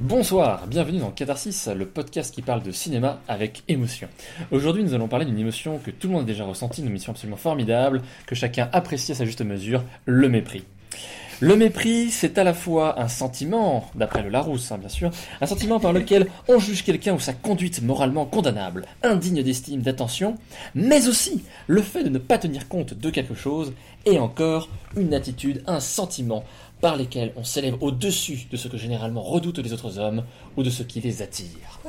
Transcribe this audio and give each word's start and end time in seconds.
Bonsoir, 0.00 0.66
bienvenue 0.66 0.98
dans 0.98 1.10
Catharsis, 1.10 1.68
le 1.68 1.84
podcast 1.84 2.34
qui 2.34 2.40
parle 2.40 2.62
de 2.62 2.72
cinéma 2.72 3.20
avec 3.28 3.62
émotion. 3.68 4.08
Aujourd'hui, 4.50 4.82
nous 4.82 4.94
allons 4.94 5.08
parler 5.08 5.26
d'une 5.26 5.38
émotion 5.38 5.76
que 5.76 5.90
tout 5.90 6.06
le 6.06 6.14
monde 6.14 6.22
a 6.22 6.26
déjà 6.26 6.44
ressentie, 6.44 6.80
une 6.80 6.86
émotion 6.86 7.12
absolument 7.12 7.36
formidable, 7.36 8.00
que 8.26 8.34
chacun 8.34 8.70
apprécie 8.72 9.12
à 9.12 9.14
sa 9.14 9.26
juste 9.26 9.42
mesure, 9.42 9.84
le 10.06 10.30
mépris. 10.30 10.64
Le 11.40 11.54
mépris, 11.54 12.10
c'est 12.10 12.38
à 12.38 12.44
la 12.44 12.54
fois 12.54 12.98
un 12.98 13.08
sentiment, 13.08 13.90
d'après 13.94 14.22
le 14.22 14.30
Larousse 14.30 14.72
hein, 14.72 14.78
bien 14.78 14.88
sûr, 14.88 15.10
un 15.42 15.46
sentiment 15.46 15.80
par 15.80 15.92
lequel 15.92 16.28
on 16.48 16.58
juge 16.58 16.82
quelqu'un 16.82 17.14
ou 17.14 17.20
sa 17.20 17.34
conduite 17.34 17.82
moralement 17.82 18.24
condamnable, 18.24 18.86
indigne 19.02 19.42
d'estime, 19.42 19.82
d'attention, 19.82 20.36
mais 20.74 21.08
aussi 21.08 21.44
le 21.66 21.82
fait 21.82 22.04
de 22.04 22.08
ne 22.08 22.18
pas 22.18 22.38
tenir 22.38 22.68
compte 22.68 22.94
de 22.94 23.10
quelque 23.10 23.34
chose, 23.34 23.74
et 24.06 24.18
encore 24.18 24.68
une 24.96 25.14
attitude, 25.14 25.62
un 25.66 25.80
sentiment 25.80 26.44
par 26.80 26.96
lesquels 26.96 27.32
on 27.36 27.44
s'élève 27.44 27.76
au-dessus 27.80 28.46
de 28.50 28.56
ce 28.56 28.68
que 28.68 28.76
généralement 28.76 29.22
redoutent 29.22 29.58
les 29.58 29.72
autres 29.72 29.98
hommes 29.98 30.24
ou 30.56 30.62
de 30.62 30.70
ce 30.70 30.82
qui 30.82 31.00
les 31.00 31.22
attire. 31.22 31.80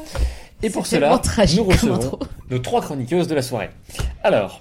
Et 0.61 0.70
pour 0.70 0.85
cela, 0.85 1.21
nous 1.55 1.63
recevons 1.63 2.20
nos 2.49 2.59
trois 2.59 2.81
chroniqueuses 2.81 3.27
de 3.27 3.35
la 3.35 3.41
soirée. 3.41 3.69
Alors, 4.23 4.59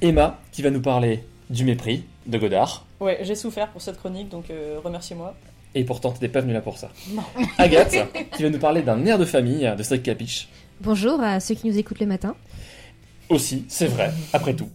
Emma, 0.00 0.38
qui 0.52 0.62
va 0.62 0.70
nous 0.70 0.80
parler 0.80 1.24
du 1.48 1.64
mépris 1.64 2.04
de 2.26 2.38
Godard. 2.38 2.84
Ouais, 3.00 3.18
j'ai 3.22 3.34
souffert 3.34 3.68
pour 3.68 3.82
cette 3.82 3.98
chronique, 3.98 4.28
donc 4.28 4.50
euh, 4.50 4.78
remerciez-moi. 4.82 5.34
Et 5.74 5.84
pourtant, 5.84 6.12
t'es 6.12 6.28
pas 6.28 6.40
venu 6.40 6.52
là 6.52 6.60
pour 6.60 6.78
ça. 6.78 6.90
Non. 7.10 7.22
Agathe, 7.58 7.96
qui 8.36 8.42
va 8.42 8.50
nous 8.50 8.58
parler 8.58 8.82
d'un 8.82 9.04
air 9.06 9.18
de 9.18 9.24
famille 9.24 9.70
de 9.76 9.82
Cédric 9.82 10.02
Capiche. 10.04 10.48
Bonjour 10.80 11.20
à 11.20 11.40
ceux 11.40 11.54
qui 11.54 11.68
nous 11.68 11.78
écoutent 11.78 12.00
le 12.00 12.06
matin. 12.06 12.34
Aussi, 13.28 13.64
c'est 13.68 13.86
vrai, 13.86 14.12
après 14.32 14.54
tout. 14.54 14.68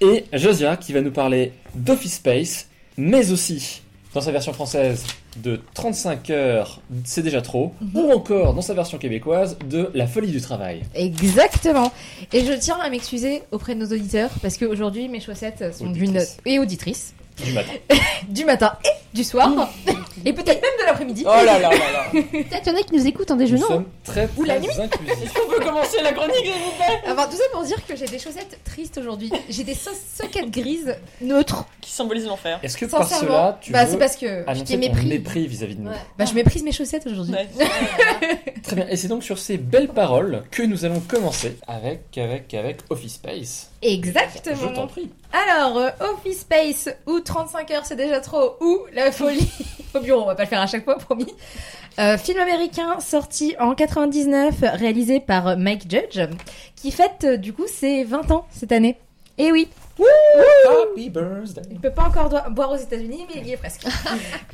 Et 0.00 0.24
Josia, 0.32 0.76
qui 0.76 0.92
va 0.92 1.00
nous 1.00 1.12
parler 1.12 1.52
d'Office 1.74 2.14
Space, 2.14 2.68
mais 2.96 3.30
aussi, 3.30 3.82
dans 4.14 4.20
sa 4.20 4.30
version 4.30 4.52
française, 4.52 5.04
de 5.42 5.60
35 5.74 6.30
heures, 6.30 6.80
c'est 7.04 7.22
déjà 7.22 7.40
trop, 7.40 7.72
ou 7.94 8.12
encore, 8.12 8.54
dans 8.54 8.60
sa 8.60 8.74
version 8.74 8.98
québécoise, 8.98 9.56
de 9.68 9.90
La 9.94 10.06
folie 10.06 10.30
du 10.30 10.40
travail. 10.40 10.82
Exactement. 10.94 11.92
Et 12.32 12.44
je 12.44 12.52
tiens 12.52 12.78
à 12.78 12.90
m'excuser 12.90 13.42
auprès 13.50 13.74
de 13.74 13.80
nos 13.80 13.86
auditeurs 13.86 14.30
parce 14.42 14.58
qu'aujourd'hui 14.58 15.08
mes 15.08 15.20
chaussettes 15.20 15.74
sont 15.74 15.90
d'une 15.90 16.20
et 16.44 16.58
auditrices 16.58 17.14
Du 17.44 17.52
matin. 17.52 17.72
du 18.28 18.44
matin 18.44 18.76
et 18.84 19.16
du 19.16 19.24
soir 19.24 19.50
et 20.24 20.32
peut-être 20.32 20.62
même 20.62 20.70
de 20.80 20.84
l'après-midi. 20.86 21.24
Oh 21.26 21.30
là 21.30 21.44
là 21.44 21.58
là 21.58 21.70
là 21.70 22.04
Peut-être 22.12 22.66
y 22.66 22.70
en 22.70 22.76
a 22.76 22.82
qui 22.82 22.94
nous 22.94 23.06
écoutent 23.06 23.30
en 23.30 23.34
Nous 23.34 23.40
déjeunant. 23.40 23.66
sommes 23.66 23.86
très, 24.04 24.28
Ou 24.36 24.44
la 24.44 24.60
très 24.60 24.80
inclusifs. 24.80 25.34
On 25.46 25.50
peut 25.50 25.64
commencer 25.64 26.00
la 26.02 26.12
chronique, 26.12 26.36
s'il 26.36 26.52
vous 26.52 26.70
plaît? 26.76 27.00
Enfin, 27.10 27.26
tout 27.26 27.36
ça 27.36 27.42
pour 27.52 27.62
dire 27.64 27.84
que 27.86 27.96
j'ai 27.96 28.06
des 28.06 28.18
chaussettes 28.18 28.58
tristes 28.64 28.98
aujourd'hui. 28.98 29.30
J'ai 29.48 29.64
des 29.64 29.74
so- 29.74 29.90
soquettes 30.14 30.50
grises 30.50 30.94
neutres. 31.20 31.64
Qui 31.80 31.90
symbolise 31.90 32.26
l'enfer. 32.26 32.60
Est-ce 32.62 32.76
que 32.76 32.86
par 32.86 33.08
cela, 33.08 33.58
tu 33.60 33.72
bah 33.72 33.84
veux 33.84 33.90
c'est 33.92 33.98
parce 33.98 34.16
que 34.16 34.26
je 34.26 34.50
annoncer 34.50 34.64
t'ai 34.64 34.74
ton 34.74 34.78
mépris. 34.80 35.06
mépris 35.06 35.46
vis-à-vis 35.46 35.74
de 35.76 35.80
nous 35.82 35.90
Ouais. 35.90 35.96
Bah 36.18 36.24
je 36.26 36.34
méprise 36.34 36.62
mes 36.62 36.72
chaussettes 36.72 37.06
aujourd'hui. 37.06 37.34
Ouais. 37.34 37.48
Très 38.62 38.76
bien, 38.76 38.86
et 38.88 38.96
c'est 38.96 39.08
donc 39.08 39.24
sur 39.24 39.38
ces 39.38 39.56
belles 39.58 39.88
paroles 39.88 40.44
que 40.50 40.62
nous 40.62 40.84
allons 40.84 41.00
commencer 41.00 41.58
avec, 41.66 42.16
avec, 42.16 42.54
avec 42.54 42.78
Office 42.90 43.14
Space. 43.14 43.70
Je 43.82 43.88
t'en 43.88 43.94
Exactement. 43.94 44.86
prie. 44.86 45.10
Alors, 45.32 45.76
euh, 45.78 45.88
Office 46.14 46.40
Space 46.42 46.88
ou 47.06 47.18
35 47.24 47.70
heures 47.70 47.84
c'est 47.84 47.96
déjà 47.96 48.20
trop 48.20 48.56
ou 48.60 48.80
La 48.92 49.12
folie 49.12 49.50
au 49.94 50.00
bureau, 50.00 50.22
on 50.22 50.26
va 50.26 50.34
pas 50.34 50.44
le 50.44 50.48
faire 50.48 50.60
à 50.60 50.66
chaque 50.66 50.84
fois, 50.84 50.96
promis. 50.98 51.32
Euh, 51.98 52.16
film 52.16 52.38
américain 52.38 53.00
sorti 53.00 53.54
en 53.58 53.74
99, 53.74 54.54
réalisé 54.74 55.20
par 55.20 55.56
Mike 55.56 55.90
Judge, 55.90 56.20
qui 56.76 56.90
fête 56.90 57.24
euh, 57.24 57.36
du 57.36 57.52
coup 57.52 57.66
ses 57.66 58.04
20 58.04 58.30
ans 58.30 58.46
cette 58.50 58.72
année. 58.72 58.98
Et 59.38 59.50
oui, 59.50 59.68
Happy 59.98 61.10
birthday. 61.10 61.62
il 61.70 61.80
peut 61.80 61.90
pas 61.90 62.04
encore 62.04 62.28
boire 62.50 62.72
aux 62.72 62.76
États-Unis, 62.76 63.26
mais 63.28 63.40
il 63.40 63.48
y 63.48 63.52
est 63.52 63.56
presque. 63.56 63.86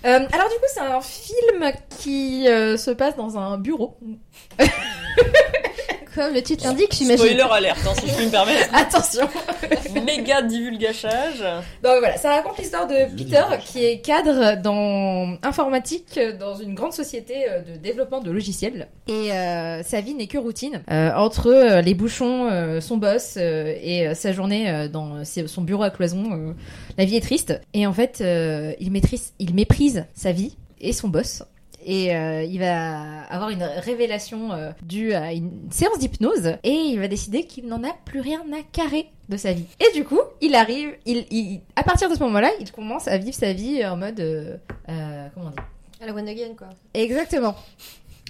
Euh, 0.05 0.21
alors 0.33 0.49
du 0.49 0.55
coup, 0.55 0.69
c'est 0.73 0.81
un 0.81 1.01
film 1.01 1.73
qui 1.99 2.47
euh, 2.49 2.77
se 2.77 2.93
passe 2.93 3.17
dans 3.17 3.37
un 3.37 3.59
bureau. 3.59 3.99
Comme 6.19 6.35
le 6.35 6.43
titre 6.43 6.65
l'indique, 6.65 6.93
j'imagine. 6.93 7.25
Spoiler 7.27 7.45
alerte, 7.49 7.79
hein, 7.87 7.93
si 8.01 8.09
je 8.09 8.15
puis 8.17 8.27
me 8.27 8.31
permettre. 8.31 8.69
Attention. 8.75 9.29
Méga 10.05 10.43
divulgachage. 10.43 11.39
Donc 11.83 11.93
voilà, 12.01 12.17
ça 12.17 12.31
raconte 12.35 12.59
l'histoire 12.59 12.89
de 12.89 13.17
Peter 13.17 13.43
qui 13.65 13.85
est 13.85 14.01
cadre 14.01 14.61
dans 14.61 15.37
informatique 15.45 16.19
dans 16.41 16.57
une 16.57 16.75
grande 16.75 16.93
société 16.93 17.49
euh, 17.49 17.61
de 17.61 17.77
développement 17.79 18.21
de 18.21 18.33
logiciels. 18.33 18.89
Et 19.07 19.33
euh, 19.33 19.83
sa 19.85 20.01
vie 20.01 20.15
n'est 20.15 20.27
que 20.27 20.39
routine. 20.39 20.83
Euh, 20.91 21.13
entre 21.15 21.47
euh, 21.49 21.81
les 21.83 21.95
bouchons, 21.95 22.49
euh, 22.51 22.81
son 22.81 22.97
boss 22.97 23.35
euh, 23.37 23.75
et 23.81 24.09
euh, 24.09 24.15
sa 24.15 24.33
journée 24.33 24.69
euh, 24.69 24.89
dans 24.89 25.25
ses- 25.25 25.47
son 25.47 25.63
bureau 25.63 25.85
à 25.85 25.91
cloison, 25.91 26.33
euh, 26.33 26.53
la 26.97 27.05
vie 27.05 27.15
est 27.17 27.21
triste. 27.21 27.61
Et 27.75 27.87
en 27.87 27.93
fait, 27.93 28.19
euh, 28.23 28.73
il, 28.81 28.91
maîtrise, 28.91 29.35
il 29.39 29.55
méprise 29.55 30.05
sa 30.15 30.33
vie 30.33 30.57
et 30.81 30.93
son 30.93 31.07
boss. 31.09 31.45
Et 31.85 32.15
euh, 32.15 32.43
il 32.43 32.59
va 32.59 33.23
avoir 33.31 33.51
une 33.51 33.63
révélation 33.63 34.53
euh, 34.53 34.71
due 34.83 35.13
à 35.13 35.33
une 35.33 35.69
séance 35.71 35.99
d'hypnose 35.99 36.57
et 36.65 36.71
il 36.73 36.99
va 36.99 37.07
décider 37.09 37.45
qu'il 37.45 37.67
n'en 37.67 37.83
a 37.85 37.93
plus 38.05 38.21
rien 38.21 38.41
à 38.53 38.63
carrer 38.73 39.07
de 39.29 39.37
sa 39.37 39.53
vie. 39.53 39.65
Et 39.81 39.95
du 39.97 40.05
coup, 40.05 40.19
il 40.41 40.55
arrive, 40.55 40.91
il, 41.07 41.25
il- 41.31 41.61
à 41.77 41.83
partir 41.85 42.11
de 42.11 42.15
ce 42.15 42.21
moment-là, 42.25 42.51
il 42.61 42.71
commence 42.73 43.07
à 43.09 43.17
vivre 43.17 43.35
sa 43.37 43.53
vie 43.53 43.85
en 43.87 43.97
mode, 43.97 44.19
euh, 44.21 44.57
euh, 44.89 45.29
comment 45.35 45.47
on 45.47 45.51
dit? 45.51 45.57
À 46.03 46.07
la 46.07 46.15
one 46.15 46.29
again, 46.29 46.55
quoi. 46.57 46.69
Exactement. 46.95 47.55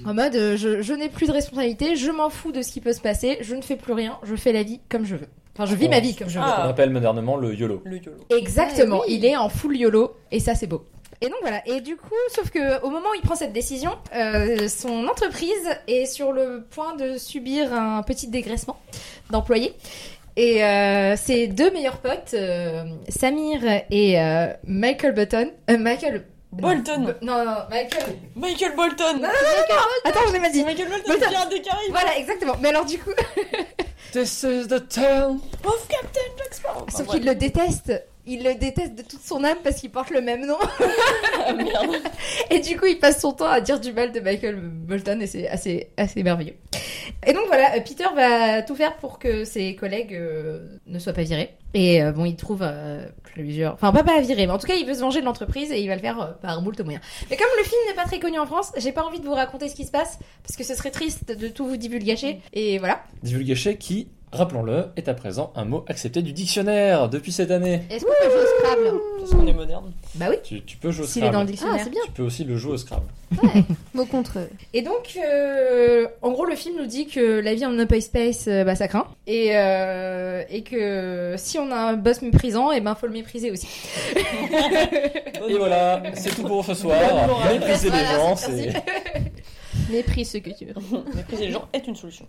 En 0.07 0.15
mode, 0.15 0.37
euh, 0.37 0.57
je, 0.57 0.81
je 0.83 0.93
n'ai 0.93 1.09
plus 1.09 1.27
de 1.27 1.33
responsabilité, 1.33 1.97
je 1.97 2.11
m'en 2.11 2.31
fous 2.31 2.53
de 2.53 2.63
ce 2.63 2.71
qui 2.71 2.81
peut 2.81 2.93
se 2.93 3.01
passer, 3.01 3.39
je 3.41 3.55
ne 3.55 3.63
fais 3.63 3.77
plus 3.77 3.93
rien, 3.95 4.19
je 4.25 4.37
fais 4.37 4.53
la 4.53 4.63
vie 4.63 4.81
comme 4.89 5.05
je 5.05 5.17
veux. 5.17 5.27
Enfin, 5.55 5.67
je 5.67 5.75
vis 5.75 5.89
ma 5.89 5.99
vie 5.99 6.15
comme 6.15 6.29
je 6.29 6.39
veux. 6.39 6.45
Ah. 6.47 6.63
On 6.67 6.71
appelle 6.71 6.91
modernement 6.91 7.37
le 7.37 7.53
YOLO. 7.53 7.83
Le 7.85 7.97
YOLO. 7.97 8.19
Exactement, 8.31 8.99
Ouais, 9.01 9.07
oui. 9.09 9.15
il 9.17 9.25
est 9.25 9.37
en 9.37 9.49
full 9.49 9.77
YOLO 9.77 10.15
et 10.31 10.39
ça 10.39 10.55
c'est 10.55 10.69
beau. 10.69 10.85
Et 11.21 11.27
donc 11.27 11.39
voilà, 11.41 11.63
et 11.67 11.81
du 11.81 11.97
coup, 11.97 12.15
sauf 12.35 12.51
que 12.51 12.81
au 12.83 12.91
moment 12.91 13.09
où 13.11 13.15
il 13.15 13.23
prend 13.23 13.35
cette 13.35 13.53
décision, 13.53 13.91
euh, 14.15 14.69
son 14.69 15.07
entreprise 15.09 15.69
est 15.89 16.07
sur 16.07 16.33
le 16.33 16.65
point 16.71 16.95
de 16.95 17.19
subir 17.19 17.73
un 17.75 18.03
petit 18.03 18.29
dégraissement 18.29 18.79
d'employés. 19.31 19.75
Et 20.37 20.63
euh, 20.63 21.17
ses 21.17 21.49
deux 21.49 21.73
meilleurs 21.73 21.99
potes, 21.99 22.35
euh, 22.35 22.85
Samir 23.09 23.59
et 23.91 24.21
euh, 24.21 24.53
Michael 24.65 25.13
Button, 25.13 25.51
euh, 25.69 25.77
Michael 25.79 26.25
Bolton. 26.53 27.15
non, 27.21 27.39
non, 27.39 27.45
non, 27.45 27.57
Michael. 27.69 28.05
Michael 28.37 28.77
Bolton. 28.77 29.25
Attends, 30.05 30.21
je 30.29 30.33
l'ai 30.33 30.39
mal 30.39 30.53
dit. 30.53 30.63
Michael 30.65 30.89
Bolton, 30.89 31.03
Bolton. 31.09 31.25
le 31.25 31.31
pirate 31.31 31.51
des 31.51 31.61
Caraïbes. 31.63 31.91
Voilà, 31.91 32.17
exactement. 32.17 32.55
Mais 32.63 32.69
alors 32.69 32.85
du 32.85 32.99
coup, 32.99 33.11
This 34.13 34.45
is 34.45 34.69
the 34.69 34.89
town. 34.89 35.41
Of 35.65 35.89
Captain 35.89 36.21
Jack 36.39 36.55
Sparrow. 36.55 36.87
Sauf 36.89 37.09
qu'il 37.09 37.25
le 37.27 37.35
déteste. 37.35 37.93
Il 38.31 38.45
le 38.45 38.55
déteste 38.55 38.95
de 38.95 39.01
toute 39.01 39.23
son 39.23 39.43
âme 39.43 39.57
parce 39.65 39.77
qu'il 39.81 39.91
porte 39.91 40.11
le 40.11 40.21
même 40.21 40.47
nom. 40.47 40.59
Ah, 41.47 41.55
merde. 41.55 41.97
Et 42.51 42.59
du 42.59 42.77
coup, 42.77 42.85
il 42.85 42.99
passe 42.99 43.23
son 43.23 43.33
temps 43.33 43.49
à 43.49 43.63
dire 43.63 43.81
du 43.81 43.93
mal 43.93 44.13
de 44.13 44.21
Michael 44.21 44.57
Bolton 44.57 45.19
et 45.21 45.27
c'est 45.27 45.49
assez, 45.49 45.89
assez 45.97 46.23
merveilleux. 46.23 46.57
Et 47.27 47.33
donc 47.33 47.47
voilà, 47.47 47.75
euh, 47.77 47.81
Peter 47.81 48.05
va 48.15 48.61
tout 48.61 48.75
faire 48.75 48.97
pour 48.97 49.19
que 49.19 49.45
ses 49.45 49.75
collègues 49.75 50.15
euh, 50.15 50.67
ne 50.87 50.99
soient 50.99 51.15
pas 51.15 51.23
virés. 51.23 51.57
Et 51.75 52.03
euh, 52.03 52.13
bon, 52.13 52.25
il 52.25 52.37
trouve 52.37 52.63
euh, 52.63 53.07
plusieurs... 53.25 53.75
Enfin, 53.75 53.93
pas 53.93 54.03
pas 54.03 54.21
virer, 54.21 54.47
mais 54.47 54.53
en 54.53 54.59
tout 54.59 54.67
cas, 54.67 54.75
il 54.75 54.87
veut 54.87 54.95
se 54.95 55.01
venger 55.01 55.21
de 55.21 55.27
l'entreprise 55.27 55.71
et 55.71 55.81
il 55.81 55.89
va 55.89 55.95
le 55.95 56.01
faire 56.01 56.21
euh, 56.21 56.33
par 56.41 56.63
moult 56.63 56.81
moyens. 56.81 57.05
Mais 57.31 57.37
comme 57.37 57.47
le 57.59 57.65
film 57.65 57.81
n'est 57.89 57.95
pas 57.95 58.05
très 58.05 58.19
connu 58.19 58.39
en 58.39 58.47
France, 58.47 58.73
j'ai 58.79 58.93
pas 58.93 59.05
envie 59.05 59.21
de 59.21 59.27
vous 59.27 59.35
raconter 59.35 59.69
ce 59.69 59.75
qui 59.75 59.85
se 59.85 59.91
passe 59.91 60.19
parce 60.43 60.57
que 60.57 60.65
ce 60.65 60.75
serait 60.75 60.91
triste 60.91 61.31
de 61.31 61.49
tout 61.49 61.67
vous 61.67 61.77
divulgacher. 61.77 62.41
Et 62.55 62.79
voilà. 62.79 63.03
Divulgaché 63.23 63.77
qui, 63.77 64.09
rappelons-le, 64.33 64.87
est 64.97 65.09
à 65.09 65.15
présent 65.15 65.53
un 65.57 65.65
mot 65.65 65.85
accepté 65.89 66.23
du 66.23 66.33
dictionnaire 66.33 67.09
depuis 67.09 67.33
cette 67.33 67.51
année. 67.51 67.83
Est-ce 67.91 68.05
qu'on 68.05 68.11
peut 68.11 68.31
jouer 68.31 68.43
au 68.43 68.59
Scrabble 68.61 68.85
De 68.85 68.91
toute 69.21 69.29
façon, 69.31 69.43
on 69.43 69.47
est 69.47 69.53
moderne. 69.53 69.93
Bah 70.15 70.27
oui, 70.31 70.37
Tu, 70.45 70.63
tu 70.63 70.77
peux 70.77 70.91
jouer 70.91 71.05
au 71.05 71.07
s'il 71.07 71.25
est 71.25 71.31
dans 71.31 71.43
le 71.43 71.47
Scrabble. 71.47 71.51
dictionnaire. 71.53 71.77
Ah, 71.81 71.85
c'est 71.85 71.91
bien. 71.91 72.03
Tu 72.07 72.11
peux 72.13 72.23
aussi 72.23 72.45
le 72.45 72.57
jouer 72.57 72.73
au 72.73 72.77
Scrabble. 72.79 73.07
Mot 73.95 74.07
contre. 74.07 74.39
Et 74.73 74.83
donc, 74.83 75.19
euh, 75.23 76.07
en 76.23 76.31
gros, 76.33 76.47
le 76.47 76.55
film 76.57 76.77
nous 76.79 76.87
dit 76.87 77.07
que 77.07 77.41
la 77.41 77.55
vie 77.55 77.67
en 77.67 77.79
open 77.79 78.01
space, 78.01 78.47
euh, 78.49 78.65
bah, 78.65 78.75
ça 78.75 78.89
craint. 78.89 79.07
Et, 79.27 79.51
euh, 79.57 80.43
et 80.51 80.63
que 80.63 81.35
si 81.37 81.59
on 81.59 81.71
a 81.71 81.77
un 81.77 81.93
boss 81.95 82.23
méprisant, 82.23 82.73
et 82.73 82.81
ben, 82.81 82.95
faut 82.95 83.07
le 83.07 83.13
mépriser 83.13 83.51
aussi. 83.51 83.69
Et 85.49 85.55
voilà, 85.57 86.03
c'est 86.15 86.35
tout 86.35 86.43
pour 86.43 86.65
ce 86.65 86.75
soir. 86.75 86.99
Mépriser 87.53 87.91
les 87.91 88.05
gens, 88.05 88.37
c'est. 88.37 88.73
Méprise 89.91 90.31
ce 90.31 90.39
que 90.39 90.51
tu 90.51 90.67
veux. 90.67 90.75
Mépriser 91.15 91.47
les 91.47 91.53
gens 91.53 91.69
est 91.73 91.87
une 91.87 91.97
solution. 91.97 92.27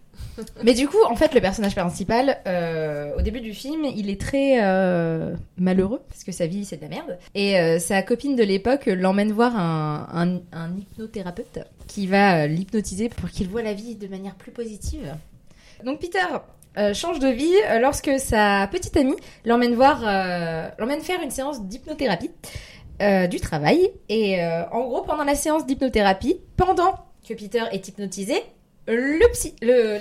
Mais 0.63 0.73
du 0.73 0.87
coup, 0.87 0.97
en 1.09 1.15
fait, 1.15 1.33
le 1.33 1.41
personnage 1.41 1.75
principal, 1.75 2.39
euh, 2.47 3.11
au 3.17 3.21
début 3.21 3.41
du 3.41 3.53
film, 3.53 3.85
il 3.85 4.09
est 4.09 4.19
très 4.19 4.63
euh, 4.63 5.35
malheureux 5.57 6.01
parce 6.09 6.23
que 6.23 6.31
sa 6.31 6.47
vie 6.47 6.65
c'est 6.65 6.77
de 6.77 6.81
la 6.83 6.89
merde. 6.89 7.17
Et 7.35 7.57
euh, 7.59 7.79
sa 7.79 8.01
copine 8.01 8.35
de 8.35 8.43
l'époque 8.43 8.85
l'emmène 8.87 9.31
voir 9.31 9.55
un, 9.57 10.07
un, 10.13 10.39
un 10.57 10.77
hypnothérapeute 10.77 11.59
qui 11.87 12.07
va 12.07 12.43
euh, 12.43 12.47
l'hypnotiser 12.47 13.09
pour 13.09 13.29
qu'il 13.29 13.47
voit 13.49 13.61
la 13.63 13.73
vie 13.73 13.95
de 13.95 14.07
manière 14.07 14.35
plus 14.35 14.51
positive. 14.51 15.15
Donc 15.85 15.99
Peter 15.99 16.19
euh, 16.77 16.93
change 16.93 17.19
de 17.19 17.27
vie 17.29 17.53
euh, 17.69 17.79
lorsque 17.79 18.11
sa 18.19 18.67
petite 18.71 18.95
amie 18.95 19.15
l'emmène 19.45 19.73
voir, 19.73 20.01
euh, 20.05 20.69
l'emmène 20.77 21.01
faire 21.01 21.21
une 21.21 21.31
séance 21.31 21.63
d'hypnothérapie 21.65 22.31
euh, 23.01 23.27
du 23.27 23.39
travail. 23.39 23.89
Et 24.09 24.43
euh, 24.43 24.63
en 24.71 24.81
gros, 24.87 25.01
pendant 25.01 25.23
la 25.23 25.35
séance 25.35 25.65
d'hypnothérapie, 25.65 26.37
pendant 26.57 26.93
que 27.29 27.33
Peter 27.35 27.63
est 27.71 27.87
hypnotisé, 27.87 28.41
le 28.87 29.31
psy, 29.33 29.55
le 29.61 29.99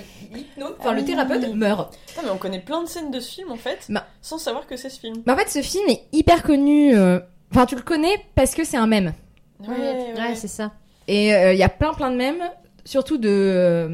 enfin 0.79 0.93
le 0.93 1.01
Ah 1.01 1.03
thérapeute 1.03 1.53
meurt. 1.53 1.97
Putain, 2.07 2.21
mais 2.23 2.29
on 2.31 2.37
connaît 2.37 2.59
plein 2.59 2.81
de 2.83 2.87
scènes 2.89 3.11
de 3.11 3.19
ce 3.19 3.31
film 3.31 3.51
en 3.51 3.55
fait, 3.55 3.85
Bah. 3.89 4.07
sans 4.21 4.37
savoir 4.39 4.65
que 4.65 4.75
c'est 4.75 4.89
ce 4.89 4.99
film. 4.99 5.21
En 5.27 5.35
fait, 5.37 5.47
ce 5.49 5.61
film 5.61 5.87
est 5.89 6.03
hyper 6.11 6.41
connu. 6.43 6.95
euh, 6.97 7.19
Enfin, 7.51 7.65
tu 7.65 7.75
le 7.75 7.81
connais 7.81 8.23
parce 8.35 8.53
que 8.55 8.63
c'est 8.63 8.77
un 8.77 8.87
mème. 8.87 9.13
Ouais, 9.59 10.13
ouais, 10.17 10.35
c'est 10.35 10.47
ça. 10.47 10.71
Et 11.07 11.33
euh, 11.35 11.53
il 11.53 11.59
y 11.59 11.63
a 11.63 11.69
plein 11.69 11.93
plein 11.93 12.11
de 12.11 12.15
mèmes, 12.15 12.43
surtout 12.85 13.17
de... 13.17 13.27
euh, 13.29 13.87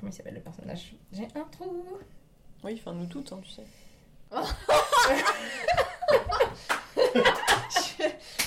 comment 0.00 0.10
il 0.10 0.12
s'appelle 0.12 0.34
le 0.34 0.40
personnage? 0.40 0.92
J'ai 1.12 1.24
un 1.34 1.46
trou. 1.50 1.84
Oui, 2.64 2.78
enfin, 2.80 2.94
nous 2.94 3.06
toutes, 3.06 3.32
hein, 3.32 3.40
tu 3.42 3.50
sais. 3.50 3.62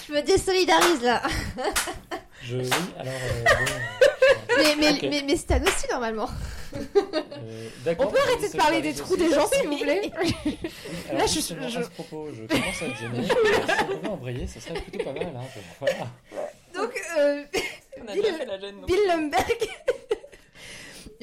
Je 0.08 0.14
me 0.14 0.22
désolidarise 0.22 1.02
là. 1.04 1.22
Je, 2.44 2.58
oui, 2.58 2.70
alors. 2.98 3.14
euh, 3.14 3.44
bon, 4.50 4.56
Mais, 4.58 4.76
mais, 4.80 4.92
Ok. 4.94 5.08
mais, 5.10 5.24
mais 5.26 5.36
Stan 5.36 5.62
aussi 5.62 5.88
normalement. 5.90 6.30
euh, 6.76 7.70
On 8.00 8.08
peut 8.08 8.18
arrêter 8.20 8.50
de 8.52 8.58
parler 8.58 8.82
des 8.82 8.94
trous 8.94 9.16
des 9.18 9.30
gens, 9.30 9.48
s'il 9.48 9.68
vous 9.68 9.78
plaît 9.78 10.12
Alors, 11.10 11.20
Là, 11.22 11.26
je- 11.28 11.34
justement, 11.34 11.68
je- 11.70 11.80
à 11.80 11.84
ce 11.84 11.90
propos, 11.90 12.30
je 12.34 12.44
commence 12.46 12.82
à 12.82 12.86
être 12.86 12.98
gêné. 13.00 13.28
si 13.28 13.34
on 13.82 13.96
pouvait 13.96 14.08
embrayer, 14.08 14.48
ce 14.48 14.60
serait 14.60 14.80
plutôt 14.82 15.04
pas 15.04 15.14
mal. 15.14 15.24
Hein, 15.36 15.62
voilà. 15.80 15.96
Donc, 16.74 16.92
euh, 17.20 17.44
Bill- 18.14 18.24
gêne. 18.24 18.86
Bill 18.88 19.00
Lumberg. 19.08 19.68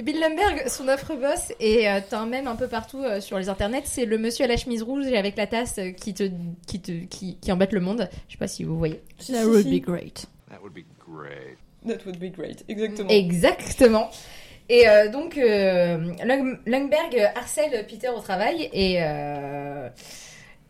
Bill 0.00 0.20
Lumberg, 0.20 0.68
son 0.68 0.86
affreux 0.86 1.16
boss, 1.16 1.52
et 1.58 1.88
euh, 1.90 1.98
t'as 2.08 2.20
un 2.20 2.26
même 2.26 2.46
un 2.46 2.54
peu 2.54 2.68
partout 2.68 3.02
euh, 3.02 3.20
sur 3.20 3.36
les 3.36 3.48
internets, 3.48 3.82
c'est 3.84 4.04
le 4.04 4.16
monsieur 4.16 4.44
à 4.44 4.48
la 4.48 4.56
chemise 4.56 4.84
rouge 4.84 5.06
et 5.06 5.16
avec 5.18 5.36
la 5.36 5.48
tasse 5.48 5.78
euh, 5.78 5.90
qui 5.90 6.14
te, 6.14 6.30
qui 6.68 6.80
te, 6.80 6.92
qui, 7.06 7.36
qui 7.40 7.50
embête 7.50 7.72
le 7.72 7.80
monde. 7.80 8.08
Je 8.28 8.32
sais 8.34 8.38
pas 8.38 8.46
si 8.46 8.62
vous 8.62 8.78
voyez. 8.78 9.00
Si, 9.18 9.34
si, 9.34 9.62
si. 9.62 9.80
great. 9.80 10.26
That 10.50 10.60
would 10.62 10.72
be 10.72 10.84
great. 11.12 11.58
That 11.86 12.04
would 12.06 12.18
be 12.18 12.30
great. 12.34 12.64
Exactement. 12.68 13.08
Exactement. 13.10 14.10
Et 14.68 14.88
euh, 14.88 15.08
donc, 15.08 15.38
euh, 15.38 15.96
Lung- 16.24 16.58
Lundberg 16.66 17.30
harcèle 17.36 17.86
Peter 17.88 18.08
au 18.08 18.20
travail 18.20 18.68
et 18.72 18.96
euh, 19.02 19.88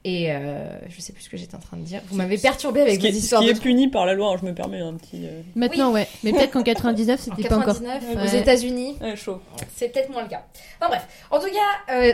et 0.04 0.30
euh, 0.32 0.68
je 0.88 1.00
sais 1.00 1.12
plus 1.12 1.22
ce 1.24 1.28
que 1.28 1.36
j'étais 1.36 1.56
en 1.56 1.60
train 1.60 1.76
de 1.76 1.82
dire. 1.82 2.00
Vous 2.08 2.16
m'avez 2.16 2.38
perturbé 2.38 2.82
avec 2.82 3.00
vos 3.00 3.06
est, 3.06 3.10
ce 3.12 3.16
histoires 3.16 3.40
qui 3.42 3.48
de 3.48 3.52
est 3.58 3.60
puni 3.60 3.88
par 3.88 4.06
la 4.06 4.14
loi, 4.14 4.28
alors 4.28 4.38
je 4.38 4.46
me 4.46 4.54
permets 4.54 4.78
un 4.80 4.94
petit. 4.94 5.26
euh, 5.26 5.40
Maintenant, 5.56 5.90
ouais. 5.92 6.06
Mais 6.22 6.32
peut-être 6.32 6.52
qu'en 6.52 6.62
99, 6.62 7.18
en 7.18 7.22
c'était 7.36 7.48
pas 7.48 7.56
encore. 7.56 7.74
99 7.80 8.16
Ouais. 8.16 8.22
aux 8.22 8.36
États-Unis. 8.36 8.96
Ouais, 9.00 9.16
chaud. 9.16 9.40
C'est 9.74 9.88
peut-être 9.92 10.10
moins 10.10 10.22
le 10.22 10.28
cas. 10.28 10.44
Enfin 10.80 10.90
bref. 10.90 11.06
En 11.32 11.40
tout 11.40 11.46
cas, 11.50 11.94
euh, 11.94 12.12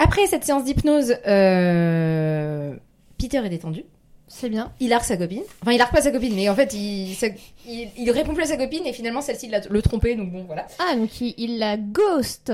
après 0.00 0.26
cette 0.26 0.42
séance 0.44 0.64
d'hypnose, 0.64 1.14
euh, 1.28 2.74
Peter 3.18 3.38
est 3.44 3.48
détendu. 3.50 3.84
C'est 4.32 4.48
bien. 4.48 4.72
Il 4.78 4.92
arque 4.92 5.04
sa 5.04 5.16
copine. 5.16 5.42
Enfin, 5.60 5.72
il 5.72 5.80
arque 5.80 5.92
pas 5.92 6.02
sa 6.02 6.12
copine, 6.12 6.34
mais 6.36 6.48
en 6.48 6.54
fait, 6.54 6.72
il, 6.72 7.14
sa- 7.16 7.26
il, 7.66 7.88
il 7.98 8.10
répond 8.12 8.32
plus 8.32 8.44
à 8.44 8.46
sa 8.46 8.56
copine 8.56 8.86
et 8.86 8.92
finalement, 8.92 9.20
celle-ci 9.20 9.48
l'a- 9.48 9.60
le 9.68 9.82
trompé, 9.82 10.14
donc 10.14 10.30
bon, 10.30 10.44
voilà. 10.44 10.66
Ah, 10.78 10.94
donc 10.94 11.20
il, 11.20 11.34
il 11.36 11.58
la 11.58 11.76
ghost. 11.76 12.52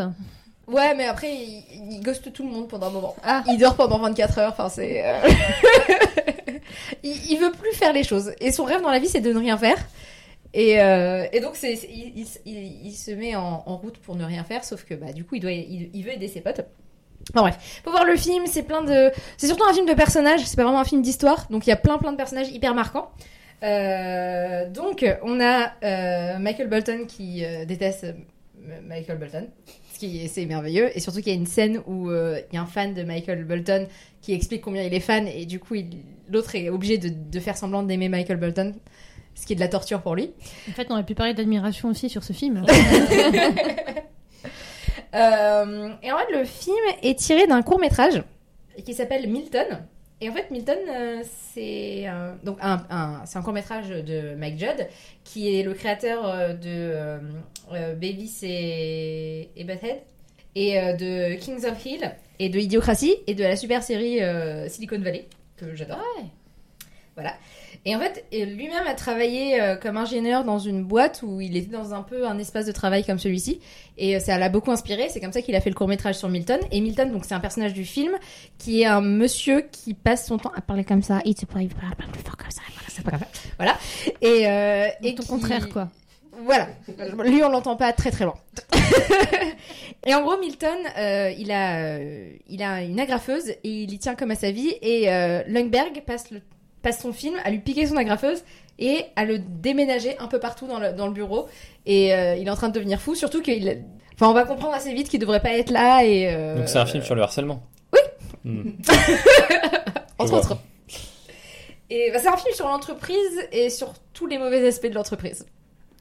Ouais, 0.67 0.95
mais 0.97 1.05
après, 1.05 1.33
il, 1.35 1.65
il 1.93 2.01
ghoste 2.01 2.33
tout 2.33 2.45
le 2.45 2.51
monde 2.51 2.67
pendant 2.69 2.87
un 2.87 2.91
moment. 2.91 3.15
Ah. 3.23 3.45
Il 3.47 3.59
dort 3.59 3.77
pendant 3.77 3.99
24 3.99 4.39
heures, 4.39 4.53
enfin, 4.53 4.71
c'est... 4.71 5.05
euh, 5.05 5.21
il, 7.03 7.31
il 7.33 7.39
veut 7.39 7.53
plus 7.53 7.73
faire 7.73 7.93
les 7.93 8.05
choses. 8.05 8.33
Et 8.41 8.53
son 8.53 8.65
rêve 8.65 8.81
dans 8.83 8.91
la 8.91 8.99
vie, 8.99 9.09
c'est 9.09 9.21
de 9.21 9.33
ne 9.33 9.39
rien 9.39 9.59
faire. 9.59 9.77
Et, 10.55 10.81
euh, 10.81 11.27
et 11.33 11.41
donc, 11.41 11.57
c'est, 11.57 11.77
c'est- 11.77 11.91
il, 11.93 12.13
il- 12.17 12.27
il- 12.47 12.87
il 12.87 12.93
se 12.93 13.11
met 13.11 13.37
en, 13.37 13.63
en 13.67 13.77
route 13.77 13.99
pour 13.99 14.17
ne 14.17 14.25
rien 14.25 14.45
faire, 14.45 14.65
sauf 14.65 14.85
que 14.85 14.95
bah, 14.95 15.13
du 15.13 15.25
coup, 15.25 15.35
il, 15.35 15.41
doit, 15.41 15.53
il, 15.53 15.91
il 15.93 16.03
veut 16.05 16.13
aider 16.13 16.29
ses 16.29 16.41
potes. 16.41 16.63
Enfin 17.33 17.43
bref, 17.43 17.81
faut 17.85 17.91
voir 17.91 18.05
le 18.05 18.17
film, 18.17 18.45
c'est 18.47 18.63
plein 18.63 18.83
de... 18.83 19.11
C'est 19.37 19.47
surtout 19.49 19.65
un 19.69 19.73
film 19.73 19.87
de 19.87 19.95
personnages, 19.95 20.41
c'est 20.45 20.57
pas 20.57 20.63
vraiment 20.65 20.81
un 20.81 20.85
film 20.85 21.03
d'histoire, 21.03 21.47
donc 21.51 21.67
il 21.67 21.71
y 21.71 21.73
a 21.73 21.77
plein 21.77 21.99
plein 21.99 22.13
de 22.13 22.17
personnages 22.17 22.49
hyper 22.51 22.75
marquants. 22.75 23.11
Euh, 23.63 24.69
donc, 24.71 25.05
on 25.23 25.41
a 25.41 25.73
euh, 25.83 26.39
Michael 26.39 26.69
Bolton 26.69 27.07
qui 27.09 27.45
euh, 27.45 27.65
déteste 27.65 28.07
Michael 28.87 29.19
Bolton, 29.19 29.49
ce 29.93 29.99
qui 29.99 30.25
est, 30.25 30.29
c'est 30.29 30.47
merveilleux, 30.47 30.91
et 30.97 31.01
surtout 31.01 31.19
qu'il 31.21 31.29
y 31.33 31.37
a 31.37 31.39
une 31.39 31.47
scène 31.47 31.81
où 31.87 32.11
il 32.11 32.45
y 32.53 32.57
a 32.57 32.61
un 32.63 32.67
fan 32.67 32.95
de 32.95 33.03
Michael 33.03 33.45
Bolton 33.45 33.87
qui 34.23 34.33
explique 34.35 34.61
combien 34.63 34.83
il 34.83 34.93
est 34.95 35.01
fan, 35.01 35.27
et 35.27 35.47
du 35.47 35.59
coup, 35.59 35.75
il- 35.77 36.03
l'autre 36.31 36.55
est 36.55 36.69
obligé 36.69 36.99
de, 36.99 37.09
de 37.09 37.41
faire 37.41 37.57
semblant 37.57 37.83
d'aimer 37.83 38.09
Michael 38.09 38.37
Bolton, 38.39 38.75
ce 39.35 39.47
qui 39.47 39.53
est 39.53 39.57
de 39.57 39.61
la 39.61 39.69
torture 39.69 40.01
pour 40.03 40.15
lui. 40.15 40.33
En 40.69 40.73
fait, 40.73 40.87
on 40.91 40.95
aurait 40.95 41.05
pu 41.05 41.15
parler 41.15 41.35
d'admiration 41.35 41.89
aussi 41.89 42.09
sur 42.09 42.23
ce 42.25 42.33
film. 42.33 42.65
Euh, 45.17 45.91
et 46.03 46.13
en 46.13 46.19
fait, 46.19 46.33
le 46.33 46.45
film 46.45 46.77
est 47.03 47.19
tiré 47.19 47.47
d'un 47.47 47.63
court 47.63 47.79
métrage 47.79 48.23
qui 48.85 48.95
s'appelle 48.95 49.29
Milton. 49.29 49.67
Et 50.21 50.29
en 50.31 50.33
fait, 50.33 50.51
Milton, 50.51 50.79
euh, 50.89 51.23
c'est 51.53 52.07
un, 52.07 52.37
donc 52.43 52.59
un, 52.63 52.85
un- 52.91 53.23
c'est 53.27 53.39
un 53.39 53.43
court 53.43 53.53
métrage 53.53 53.89
de 53.89 54.35
Mike 54.35 54.59
Judd, 54.59 54.89
qui 55.25 55.59
est 55.59 55.63
le 55.63 55.75
créateur 55.75 56.27
euh, 56.27 56.53
de 56.55 57.95
Babies 57.95 58.33
et, 58.43 59.51
et 59.57 59.65
Butthead, 59.65 60.01
et 60.55 60.75
de 60.95 61.35
Kings 61.35 61.67
of 61.67 61.85
Hill, 61.85 62.15
et 62.39 62.49
de 62.49 62.59
Idiocratie, 62.59 63.17
et 63.27 63.35
de 63.35 63.43
la 63.43 63.57
super 63.57 63.83
série 63.83 64.21
Silicon 64.71 64.99
Valley, 65.01 65.27
que 65.57 65.75
j'adore. 65.75 66.03
Voilà. 67.15 67.35
Et 67.89 67.95
en 67.95 68.01
fait, 68.01 68.25
lui-même 68.33 68.87
a 68.87 68.95
travaillé 68.95 69.61
euh, 69.61 69.77
comme 69.77 69.97
ingénieur 69.97 70.45
dans 70.45 70.59
une 70.59 70.83
boîte 70.85 71.23
où 71.25 71.41
il 71.41 71.57
était 71.57 71.71
dans 71.71 71.95
un 71.95 72.03
peu 72.03 72.27
un 72.27 72.37
espace 72.39 72.67
de 72.67 72.73
travail 72.73 73.05
comme 73.05 73.21
celui-ci. 73.21 73.61
Et 73.97 74.17
euh, 74.17 74.19
ça 74.21 74.37
l'a 74.39 74.49
beaucoup 74.49 74.73
inspiré. 74.73 75.09
C'est 75.09 75.21
comme 75.21 75.33
ça 75.33 75.41
qu'il 75.41 75.55
a 75.55 75.61
fait 75.61 75.71
le 75.71 75.77
court 75.77 75.87
métrage 75.87 76.17
sur 76.17 76.29
Milton. 76.29 76.59
Et 76.73 76.81
Milton, 76.81 77.13
donc 77.13 77.25
c'est 77.25 77.35
un 77.35 77.41
personnage 77.41 77.75
du 77.75 77.85
film 77.85 78.13
qui 78.59 78.83
est 78.83 78.87
un 78.87 79.01
monsieur 79.01 79.61
qui 79.71 79.95
passe 79.95 80.27
son 80.27 80.37
temps 80.37 80.53
à 80.57 80.61
parler 80.61 80.83
comme 80.85 81.03
ça. 81.03 81.21
Il 81.25 81.39
se 81.39 81.47
parle, 81.47 81.69
plus 81.69 82.23
fort 82.25 82.37
comme 82.37 82.51
ça. 82.51 82.63
Voilà, 82.75 82.89
c'est 82.89 83.05
pas 83.05 83.19
ça. 83.19 83.27
Voilà. 83.57 83.79
Et, 84.21 84.49
euh, 84.49 84.89
et 85.03 85.15
Ton 85.15 85.23
qui- 85.23 85.29
contraire, 85.29 85.69
quoi. 85.69 85.89
Voilà. 86.45 86.69
Lui, 87.25 87.43
on 87.45 87.49
l'entend 87.49 87.77
pas 87.77 87.93
très 87.93 88.11
très 88.11 88.25
loin. 88.25 88.35
et 90.07 90.15
en 90.15 90.23
gros, 90.23 90.39
Milton, 90.39 90.77
euh, 90.99 91.33
il 91.39 91.51
a, 91.51 91.79
euh, 91.79 92.33
il 92.49 92.63
a 92.63 92.83
une 92.83 93.01
agrafeuse 93.01 93.49
et 93.49 93.59
il 93.65 93.93
y 93.93 93.99
tient 93.99 94.15
comme 94.15 94.31
à 94.31 94.35
sa 94.35 94.51
vie. 94.51 94.75
Et 94.83 95.11
euh, 95.11 95.43
Lundberg 95.47 96.03
passe, 96.05 96.31
le, 96.31 96.43
passe 96.87 97.01
son 97.01 97.13
film 97.13 97.35
à 97.45 97.51
lui 97.51 97.59
piquer 97.59 97.85
son 97.87 97.97
agrafeuse 97.97 98.45
et 98.79 99.07
à 99.17 99.25
le 99.25 99.39
déménager 99.41 100.17
un 100.19 100.29
peu 100.29 100.39
partout 100.39 100.69
dans 100.69 100.79
le, 100.79 100.93
dans 100.93 101.09
le 101.09 101.13
bureau. 101.13 101.49
Et 101.85 102.15
euh, 102.15 102.37
il 102.37 102.47
est 102.47 102.51
en 102.51 102.55
train 102.55 102.69
de 102.69 102.75
devenir 102.75 103.01
fou, 103.01 103.17
surtout 103.17 103.43
qu'il, 103.43 103.83
enfin, 104.15 104.31
on 104.31 104.33
va 104.33 104.45
comprendre 104.45 104.73
assez 104.73 104.95
vite 104.95 105.09
qu'il 105.09 105.19
devrait 105.19 105.41
pas 105.41 105.53
être 105.55 105.71
là. 105.71 106.05
Et 106.05 106.33
euh, 106.33 106.59
Donc 106.59 106.69
c'est 106.69 106.79
un 106.79 106.87
film 106.87 107.03
sur 107.03 107.17
le 107.17 107.23
harcèlement. 107.23 107.61
Oui. 107.93 108.01
Hmm. 108.45 108.71
entre 110.19 110.35
autres. 110.35 110.59
Et 111.91 112.11
bah, 112.13 112.21
c'est 112.21 112.29
un 112.29 112.37
film 112.37 112.55
sur 112.55 112.69
l'entreprise 112.69 113.49
et 113.51 113.69
sur 113.69 113.93
tous 114.13 114.29
les 114.29 114.39
mauvais 114.39 114.65
aspects 114.65 114.87
de 114.87 114.95
l'entreprise. 114.95 115.45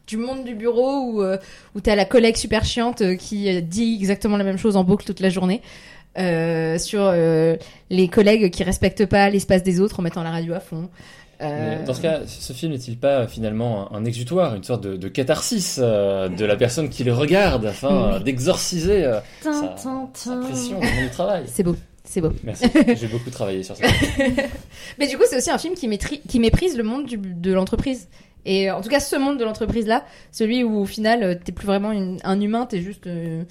Du 0.05 0.17
monde 0.17 0.43
du 0.43 0.53
bureau 0.53 0.99
où, 0.99 1.23
euh, 1.23 1.37
où 1.73 1.81
t'as 1.81 1.95
la 1.95 2.05
collègue 2.05 2.35
super 2.35 2.63
chiante 2.63 3.17
qui 3.17 3.63
dit 3.63 3.95
exactement 3.99 4.37
la 4.37 4.43
même 4.43 4.59
chose 4.59 4.77
en 4.77 4.83
boucle 4.83 5.03
toute 5.03 5.19
la 5.19 5.29
journée. 5.29 5.63
Euh, 6.17 6.77
sur 6.77 7.01
euh, 7.03 7.57
les 7.89 8.07
collègues 8.07 8.49
qui 8.49 8.63
respectent 8.63 9.05
pas 9.05 9.29
l'espace 9.29 9.63
des 9.63 9.81
autres 9.81 9.99
en 9.99 10.03
mettant 10.03 10.23
la 10.23 10.31
radio 10.31 10.53
à 10.53 10.61
fond. 10.61 10.89
Euh, 11.41 11.83
Dans 11.85 11.93
ce 11.93 12.01
cas, 12.01 12.21
ce 12.25 12.53
film 12.53 12.71
n'est-il 12.71 12.97
pas 12.97 13.27
finalement 13.27 13.91
un, 13.93 13.97
un 13.97 14.05
exutoire, 14.05 14.55
une 14.55 14.63
sorte 14.63 14.81
de, 14.81 14.95
de 14.95 15.07
catharsis 15.09 15.77
euh, 15.83 16.29
de 16.29 16.45
la 16.45 16.55
personne 16.55 16.87
qui 16.87 17.03
le 17.03 17.13
regarde 17.13 17.65
afin 17.65 18.13
euh, 18.13 18.19
d'exorciser 18.19 19.03
euh, 19.03 19.19
sa, 19.41 19.75
sa 20.13 20.37
pression 20.37 20.79
dans 20.79 21.03
le 21.03 21.09
travail? 21.11 21.43
C'est 21.47 21.63
beau, 21.63 21.75
c'est 22.05 22.21
beau. 22.21 22.31
Merci, 22.45 22.67
j'ai 22.95 23.07
beaucoup 23.07 23.29
travaillé 23.29 23.63
sur 23.63 23.75
ça. 23.75 23.85
Mais 24.97 25.07
du 25.07 25.17
coup, 25.17 25.23
c'est 25.29 25.35
aussi 25.37 25.51
un 25.51 25.57
film 25.57 25.73
qui, 25.73 26.39
méprise 26.39 26.77
le 26.77 26.83
monde 26.83 27.05
du- 27.05 27.17
de 27.17 27.51
l'entreprise. 27.53 28.07
Et 28.45 28.71
en 28.71 28.79
tout 28.79 28.89
cas, 28.89 28.99
ce 29.01 29.15
monde 29.17 29.37
de 29.37 29.43
l'entreprise-là, 29.43 30.05
celui 30.31 30.63
où 30.63 30.77
au 30.79 30.85
final, 30.85 31.39
t'es 31.43 31.51
plus 31.51 31.65
vraiment 31.65 31.91
une- 31.91 32.19
un 32.23 32.39
humain, 32.39 32.65
t'es 32.67 32.79
juste 32.79 33.07
euh, 33.07 33.43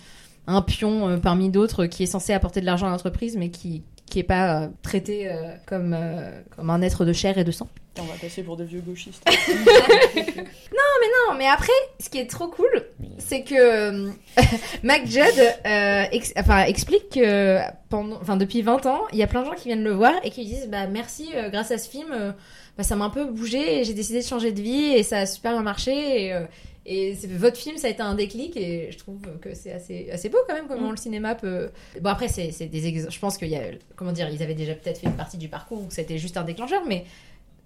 un 0.46 0.62
pion 0.62 1.08
euh, 1.08 1.16
parmi 1.16 1.48
d'autres 1.50 1.86
qui 1.86 2.02
est 2.02 2.06
censé 2.06 2.32
apporter 2.32 2.60
de 2.60 2.66
l'argent 2.66 2.86
à 2.86 2.90
l'entreprise, 2.90 3.36
mais 3.36 3.50
qui 3.50 3.82
qui 4.10 4.18
est 4.18 4.22
pas 4.24 4.62
euh, 4.64 4.68
traité 4.82 5.30
euh, 5.32 5.54
comme 5.66 5.94
euh, 5.98 6.30
comme 6.54 6.68
un 6.70 6.82
être 6.82 7.04
de 7.04 7.12
chair 7.12 7.38
et 7.38 7.44
de 7.44 7.50
sang. 7.50 7.68
On 7.98 8.02
va 8.04 8.14
passer 8.20 8.42
pour 8.42 8.56
des 8.56 8.64
vieux 8.64 8.80
gauchistes. 8.80 9.24
Non, 10.72 11.36
mais 11.38 11.46
après, 11.46 11.72
ce 12.00 12.08
qui 12.10 12.18
est 12.18 12.26
trop 12.28 12.48
cool, 12.48 12.68
Mais- 13.00 13.08
c'est 13.18 13.42
que 13.42 13.54
euh, 13.54 14.10
Mac 14.82 15.06
Judd 15.06 15.22
euh, 15.66 16.04
ex- 16.12 16.32
enfin, 16.36 16.64
explique 16.64 17.10
que 17.10 17.58
pendant, 17.88 18.16
enfin, 18.20 18.36
depuis 18.36 18.62
20 18.62 18.86
ans, 18.86 19.00
il 19.12 19.18
y 19.18 19.22
a 19.22 19.26
plein 19.26 19.40
de 19.42 19.46
gens 19.46 19.54
qui 19.54 19.68
viennent 19.68 19.84
le 19.84 19.92
voir 19.92 20.12
et 20.22 20.30
qui 20.30 20.44
disent 20.44 20.68
bah 20.68 20.86
merci, 20.86 21.28
euh, 21.34 21.48
grâce 21.50 21.70
à 21.70 21.78
ce 21.78 21.88
film, 21.88 22.08
euh, 22.12 22.32
bah, 22.76 22.84
ça 22.84 22.94
m'a 22.96 23.04
un 23.06 23.10
peu 23.10 23.24
bougé 23.26 23.80
et 23.80 23.84
j'ai 23.84 23.94
décidé 23.94 24.20
de 24.20 24.26
changer 24.26 24.52
de 24.52 24.60
vie 24.60 24.92
et 24.94 25.02
ça 25.02 25.18
a 25.18 25.26
super 25.26 25.52
bien 25.52 25.62
marché 25.62 26.26
et, 26.26 26.32
euh, 26.32 26.40
et 26.86 27.14
votre 27.38 27.56
film, 27.56 27.76
ça 27.78 27.86
a 27.86 27.90
été 27.90 28.02
un 28.02 28.14
déclic 28.14 28.56
et 28.56 28.90
je 28.92 28.98
trouve 28.98 29.20
que 29.40 29.54
c'est 29.54 29.72
assez, 29.72 30.10
assez 30.10 30.28
beau 30.28 30.38
quand 30.46 30.54
même 30.54 30.66
comment 30.68 30.88
Mm. 30.88 30.92
le 30.92 30.96
cinéma 30.98 31.34
peut. 31.34 31.70
Bon 32.00 32.10
après 32.10 32.28
c'est 32.28 32.50
c'est 32.52 32.66
des 32.66 32.86
ex- 32.86 33.06
je 33.10 33.18
pense 33.18 33.38
qu'il 33.38 33.48
y 33.48 33.56
a 33.56 33.62
comment 33.96 34.12
dire, 34.12 34.28
ils 34.30 34.42
avaient 34.42 34.54
déjà 34.54 34.74
peut-être 34.74 34.98
fait 35.00 35.06
une 35.06 35.16
partie 35.16 35.38
du 35.38 35.48
parcours 35.48 35.80
où 35.82 35.86
c'était 35.90 36.18
juste 36.18 36.36
un 36.36 36.44
déclencheur, 36.44 36.82
mais 36.86 37.04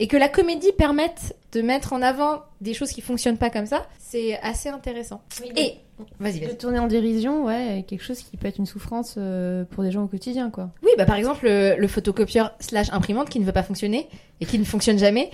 et 0.00 0.06
que 0.06 0.16
la 0.16 0.28
comédie 0.28 0.72
permette 0.72 1.36
de 1.52 1.62
mettre 1.62 1.92
en 1.92 2.02
avant 2.02 2.42
des 2.60 2.74
choses 2.74 2.90
qui 2.90 3.00
fonctionnent 3.00 3.38
pas 3.38 3.50
comme 3.50 3.66
ça, 3.66 3.86
c'est 3.98 4.38
assez 4.42 4.68
intéressant. 4.68 5.22
Et 5.56 5.74
vas-y, 6.20 6.40
De 6.40 6.52
tourner 6.52 6.78
en 6.78 6.86
dérision, 6.86 7.44
ouais, 7.46 7.84
quelque 7.88 8.04
chose 8.04 8.20
qui 8.20 8.36
peut 8.36 8.46
être 8.46 8.58
une 8.58 8.66
souffrance 8.66 9.14
euh, 9.18 9.64
pour 9.70 9.82
des 9.82 9.90
gens 9.90 10.04
au 10.04 10.06
quotidien, 10.06 10.50
quoi. 10.50 10.70
Oui, 10.82 10.90
bah 10.98 11.04
par 11.06 11.16
exemple 11.16 11.46
le, 11.46 11.74
le 11.76 11.88
photocopieur 11.88 12.52
slash 12.60 12.88
imprimante 12.92 13.28
qui 13.30 13.40
ne 13.40 13.44
veut 13.44 13.52
pas 13.52 13.62
fonctionner 13.62 14.08
et 14.40 14.46
qui 14.46 14.58
ne 14.58 14.64
fonctionne 14.64 14.98
jamais. 14.98 15.30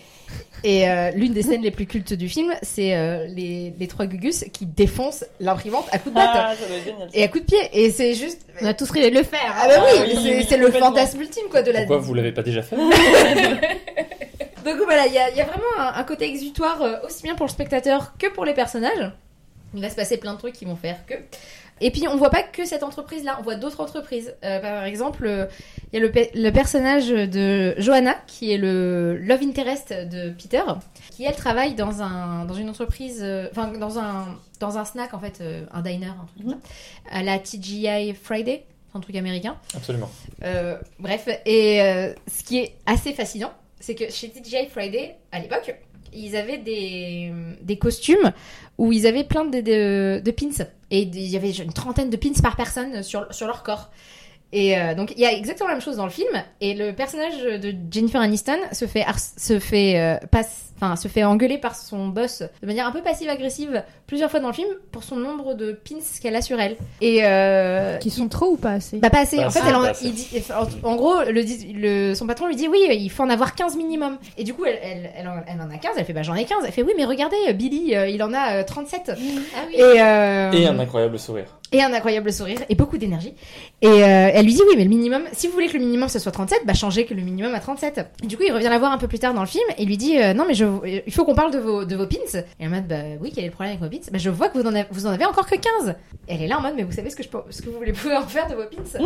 Et 0.63 0.89
euh, 0.89 1.11
l'une 1.11 1.35
des 1.35 1.43
scènes 1.43 1.61
les 1.61 1.71
plus 1.71 1.85
cultes 1.87 2.15
du 2.15 2.29
film, 2.29 2.55
c'est 2.63 2.97
euh, 2.97 3.27
les, 3.27 3.75
les 3.79 3.87
trois 3.89 4.07
gugus 4.07 4.45
qui 4.53 4.65
défoncent 4.65 5.27
l'imprimante 5.41 5.85
à 5.93 5.99
coups 5.99 6.15
de 6.15 6.21
batte 6.21 6.31
Ah, 6.33 6.55
et 7.13 7.23
à 7.23 7.29
coups 7.29 7.45
de 7.45 7.51
pied. 7.51 7.59
Et 7.75 7.91
c'est 7.91 8.15
juste. 8.15 8.47
On 8.63 8.67
a 8.67 8.73
tous 8.73 8.91
rêvé 8.91 9.11
de 9.11 9.17
le 9.17 9.25
faire. 9.25 9.55
Ah 9.61 9.67
bah 9.69 9.75
oui, 9.85 9.99
Ah 9.99 10.05
oui, 10.07 10.13
c'est 10.23 10.37
oui, 10.39 10.47
c'est 10.49 10.57
le 10.57 10.71
fantasme 10.71 11.21
ultime 11.21 11.45
quoi 11.51 11.63
de 11.63 11.71
la. 11.71 11.81
Pourquoi 11.81 11.99
vous 11.99 12.15
l'avez 12.15 12.33
pas 12.33 12.43
déjà 12.43 12.63
fait? 12.63 12.77
Donc 14.65 14.77
voilà, 14.85 15.07
il 15.07 15.13
y, 15.13 15.19
a- 15.19 15.31
il 15.31 15.37
y 15.37 15.41
a 15.41 15.45
vraiment 15.45 15.65
un, 15.79 15.95
un 15.95 16.05
côté 16.05 16.27
exutoire 16.29 16.81
euh, 16.83 16.97
aussi 17.07 17.23
bien 17.23 17.35
pour 17.35 17.47
le 17.47 17.51
spectateur 17.51 18.15
que 18.19 18.29
pour 18.33 18.45
les 18.45 18.55
personnages. 18.55 19.11
Il 19.75 19.81
va 19.81 19.91
se 19.91 19.97
passer 19.97 20.17
plein 20.19 20.35
de 20.35 20.39
trucs 20.39 20.55
qui 20.55 20.65
vont 20.65 20.77
faire 20.77 21.05
que. 21.07 21.15
Et 21.81 21.91
puis 21.91 22.07
on 22.07 22.17
voit 22.17 22.31
pas 22.31 22.45
que 22.45 22.65
cette 22.65 22.85
entreprise-là, 22.85 23.37
on 23.41 23.43
voit 23.43 23.57
d'autres 23.57 23.81
entreprises. 23.81 24.33
Euh, 24.45 24.61
par 24.61 24.85
exemple, 24.85 25.27
euh, 25.27 25.47
il 25.93 25.97
y 25.99 26.03
a 26.03 26.07
le, 26.07 26.13
pe- 26.13 26.31
le 26.33 26.51
personnage 26.53 27.09
de 27.09 27.75
Johanna, 27.79 28.15
qui 28.29 28.53
est 28.53 28.59
le 28.59 29.17
love 29.19 29.43
interest 29.43 29.93
de 29.93 30.31
Peter, 30.31 30.63
qui 31.11 31.25
elle 31.25 31.35
travaille 31.35 31.75
dans 31.75 32.01
un 32.01 32.45
dans 32.45 32.55
une 32.55 32.71
entreprise, 32.71 33.19
euh, 33.23 33.49
enfin 33.51 33.67
dans 33.73 33.99
un 33.99 34.27
dans 34.61 34.79
un 34.79 34.85
snack 34.85 35.15
en 35.15 35.19
fait, 35.19 35.41
euh, 35.41 35.65
un 35.73 35.83
diner, 35.83 36.07
un 36.07 36.25
truc 36.27 36.47
comme 36.47 36.53
ça, 36.53 36.59
à 37.11 37.25
la 37.25 37.41
TGI 37.41 38.15
Friday, 38.15 38.65
un 38.95 39.01
truc 39.01 39.17
américain. 39.17 39.57
Absolument. 39.75 40.09
Euh, 40.45 40.79
bref, 41.01 41.29
et 41.45 41.83
euh, 41.83 42.13
ce 42.33 42.45
qui 42.45 42.59
est 42.61 42.77
assez 42.87 43.13
fascinant, 43.13 43.53
c'est 43.85 43.95
que 43.95 44.11
chez 44.11 44.31
TGI 44.31 44.67
Friday, 44.71 45.17
à 45.31 45.41
l'époque, 45.41 45.75
ils 46.15 46.37
avaient 46.37 46.57
des, 46.59 47.31
des 47.61 47.77
costumes 47.77 48.33
où 48.79 48.93
ils 48.93 49.07
avaient 49.07 49.25
plein 49.25 49.45
de, 49.45 49.61
de, 49.61 50.31
pins. 50.31 50.65
Et 50.91 51.03
il 51.03 51.27
y 51.29 51.37
avait 51.37 51.51
une 51.51 51.73
trentaine 51.73 52.09
de 52.09 52.17
pins 52.17 52.33
par 52.43 52.57
personne 52.57 53.03
sur, 53.03 53.27
sur 53.35 53.47
leur 53.47 53.63
corps. 53.63 53.91
Et 54.53 54.79
euh, 54.79 54.95
donc 54.95 55.13
il 55.17 55.21
y 55.21 55.27
a 55.27 55.33
exactement 55.33 55.69
la 55.69 55.75
même 55.75 55.83
chose 55.83 55.97
dans 55.97 56.05
le 56.07 56.11
film. 56.11 56.33
Et 56.61 56.75
le 56.75 56.93
personnage 56.93 57.43
de 57.43 57.75
Jennifer 57.91 58.21
Aniston 58.21 58.59
se 58.73 58.87
fait, 58.87 59.05
se 59.37 59.59
fait, 59.59 59.99
euh, 59.99 60.17
passe- 60.31 60.73
enfin, 60.77 60.97
se 60.97 61.09
fait 61.09 61.25
engueuler 61.25 61.59
par 61.59 61.75
son 61.77 62.09
boss 62.09 62.43
de 62.63 62.67
manière 62.67 62.87
un 62.87 62.93
peu 62.93 63.03
passive-agressive 63.03 63.83
plusieurs 64.07 64.31
fois 64.31 64.41
dans 64.41 64.49
le 64.49 64.55
film 64.55 64.69
pour 64.93 65.03
son 65.03 65.17
nombre 65.17 65.55
de 65.55 65.73
pins 65.73 65.97
qu'elle 66.23 66.37
a 66.37 66.43
sur 66.43 66.61
elle. 66.61 66.77
Et 67.01 67.21
euh, 67.25 67.97
Qui 67.99 68.11
sont 68.11 68.29
trop 68.29 68.47
ou 68.53 68.57
pas 68.57 68.73
assez 68.73 68.99
bah 68.99 69.11
pas 69.11 69.21
assez. 69.21 69.37
Pas 69.37 69.47
en 69.47 69.51
fait, 69.51 69.61
assez, 69.61 69.69
elle 69.69 69.77
en- 69.77 69.93
il 70.03 70.13
dit, 70.13 70.29
en, 70.85 70.89
en 70.91 70.97
gros, 70.97 71.15
le, 71.27 72.15
son 72.15 72.27
patron 72.27 72.47
lui 72.47 72.57
dit 72.57 72.69
oui, 72.69 72.87
il 72.91 73.11
faut 73.11 73.23
en 73.23 73.31
avoir 73.31 73.55
15 73.55 73.77
minimum. 73.77 74.19
Et 74.37 74.45
du 74.45 74.55
coup, 74.55 74.65
elle, 74.67 74.79
elle, 74.83 75.11
elle, 75.17 75.29
en, 75.29 75.35
elle 75.47 75.61
en 75.61 75.71
a 75.71 75.79
15. 75.79 75.93
Elle 75.97 76.05
fait 76.05 76.13
bah 76.13 76.23
j'en 76.23 76.35
ai 76.35 76.45
15. 76.45 76.59
Elle 76.67 76.73
fait 76.73 76.83
oui, 76.83 76.93
mais 76.97 77.05
regardez, 77.05 77.37
Billy, 77.55 77.95
euh, 77.95 78.09
il 78.09 78.23
en 78.23 78.33
a 78.33 78.57
euh, 78.61 78.65
37. 78.65 79.03
Ah 79.07 79.15
oui. 79.69 79.75
Et, 79.77 79.83
euh, 79.83 80.53
Et 80.53 80.67
un 80.67 80.79
incroyable 80.79 81.19
sourire. 81.19 81.47
et 81.73 81.83
un 81.83 81.93
incroyable 81.93 82.33
sourire 82.33 82.59
et 82.69 82.75
beaucoup 82.75 82.99
d'énergie. 82.99 83.35
Et 83.83 83.89
euh, 83.89 84.31
elle 84.35 84.45
lui 84.45 84.53
dit 84.55 84.63
oui, 84.69 84.75
mais 84.77 84.85
le 84.85 84.91
minimum, 84.91 85.23
si 85.33 85.47
vous 85.47 85.53
voulez 85.55 85.69
que 85.69 85.75
le 85.75 85.85
minimum 85.85 86.09
ce 86.09 86.19
soit 86.19 86.33
37, 86.33 86.61
bah 86.67 86.75
changez 86.75 87.05
que 87.07 87.15
le 87.15 87.23
minimum 87.23 87.55
à 87.55 87.61
37. 87.61 88.01
Et 88.23 88.27
du 88.27 88.37
coup, 88.37 88.43
il 88.47 88.53
revient 88.53 88.69
la 88.69 88.79
voir 88.79 88.93
un 88.93 88.99
peu 88.99 89.09
plus 89.09 89.19
tard 89.19 89.35
dans 89.35 89.41
le 89.41 89.47
film 89.47 89.65
et 89.79 89.85
lui 89.85 89.97
dit 89.97 90.19
euh, 90.21 90.35
non, 90.35 90.45
mais 90.47 90.55
je, 90.55 90.64
il 91.07 91.13
faut 91.13 91.25
qu'on 91.25 91.35
parle 91.35 91.53
de 91.53 91.59
vos, 91.59 91.85
de 91.85 91.97
vos 91.97 92.07
pins. 92.07 92.41
Et 92.61 92.67
en 92.67 92.71
mode 92.71 92.87
bah 92.87 92.97
oui, 93.21 93.33
quel 93.35 93.45
est 93.45 93.49
le 93.49 93.53
problème 93.53 93.77
avec 93.79 93.83
vos 93.93 93.99
pins? 93.99 94.05
Bah 94.13 94.19
je 94.19 94.31
vois 94.31 94.49
que 94.49 94.59
vous 94.59 94.65
en 94.67 94.75
avez, 94.75 94.87
vous 94.91 95.07
en 95.07 95.11
avez 95.11 95.25
encore 95.25 95.47
que 95.47 95.57
15. 95.57 95.95
Elle 96.29 96.43
est 96.43 96.47
là 96.49 96.59
en 96.59 96.63
mode 96.63 96.75
mais 96.77 96.83
vous 96.83 96.93
savez 96.93 97.11
ce 97.11 97.17
que, 97.17 97.23
je, 97.23 97.29
peux- 97.29 97.43
ce 97.51 97.63
que 97.63 97.71
vous 97.71 97.77
voulez 97.79 97.93
pouvez 97.93 98.17
en 98.17 98.23
faire 98.27 98.47
de 98.49 98.55
vos 98.55 98.65
pins? 98.65 98.99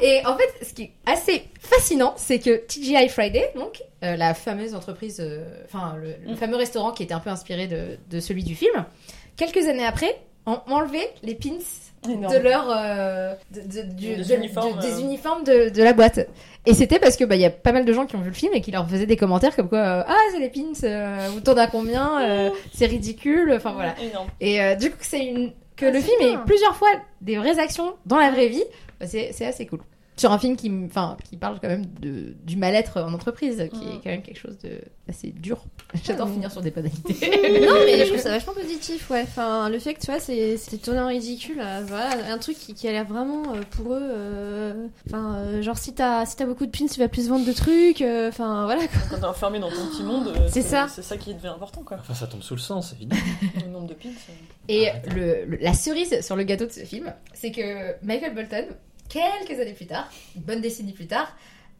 Et 0.00 0.22
en 0.26 0.36
fait, 0.36 0.64
ce 0.64 0.72
qui 0.74 0.82
est 0.84 0.92
assez 1.06 1.44
fascinant, 1.60 2.14
c'est 2.16 2.38
que 2.38 2.56
TGI 2.66 3.08
Friday, 3.08 3.50
donc 3.54 3.82
euh, 4.04 4.16
la 4.16 4.34
fameuse 4.34 4.74
entreprise, 4.74 5.18
euh, 5.20 5.44
enfin 5.64 5.96
le, 5.96 6.14
le 6.26 6.32
Mm. 6.34 6.36
fameux 6.36 6.56
restaurant 6.56 6.92
qui 6.92 7.02
était 7.02 7.14
un 7.14 7.20
peu 7.20 7.30
inspiré 7.30 7.66
de, 7.66 7.98
de 8.10 8.20
celui 8.20 8.44
du 8.44 8.54
film, 8.54 8.84
quelques 9.36 9.66
années 9.68 9.84
après, 9.86 10.14
ont 10.46 10.60
enlevé 10.68 11.00
les 11.22 11.34
pins. 11.34 11.58
De 12.06 12.38
leur 12.38 12.66
euh, 12.70 13.34
de- 13.50 13.60
de- 13.60 13.82
du- 13.94 14.16
Des 14.16 14.24
de- 14.24 14.34
uniformes, 14.36 14.76
de- 14.76 14.82
des 14.82 15.00
uniformes 15.00 15.44
de, 15.44 15.68
de 15.70 15.82
la 15.82 15.92
boîte. 15.92 16.20
Et 16.66 16.74
c'était 16.74 16.98
parce 16.98 17.16
que 17.16 17.24
bah 17.24 17.34
il 17.36 17.40
y 17.40 17.44
a 17.46 17.50
pas 17.50 17.72
mal 17.72 17.84
de 17.84 17.92
gens 17.92 18.06
qui 18.06 18.16
ont 18.16 18.20
vu 18.20 18.28
le 18.28 18.34
film 18.34 18.52
et 18.54 18.60
qui 18.60 18.70
leur 18.70 18.88
faisaient 18.88 19.06
des 19.06 19.16
commentaires 19.16 19.56
comme 19.56 19.68
quoi 19.68 19.78
euh, 19.78 20.02
ah 20.06 20.16
c'est 20.32 20.38
les 20.40 20.48
pins, 20.50 20.72
euh, 20.84 21.28
vous 21.32 21.40
tournez 21.40 21.62
à 21.62 21.66
combien, 21.66 22.20
euh, 22.22 22.50
c'est 22.74 22.86
ridicule, 22.86 23.52
enfin 23.56 23.72
voilà. 23.72 23.94
Énorme. 24.00 24.28
Et 24.40 24.60
euh, 24.62 24.74
du 24.74 24.90
coup 24.90 24.96
c'est 25.00 25.24
une 25.24 25.52
que 25.76 25.86
Ah, 25.86 25.90
le 25.90 26.00
film 26.00 26.16
ait 26.22 26.36
plusieurs 26.46 26.74
fois 26.76 26.88
des 27.20 27.36
vraies 27.36 27.58
actions 27.58 27.94
dans 28.06 28.18
la 28.18 28.30
vraie 28.30 28.48
vie, 28.48 28.64
bah, 29.00 29.06
c'est 29.06 29.44
assez 29.46 29.64
cool. 29.66 29.80
Sur 30.18 30.32
un 30.32 30.38
film 30.38 30.56
qui 30.56 30.70
enfin 30.84 31.16
qui 31.30 31.36
parle 31.36 31.58
quand 31.60 31.68
même 31.68 31.86
de 32.00 32.34
du 32.44 32.56
mal-être 32.56 33.00
en 33.00 33.14
entreprise, 33.14 33.56
qui 33.72 33.84
est 33.84 33.94
Mm. 33.94 34.00
quand 34.04 34.10
même 34.10 34.22
quelque 34.22 34.38
chose 34.38 34.58
de 34.58 34.80
assez 35.08 35.28
dur. 35.30 35.64
J'adore 36.04 36.26
Ah, 36.28 36.32
finir 36.34 36.52
sur 36.52 36.60
des 36.60 36.70
banalités. 36.70 37.14
non 37.66 37.74
mais 37.86 37.98
je 38.04 38.08
trouve 38.08 38.20
ça 38.20 38.28
vachement 38.30 38.52
positif 38.52 39.08
ouais 39.10 39.22
enfin 39.22 39.70
le 39.70 39.78
fait 39.78 39.94
que 39.94 40.00
tu 40.00 40.06
vois 40.10 40.20
c'est 40.20 40.56
c'est 40.58 40.76
tourné 40.76 41.00
en 41.00 41.06
ridicule 41.06 41.58
euh, 41.60 41.82
voilà 41.86 42.10
un 42.30 42.36
truc 42.38 42.58
qui, 42.58 42.74
qui 42.74 42.86
a 42.88 42.92
l'air 42.92 43.06
vraiment 43.06 43.54
euh, 43.54 43.60
pour 43.70 43.94
eux 43.94 43.98
euh, 44.02 44.86
enfin 45.06 45.36
euh, 45.36 45.62
genre 45.62 45.78
si 45.78 45.94
t'as 45.94 46.26
si 46.26 46.36
t'as 46.36 46.44
beaucoup 46.44 46.66
de 46.66 46.70
pins 46.76 46.86
tu 46.92 47.00
vas 47.00 47.08
plus 47.08 47.28
vendre 47.28 47.46
de 47.46 47.52
trucs 47.52 48.02
euh, 48.02 48.28
enfin 48.28 48.64
voilà 48.64 48.82
quoi. 48.86 49.00
Quand 49.10 49.18
t'es 49.18 49.24
enfermé 49.24 49.58
dans 49.60 49.70
ton 49.70 49.86
petit 49.86 50.02
monde, 50.02 50.28
euh, 50.36 50.48
C'est 50.52 50.60
ça. 50.62 50.88
C'est 50.88 51.02
ça 51.02 51.16
qui 51.16 51.32
devient 51.34 51.46
important, 51.48 51.82
quoi. 51.82 51.96
Enfin, 52.00 52.12
ça 52.14 52.26
tombe 52.26 52.42
sous 52.42 52.54
le 52.54 52.60
sens, 52.60 52.92
évidemment. 52.92 53.20
Le 53.64 53.70
nombre 53.70 53.86
de 53.86 53.94
pins. 53.94 54.08
euh. 54.10 54.32
Et 54.68 54.88
le, 55.14 55.44
le- 55.46 55.58
la 55.60 55.72
cerise 55.72 56.20
sur 56.20 56.36
le 56.36 56.42
gâteau 56.42 56.66
de 56.66 56.70
ce 56.72 56.80
film, 56.80 57.12
c'est 57.32 57.50
que 57.52 57.94
Michael 58.04 58.34
Bolton, 58.34 58.66
quelques 59.08 59.58
années 59.60 59.72
plus 59.74 59.86
tard, 59.86 60.08
une 60.36 60.42
bonne 60.42 60.60
décennie 60.60 60.92
plus 60.92 61.06
tard, 61.06 61.34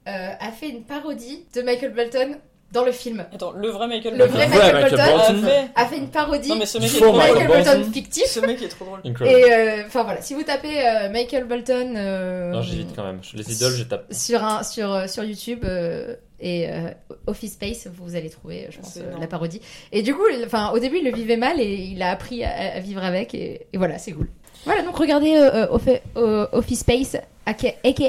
euh, 0.09 0.31
a 0.41 0.51
fait 0.53 0.69
une 0.69 0.83
parodie 0.85 1.45
de 1.55 1.63
Michael 1.63 1.93
Bolton 1.93 2.37
dans 2.73 2.85
le 2.85 2.93
film. 2.93 3.25
Attends, 3.33 3.53
le 3.53 3.69
vrai 3.69 3.89
Michael 3.89 4.13
Le 4.13 4.27
Bolton 4.27 4.35
vrai 4.35 4.47
Ouais, 4.47 4.73
Michael 4.73 4.75
Michael 4.75 4.91
Bolton 4.99 5.03
a 5.03 5.33
Bolton. 5.33 5.47
fait. 5.49 5.69
a 5.75 5.87
fait 5.87 5.97
une 5.97 6.09
parodie 6.11 6.49
Non, 6.51 6.57
mais 6.57 6.67
ce 6.67 6.79
mec 6.79 6.89
est 6.95 7.01
Michael 7.01 7.17
Michael 7.17 7.47
Bolton. 7.47 7.65
Bolton 7.79 7.93
fictif. 7.93 8.27
Ce 8.27 8.41
mec 8.41 8.63
est 8.63 8.69
trop 8.69 8.85
drôle. 8.85 9.01
Incroyable. 9.05 9.39
Et 9.41 9.53
euh, 9.53 9.83
enfin 9.87 10.03
voilà, 10.05 10.21
si 10.21 10.35
vous 10.35 10.43
tapez 10.43 10.87
euh, 10.87 11.09
Michael 11.11 11.45
Bolton 11.45 11.95
euh, 11.97 12.51
Non, 12.51 12.61
j'hésite 12.63 12.95
quand 12.95 13.05
même. 13.05 13.21
Les 13.35 13.53
idoles, 13.55 13.73
je 13.73 13.85
tape. 13.85 14.07
sur 14.13 14.45
un 14.45 14.63
sur 14.63 15.09
sur 15.09 15.25
YouTube 15.25 15.65
euh, 15.65 16.15
et 16.41 16.69
euh, 16.71 16.91
Office 17.27 17.55
Space, 17.55 17.89
vous 17.93 18.15
allez 18.17 18.29
trouver, 18.31 18.67
je 18.71 18.79
pense, 18.79 18.99
euh, 18.99 19.19
la 19.19 19.27
parodie. 19.27 19.61
Et 19.91 20.03
du 20.03 20.15
coup, 20.15 20.23
enfin 20.45 20.71
au 20.73 20.79
début, 20.79 20.99
il 20.99 21.05
le 21.05 21.11
vivait 21.13 21.39
mal 21.39 21.59
et 21.61 21.75
il 21.75 22.03
a 22.03 22.11
appris 22.11 22.45
à, 22.45 22.75
à 22.77 22.81
vivre 22.81 23.03
avec 23.03 23.35
et, 23.35 23.67
et 23.73 23.79
voilà, 23.79 23.97
c'est 23.99 24.13
cool. 24.13 24.29
Voilà, 24.65 24.83
donc 24.83 24.97
regardez 24.97 25.35
euh, 25.37 25.67
euh, 25.73 25.99
euh, 26.17 26.47
Office 26.53 26.81
Space, 26.81 27.17
aka, 27.47 27.69
aka, 27.85 28.05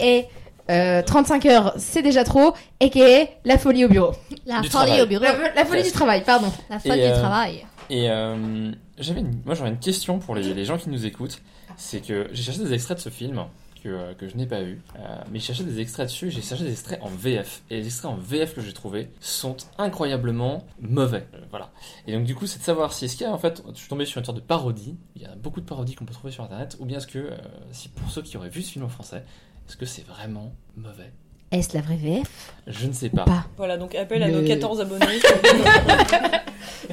euh, 0.69 1.01
35 1.01 1.45
heures, 1.47 1.73
c'est 1.77 2.01
déjà 2.01 2.23
trop, 2.23 2.53
aka 2.81 3.27
la 3.45 3.57
folie 3.57 3.85
au 3.85 3.87
bureau. 3.89 4.11
la 4.45 4.61
Du 4.61 4.69
folie 4.69 4.85
travail. 4.85 5.01
au 5.01 5.05
bureau 5.05 5.23
La, 5.23 5.53
la 5.55 5.65
folie 5.65 5.83
du 5.83 5.91
travail, 5.91 6.23
pardon. 6.23 6.51
la 6.69 6.79
folie 6.79 6.99
Et, 6.99 7.07
du 7.07 7.13
euh, 7.13 7.19
travail 7.19 7.65
Et 7.89 8.09
euh, 8.09 8.71
j'avais 8.97 9.21
une- 9.21 9.41
moi 9.45 9.55
j'aurais 9.55 9.69
une 9.69 9.79
question 9.79 10.19
pour 10.19 10.35
les, 10.35 10.53
les 10.53 10.65
gens 10.65 10.77
qui 10.77 10.89
nous 10.89 11.05
écoutent. 11.05 11.41
C'est 11.77 12.05
que 12.05 12.27
j'ai 12.33 12.43
cherché 12.43 12.59
des 12.59 12.73
extraits 12.73 12.97
de 12.97 13.01
ce 13.03 13.09
film 13.09 13.45
que, 13.83 13.89
euh, 13.89 14.13
que 14.13 14.27
je 14.27 14.35
n'ai 14.35 14.45
pas 14.45 14.61
eu. 14.61 14.81
Euh, 14.95 15.21
mais 15.31 15.39
j'ai 15.39 15.47
cherché 15.47 15.63
des 15.63 15.79
extraits 15.79 16.07
dessus 16.07 16.31
j'ai 16.31 16.41
cherché 16.41 16.63
des 16.63 16.71
extraits 16.71 16.99
en 17.01 17.09
VF. 17.09 17.63
Et 17.69 17.77
les 17.77 17.85
extraits 17.85 18.11
en 18.11 18.17
VF 18.17 18.55
que 18.55 18.61
j'ai 18.61 18.73
trouvés 18.73 19.09
sont 19.19 19.57
incroyablement 19.77 20.65
mauvais. 20.79 21.27
Euh, 21.33 21.39
voilà. 21.49 21.71
Et 22.07 22.13
donc 22.13 22.25
du 22.25 22.35
coup 22.35 22.47
c'est 22.47 22.59
de 22.59 22.63
savoir 22.63 22.93
si 22.93 23.05
est-ce 23.05 23.15
qu'il 23.15 23.25
y 23.25 23.29
a 23.29 23.33
en 23.33 23.37
fait, 23.37 23.63
je 23.73 23.79
suis 23.79 23.89
tombé 23.89 24.05
sur 24.05 24.19
une 24.19 24.25
sorte 24.25 24.37
de 24.37 24.43
parodie. 24.43 24.97
Il 25.15 25.21
y 25.21 25.25
a 25.25 25.35
beaucoup 25.35 25.61
de 25.61 25.65
parodies 25.65 25.95
qu'on 25.95 26.05
peut 26.05 26.13
trouver 26.13 26.31
sur 26.31 26.43
internet. 26.43 26.77
Ou 26.79 26.85
bien 26.85 26.97
est-ce 26.97 27.07
que, 27.07 27.31
si 27.71 27.89
pour 27.89 28.09
ceux 28.09 28.21
qui 28.21 28.37
auraient 28.37 28.49
vu 28.49 28.61
ce 28.61 28.71
film 28.71 28.85
en 28.85 28.89
français, 28.89 29.23
est-ce 29.67 29.77
que 29.77 29.85
c'est 29.85 30.05
vraiment 30.05 30.53
mauvais 30.75 31.11
Est-ce 31.51 31.75
la 31.75 31.81
vraie 31.81 31.95
VF 31.95 32.53
Je 32.67 32.85
ne 32.85 32.93
sais 32.93 33.09
pas. 33.09 33.23
pas 33.23 33.45
Voilà, 33.57 33.77
donc 33.77 33.95
appel 33.95 34.21
à 34.21 34.27
nos 34.27 34.45
14 34.45 34.81
abonnés. 34.81 35.05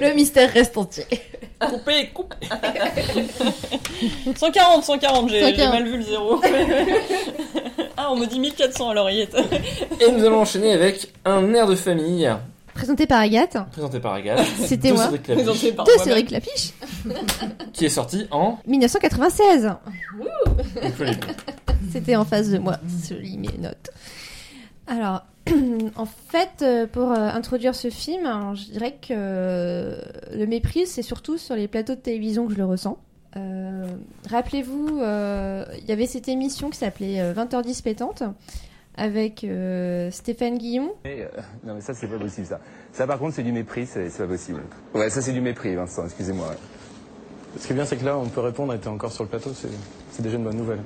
Le 0.00 0.14
mystère 0.14 0.50
reste 0.52 0.76
entier. 0.78 1.04
coupez, 1.60 2.08
coupez 2.14 2.36
140, 4.34 4.84
140, 4.84 5.28
j'ai 5.30 5.40
j'ai 5.40 5.56
140. 5.56 5.74
mal 5.74 5.84
vu 5.88 5.96
le 5.98 6.02
zéro. 6.02 6.40
ah, 7.96 8.08
on 8.10 8.16
me 8.16 8.26
dit 8.26 8.38
1400 8.38 8.90
à 8.90 8.94
l'oreillette. 8.94 9.36
Et 10.00 10.10
nous 10.10 10.24
allons 10.24 10.40
enchaîner 10.40 10.72
avec 10.72 11.12
un 11.24 11.52
air 11.54 11.66
de 11.66 11.74
famille 11.74 12.30
présenté 12.74 13.06
par 13.06 13.20
Agathe 13.20 13.56
présenté 13.72 14.00
par 14.00 14.12
Agathe. 14.14 14.46
C'était 14.64 14.92
moi. 14.92 15.04
Cédric 15.04 15.28
Lapiche, 15.28 15.44
Présenté 15.44 15.72
par 15.72 15.86
de. 15.86 15.90
Cédric 16.02 16.30
Lapiche 16.30 16.72
qui 17.72 17.86
est 17.86 17.90
sorti 17.90 18.26
en 18.30 18.58
1996 18.66 19.72
Incroyable. 20.82 21.26
C'était 21.92 22.16
en 22.16 22.24
face 22.24 22.50
de 22.50 22.58
moi. 22.58 22.76
Je 23.08 23.14
lis 23.14 23.38
mes 23.38 23.58
notes. 23.58 23.90
Alors, 24.86 25.24
en 25.96 26.06
fait, 26.06 26.62
euh, 26.62 26.86
pour 26.86 27.12
euh, 27.12 27.14
introduire 27.16 27.74
ce 27.74 27.90
film, 27.90 28.26
je 28.54 28.70
dirais 28.70 28.92
que 29.00 29.08
euh, 29.12 29.96
le 30.34 30.46
mépris, 30.46 30.86
c'est 30.86 31.02
surtout 31.02 31.38
sur 31.38 31.54
les 31.56 31.68
plateaux 31.68 31.94
de 31.94 32.00
télévision 32.00 32.46
que 32.46 32.52
je 32.52 32.58
le 32.58 32.64
ressens. 32.64 32.98
Euh, 33.36 33.86
Rappelez-vous, 34.30 34.98
euh, 35.00 35.64
il 35.78 35.84
y 35.84 35.92
avait 35.92 36.06
cette 36.06 36.28
émission 36.28 36.70
qui 36.70 36.78
s'appelait 36.78 37.20
euh, 37.20 37.34
20h10 37.34 37.82
pétante 37.82 38.22
avec 38.96 39.44
euh, 39.44 40.10
Stéphane 40.10 40.56
Guillon. 40.56 40.92
Mais, 41.04 41.22
euh, 41.22 41.40
non 41.64 41.74
mais 41.74 41.82
ça 41.82 41.92
c'est 41.92 42.06
pas 42.06 42.16
possible 42.18 42.46
ça. 42.46 42.60
Ça 42.92 43.06
par 43.06 43.18
contre 43.18 43.34
c'est 43.34 43.42
du 43.42 43.52
mépris, 43.52 43.84
c'est 43.84 44.08
pas 44.16 44.26
possible. 44.26 44.62
Ouais 44.94 45.10
ça 45.10 45.20
c'est 45.20 45.34
du 45.34 45.42
mépris 45.42 45.74
Vincent, 45.74 46.06
excusez-moi. 46.06 46.54
Ce 47.58 47.66
qui 47.66 47.72
est 47.72 47.76
bien, 47.76 47.84
c'est 47.86 47.96
que 47.96 48.04
là, 48.04 48.18
on 48.18 48.26
peut 48.28 48.40
répondre 48.42 48.74
et 48.74 48.78
t'es 48.78 48.88
encore 48.88 49.12
sur 49.12 49.24
le 49.24 49.30
plateau, 49.30 49.50
c'est 49.54 49.68
c'est 50.10 50.22
déjà 50.22 50.36
une 50.36 50.44
bonne 50.44 50.56
nouvelle. 50.56 50.80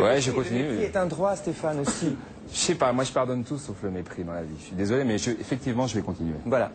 Ouais 0.00 0.20
je 0.20 0.30
continue. 0.30 0.62
Le 0.64 0.70
mépris 0.72 0.84
est 0.84 0.96
un 0.96 1.06
droit, 1.06 1.36
Stéphane, 1.36 1.80
aussi. 1.80 2.16
Je 2.52 2.56
sais 2.56 2.74
pas, 2.74 2.92
moi 2.92 3.04
je 3.04 3.12
pardonne 3.12 3.42
tout 3.44 3.58
sauf 3.58 3.76
le 3.82 3.90
mépris 3.90 4.22
dans 4.24 4.32
la 4.32 4.42
vie. 4.42 4.54
Je 4.60 4.64
suis 4.66 4.76
désolé 4.76 5.04
mais 5.04 5.18
je- 5.18 5.30
effectivement 5.32 5.86
je 5.86 5.94
vais 5.96 6.02
continuer. 6.02 6.34
Voilà. 6.44 6.70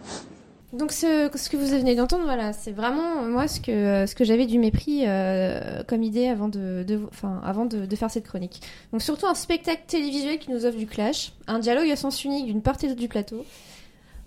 Donc 0.74 0.94
ce, 0.94 1.30
ce 1.36 1.50
que 1.50 1.58
vous 1.58 1.66
venez 1.68 1.96
d'entendre, 1.96 2.24
voilà, 2.24 2.54
c'est 2.54 2.72
vraiment 2.72 3.24
moi 3.24 3.48
ce 3.50 3.60
que 3.60 4.06
ce 4.06 4.16
que 4.16 4.24
j'avais 4.24 4.46
du 4.46 4.58
mépris 4.58 5.04
euh, 5.06 5.84
comme 5.86 6.02
idée 6.02 6.28
avant 6.28 6.48
de, 6.48 6.84
de 6.88 7.00
enfin 7.10 7.42
avant 7.44 7.66
de, 7.66 7.86
de 7.86 7.96
faire 7.98 8.10
cette 8.10 8.26
chronique. 8.26 8.62
Donc 8.94 9.02
surtout 9.02 9.28
un 9.28 9.34
spectacle 9.34 9.82
télévisuel 9.88 10.40
qui 10.40 10.50
nous 10.52 10.66
offre 10.66 10.78
du 10.78 10.88
clash, 10.88 11.34
un 11.48 11.60
dialogue 11.60 11.90
à 11.90 11.96
sens 11.98 12.24
unique 12.24 12.46
d'une 12.46 12.62
part 12.62 12.76
et 12.84 12.88
d'autre 12.88 13.00
du 13.02 13.10
plateau. 13.10 13.44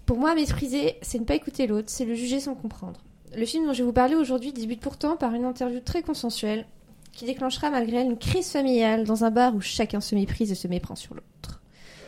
Pour 0.05 0.19
moi, 0.19 0.35
mépriser, 0.35 0.97
c'est 1.01 1.19
ne 1.19 1.25
pas 1.25 1.35
écouter 1.35 1.67
l'autre, 1.67 1.89
c'est 1.89 2.05
le 2.05 2.15
juger 2.15 2.39
sans 2.41 2.55
comprendre. 2.55 3.01
Le 3.35 3.47
film 3.47 3.65
dont 3.67 3.73
je 3.73 3.79
vais 3.79 3.85
vous 3.87 3.93
parler 3.95 4.15
aujourd'hui 4.15 4.53
débute 4.53 4.81
pourtant 4.81 5.17
par 5.17 5.33
une 5.35 5.47
interview 5.47 5.81
très 5.81 6.03
consensuelle 6.03 6.67
qui 7.15 7.25
déclenchera 7.25 7.71
malgré 7.71 7.99
elle 7.99 8.07
une 8.07 8.19
crise 8.19 8.51
familiale 8.51 9.05
dans 9.05 9.25
un 9.25 9.31
bar 9.31 9.55
où 9.55 9.61
chacun 9.61 10.01
se 10.01 10.15
méprise 10.15 10.51
et 10.51 10.55
se 10.55 10.69
méprend 10.69 10.97
sur 10.97 11.15
l'autre. 11.15 11.61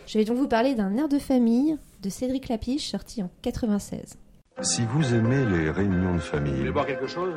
Je 0.06 0.18
vais 0.18 0.24
donc 0.24 0.36
vous 0.36 0.48
parler 0.48 0.74
d'un 0.74 0.96
air 0.96 1.08
de 1.08 1.18
famille 1.18 1.76
de 2.02 2.08
Cédric 2.08 2.48
Lapiche, 2.48 2.90
sorti 2.90 3.22
en 3.22 3.30
96. 3.42 4.16
Si 4.62 4.82
vous 4.82 5.14
aimez 5.14 5.44
les 5.46 5.70
réunions 5.70 6.14
de 6.14 6.20
famille. 6.20 6.52
Vous 6.52 6.58
voulez 6.58 6.70
boire 6.70 6.86
quelque 6.86 7.06
chose? 7.06 7.34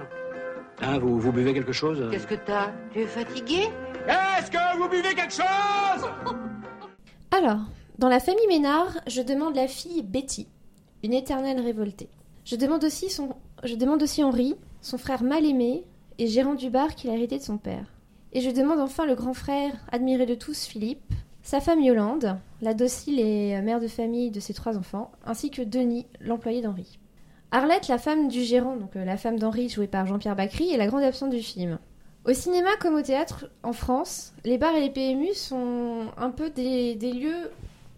Hein, 0.82 1.00
vous, 1.00 1.20
vous 1.20 1.32
buvez 1.32 1.54
quelque 1.54 1.72
chose? 1.72 2.08
Qu'est-ce 2.12 2.28
que 2.28 2.36
t'as? 2.36 2.72
Tu 2.94 3.02
es 3.02 3.08
fatigué? 3.08 3.68
Est-ce 4.08 4.50
que 4.50 4.78
vous 4.78 4.88
buvez 4.88 5.14
quelque 5.16 5.34
chose? 5.34 6.10
Alors, 7.32 7.60
dans 7.98 8.08
la 8.08 8.20
famille 8.20 8.48
Ménard, 8.48 8.98
je 9.08 9.22
demande 9.22 9.56
la 9.56 9.68
fille 9.68 10.04
Betty, 10.04 10.48
une 11.04 11.14
éternelle 11.14 11.60
révoltée. 11.60 12.10
Je 12.46 12.56
demande 12.56 12.84
aussi, 12.84 13.10
son... 13.10 13.36
je 13.64 13.76
demande 13.76 14.02
aussi 14.02 14.24
Henri, 14.24 14.56
son 14.82 14.98
frère 14.98 15.24
mal 15.24 15.46
aimé 15.46 15.84
et 16.20 16.28
gérant 16.28 16.54
du 16.54 16.70
bar 16.70 16.94
qu'il 16.94 17.10
a 17.10 17.14
hérité 17.14 17.40
de 17.40 17.44
son 17.44 17.58
père. 17.58 17.86
Et 18.34 18.42
je 18.42 18.52
demande 18.52 18.80
enfin 18.80 19.08
le 19.08 19.16
grand 19.16 19.34
frère, 19.34 19.74
admiré 19.92 20.28
de 20.28 20.36
tous, 20.36 20.66
Philippe, 20.66 21.14
sa 21.42 21.62
femme 21.62 21.82
Yolande, 21.82 22.38
la 22.62 22.76
docile 22.76 23.20
et 23.20 23.60
mère 23.62 23.80
de 23.80 23.88
famille 23.88 24.30
de 24.30 24.40
ses 24.40 24.54
trois 24.54 24.78
enfants, 24.78 25.12
ainsi 25.26 25.50
que 25.50 25.64
Denis, 25.64 26.06
l'employé 26.22 26.62
d'Henri. 26.62 27.00
Arlette, 27.52 27.88
la 27.88 27.98
femme 27.98 28.28
du 28.28 28.44
gérant, 28.44 28.76
donc 28.76 28.96
euh, 28.96 29.04
la 29.04 29.18
femme 29.18 29.40
d'Henri 29.40 29.70
jouée 29.70 29.88
par 29.88 30.06
Jean-Pierre 30.06 30.36
Bacry, 30.36 30.72
est 30.72 30.78
la 30.78 30.86
grande 30.86 31.02
absente 31.02 31.32
du 31.32 31.42
film. 31.42 31.80
Au 32.26 32.34
cinéma 32.34 32.70
comme 32.80 32.96
au 32.96 33.02
théâtre 33.02 33.50
en 33.64 33.74
France, 33.74 34.34
les 34.46 34.60
bars 34.60 34.76
et 34.76 34.82
les 34.82 34.92
PMU 34.92 35.34
sont 35.34 36.12
un 36.18 36.30
peu 36.30 36.52
des, 36.52 36.96
lieux 36.96 37.50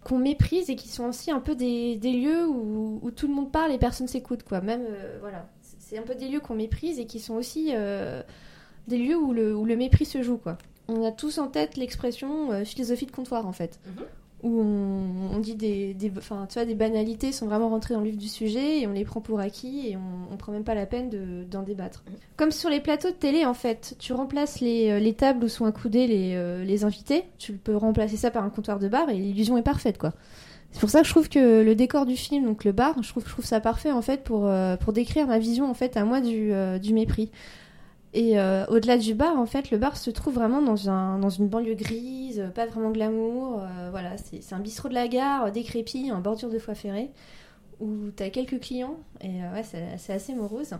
qu'on 0.04 0.18
méprise 0.18 0.70
et 0.70 0.76
qui 0.76 0.88
sont 0.88 1.04
aussi 1.04 1.30
un 1.30 1.40
peu 1.40 1.54
des, 1.54 1.98
lieux 2.02 2.46
où, 2.46 3.10
tout 3.10 3.26
le 3.26 3.34
monde 3.34 3.52
parle 3.52 3.72
et 3.72 3.78
personne 3.78 4.08
s'écoute 4.08 4.44
quoi. 4.44 4.62
Même 4.62 4.86
euh, 4.88 5.18
voilà, 5.20 5.46
c'est 5.92 5.98
un 5.98 6.02
peu 6.02 6.14
des 6.14 6.28
lieux 6.28 6.40
qu'on 6.40 6.54
méprise 6.54 6.98
et 6.98 7.06
qui 7.06 7.20
sont 7.20 7.34
aussi 7.34 7.72
euh, 7.74 8.22
des 8.88 8.98
lieux 8.98 9.16
où 9.16 9.32
le, 9.32 9.54
où 9.54 9.64
le 9.64 9.76
mépris 9.76 10.06
se 10.06 10.22
joue 10.22 10.38
quoi. 10.38 10.58
On 10.88 11.04
a 11.04 11.12
tous 11.12 11.38
en 11.38 11.46
tête 11.46 11.76
l'expression 11.76 12.64
philosophie 12.64 13.06
de 13.06 13.12
comptoir 13.12 13.46
en 13.46 13.52
fait. 13.52 13.78
Mhm 13.86 14.04
où 14.42 14.60
on, 14.60 15.38
dit 15.38 15.54
des, 15.54 15.96
tu 15.98 16.10
vois, 16.10 16.64
des 16.64 16.74
banalités 16.74 17.30
sont 17.30 17.46
vraiment 17.46 17.68
rentrées 17.68 17.94
dans 17.94 18.00
le 18.00 18.08
vif 18.08 18.18
du 18.18 18.28
sujet 18.28 18.80
et 18.80 18.86
on 18.88 18.92
les 18.92 19.04
prend 19.04 19.20
pour 19.20 19.38
acquis 19.38 19.88
et 19.88 19.96
on, 19.96 20.32
on 20.32 20.36
prend 20.36 20.50
même 20.50 20.64
pas 20.64 20.74
la 20.74 20.86
peine 20.86 21.10
d'en 21.48 21.62
débattre. 21.62 22.02
Comme 22.36 22.50
sur 22.50 22.68
les 22.68 22.80
plateaux 22.80 23.10
de 23.10 23.14
télé, 23.14 23.44
en 23.44 23.54
fait, 23.54 23.94
tu 24.00 24.12
remplaces 24.12 24.60
les, 24.60 24.90
euh, 24.90 24.98
les 24.98 25.14
tables 25.14 25.44
où 25.44 25.48
sont 25.48 25.64
accoudés 25.64 26.08
les, 26.08 26.34
euh, 26.34 26.64
les 26.64 26.82
invités, 26.82 27.24
tu 27.38 27.52
peux 27.52 27.76
remplacer 27.76 28.16
ça 28.16 28.32
par 28.32 28.42
un 28.42 28.50
comptoir 28.50 28.80
de 28.80 28.88
bar 28.88 29.08
et 29.10 29.14
l'illusion 29.14 29.56
est 29.58 29.62
parfaite, 29.62 29.98
quoi. 29.98 30.12
C'est 30.72 30.80
pour 30.80 30.90
ça 30.90 31.02
que 31.02 31.06
je 31.06 31.12
trouve 31.12 31.28
que 31.28 31.62
le 31.62 31.74
décor 31.74 32.06
du 32.06 32.16
film, 32.16 32.44
donc 32.44 32.64
le 32.64 32.72
bar, 32.72 33.00
je 33.02 33.08
trouve, 33.10 33.44
ça 33.44 33.60
parfait 33.60 33.92
en 33.92 34.02
fait 34.02 34.24
pour, 34.24 34.46
euh, 34.46 34.76
pour 34.76 34.92
décrire 34.92 35.26
ma 35.26 35.38
vision 35.38 35.70
en 35.70 35.74
fait 35.74 35.96
à 35.96 36.04
moi 36.04 36.20
du, 36.20 36.52
du 36.80 36.94
mépris. 36.94 37.30
Et 38.14 38.38
euh, 38.38 38.66
au-delà 38.66 38.98
du 38.98 39.14
bar, 39.14 39.38
en 39.38 39.46
fait, 39.46 39.70
le 39.70 39.78
bar 39.78 39.96
se 39.96 40.10
trouve 40.10 40.34
vraiment 40.34 40.60
dans, 40.60 40.90
un, 40.90 41.18
dans 41.18 41.30
une 41.30 41.48
banlieue 41.48 41.74
grise, 41.74 42.40
euh, 42.40 42.48
pas 42.48 42.66
vraiment 42.66 42.90
glamour. 42.90 43.62
Euh, 43.62 43.88
voilà, 43.90 44.16
c'est 44.18 44.52
un 44.52 44.58
bistrot 44.58 44.88
de 44.90 44.94
la 44.94 45.08
gare, 45.08 45.50
décrépit, 45.50 46.12
en 46.12 46.20
bordure 46.20 46.50
de 46.50 46.58
foie 46.58 46.74
ferrée, 46.74 47.10
où 47.80 48.10
tu 48.14 48.22
as 48.22 48.28
quelques 48.28 48.60
clients, 48.60 48.98
et 49.22 49.40
ouais, 49.54 49.62
c'est 49.96 50.12
assez 50.12 50.34
morose. 50.34 50.74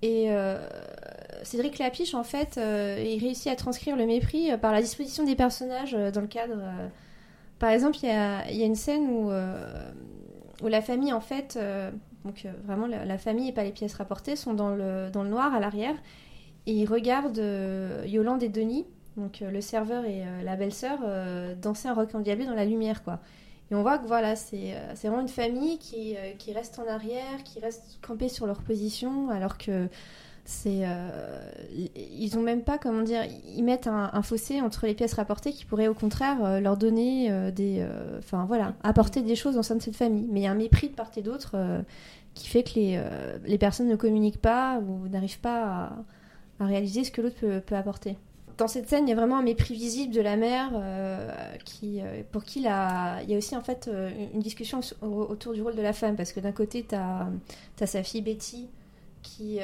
Et 0.00 0.28
Cédric 1.42 1.78
Lapiche, 1.78 2.14
en 2.14 2.22
fait, 2.22 2.56
il 2.56 3.18
réussit 3.20 3.48
à 3.48 3.56
transcrire 3.56 3.96
le 3.96 4.06
mépris 4.06 4.56
par 4.58 4.70
la 4.72 4.80
disposition 4.80 5.24
des 5.24 5.34
personnages 5.34 5.96
dans 6.14 6.20
le 6.20 6.28
cadre. 6.28 6.54
Par 7.58 7.70
exemple, 7.70 7.96
il 8.02 8.08
y 8.08 8.12
a, 8.12 8.66
une 8.66 8.74
scène 8.74 9.08
où, 9.08 9.30
où 10.62 10.68
la 10.68 10.80
famille, 10.80 11.12
en 11.12 11.20
fait, 11.20 11.58
donc 12.24 12.44
euh, 12.44 12.52
vraiment, 12.64 12.86
la, 12.86 13.18
famille 13.18 13.48
et 13.48 13.52
pas 13.52 13.64
les 13.64 13.72
pièces 13.72 13.94
rapportées 13.94 14.36
sont 14.36 14.54
dans 14.54 14.74
le, 14.74 15.10
dans 15.10 15.22
le 15.22 15.30
noir 15.30 15.54
à 15.54 15.60
l'arrière. 15.60 15.94
Et 16.66 16.72
ils 16.72 16.86
regardent 16.86 17.38
euh, 17.38 18.04
Yolande 18.06 18.42
et 18.42 18.48
Denis, 18.48 18.86
donc 19.16 19.40
euh, 19.40 19.50
le 19.50 19.60
serveur 19.60 20.04
et 20.04 20.24
la 20.44 20.56
belle-sœur, 20.56 20.98
danser 21.56 21.88
un 21.88 21.94
rock 21.94 22.14
endiablé 22.14 22.44
dans 22.46 22.54
la 22.54 22.64
lumière, 22.64 23.02
quoi. 23.02 23.20
Et 23.70 23.74
on 23.74 23.82
voit 23.82 23.98
que 23.98 24.06
voilà, 24.06 24.34
c'est 24.34 24.74
vraiment 25.02 25.20
une 25.20 25.28
famille 25.28 25.78
qui, 25.78 26.16
qui, 26.38 26.54
reste 26.54 26.78
en 26.78 26.86
arrière, 26.86 27.44
qui 27.44 27.60
reste 27.60 27.98
campée 28.00 28.30
sur 28.30 28.46
leur 28.46 28.62
position, 28.62 29.28
alors 29.28 29.58
que 29.58 29.88
c'est 30.50 30.86
ils 31.94 32.38
ont 32.38 32.42
même 32.42 32.62
pas 32.62 32.78
comment 32.78 33.02
dire 33.02 33.20
ils 33.54 33.62
mettent 33.62 33.86
un, 33.86 34.22
fossé 34.22 34.62
entre 34.62 34.86
les 34.86 34.94
pièces 34.94 35.12
rapportées 35.12 35.52
qui 35.52 35.66
pourrait 35.66 35.88
au 35.88 35.94
contraire 35.94 36.60
leur 36.62 36.78
donner 36.78 37.30
des 37.52 37.86
enfin 38.18 38.46
voilà 38.46 38.72
apporter 38.82 39.20
des 39.20 39.36
choses 39.36 39.58
au 39.58 39.62
sein 39.62 39.76
de 39.76 39.82
cette 39.82 39.96
famille. 39.96 40.26
Mais 40.30 40.40
il 40.40 40.42
y 40.44 40.46
a 40.46 40.50
un 40.50 40.54
mépris 40.54 40.88
de 40.88 40.94
part 40.94 41.10
et 41.16 41.22
d'autre 41.22 41.56
qui 42.38 42.48
fait 42.48 42.62
que 42.62 42.74
les, 42.76 42.94
euh, 42.96 43.38
les 43.44 43.58
personnes 43.58 43.88
ne 43.88 43.96
communiquent 43.96 44.40
pas 44.40 44.78
ou 44.78 45.08
n'arrivent 45.08 45.40
pas 45.40 45.92
à, 46.60 46.64
réaliser 46.64 47.04
ce 47.04 47.10
que 47.10 47.20
l'autre 47.20 47.60
peut, 47.60 47.76
apporter. 47.76 48.16
Dans 48.56 48.66
cette 48.66 48.88
scène, 48.88 49.06
il 49.06 49.10
y 49.10 49.12
a 49.12 49.16
vraiment 49.16 49.38
un 49.38 49.42
mépris 49.42 49.74
visible 49.74 50.12
de 50.12 50.20
la 50.20 50.36
mère 50.36 50.70
euh, 50.74 51.30
qui, 51.64 52.00
euh, 52.00 52.22
pour 52.32 52.42
qui 52.42 52.60
la... 52.60 53.18
il 53.22 53.30
y 53.30 53.34
a 53.34 53.38
aussi 53.38 53.54
en 53.54 53.60
fait 53.60 53.88
une 54.34 54.40
discussion 54.40 54.80
autour 55.00 55.52
du 55.52 55.62
rôle 55.62 55.76
de 55.76 55.82
la 55.82 55.92
femme. 55.92 56.16
Parce 56.16 56.32
que 56.32 56.40
d'un 56.40 56.50
côté, 56.50 56.84
tu 56.88 56.96
as, 56.96 57.28
as, 57.80 57.86
sa 57.86 58.02
fille 58.02 58.22
Betty 58.22 58.68
qui, 59.36 59.60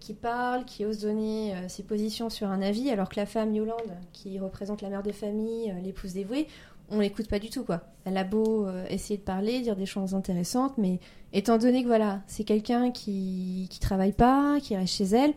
qui 0.00 0.14
parle, 0.14 0.64
qui 0.64 0.84
ose 0.84 1.00
donner 1.00 1.54
ses 1.68 1.82
positions 1.82 2.30
sur 2.30 2.48
un 2.48 2.62
avis, 2.62 2.90
alors 2.90 3.08
que 3.08 3.16
la 3.16 3.26
femme 3.26 3.54
Yolande, 3.54 3.92
qui 4.12 4.38
représente 4.38 4.82
la 4.82 4.88
mère 4.88 5.02
de 5.02 5.12
famille, 5.12 5.74
l'épouse 5.82 6.14
dévouée, 6.14 6.46
on 6.92 7.00
l'écoute 7.00 7.28
pas 7.28 7.38
du 7.38 7.50
tout 7.50 7.64
quoi. 7.64 7.80
Elle 8.04 8.16
a 8.16 8.24
beau 8.24 8.66
euh, 8.66 8.84
essayer 8.88 9.16
de 9.16 9.22
parler, 9.22 9.60
dire 9.60 9.76
des 9.76 9.86
choses 9.86 10.14
intéressantes, 10.14 10.74
mais 10.78 11.00
étant 11.32 11.58
donné 11.58 11.82
que 11.82 11.88
voilà, 11.88 12.20
c'est 12.26 12.44
quelqu'un 12.44 12.90
qui 12.90 13.66
qui 13.70 13.80
travaille 13.80 14.12
pas, 14.12 14.58
qui 14.60 14.76
reste 14.76 14.94
chez 14.94 15.04
elle, 15.04 15.32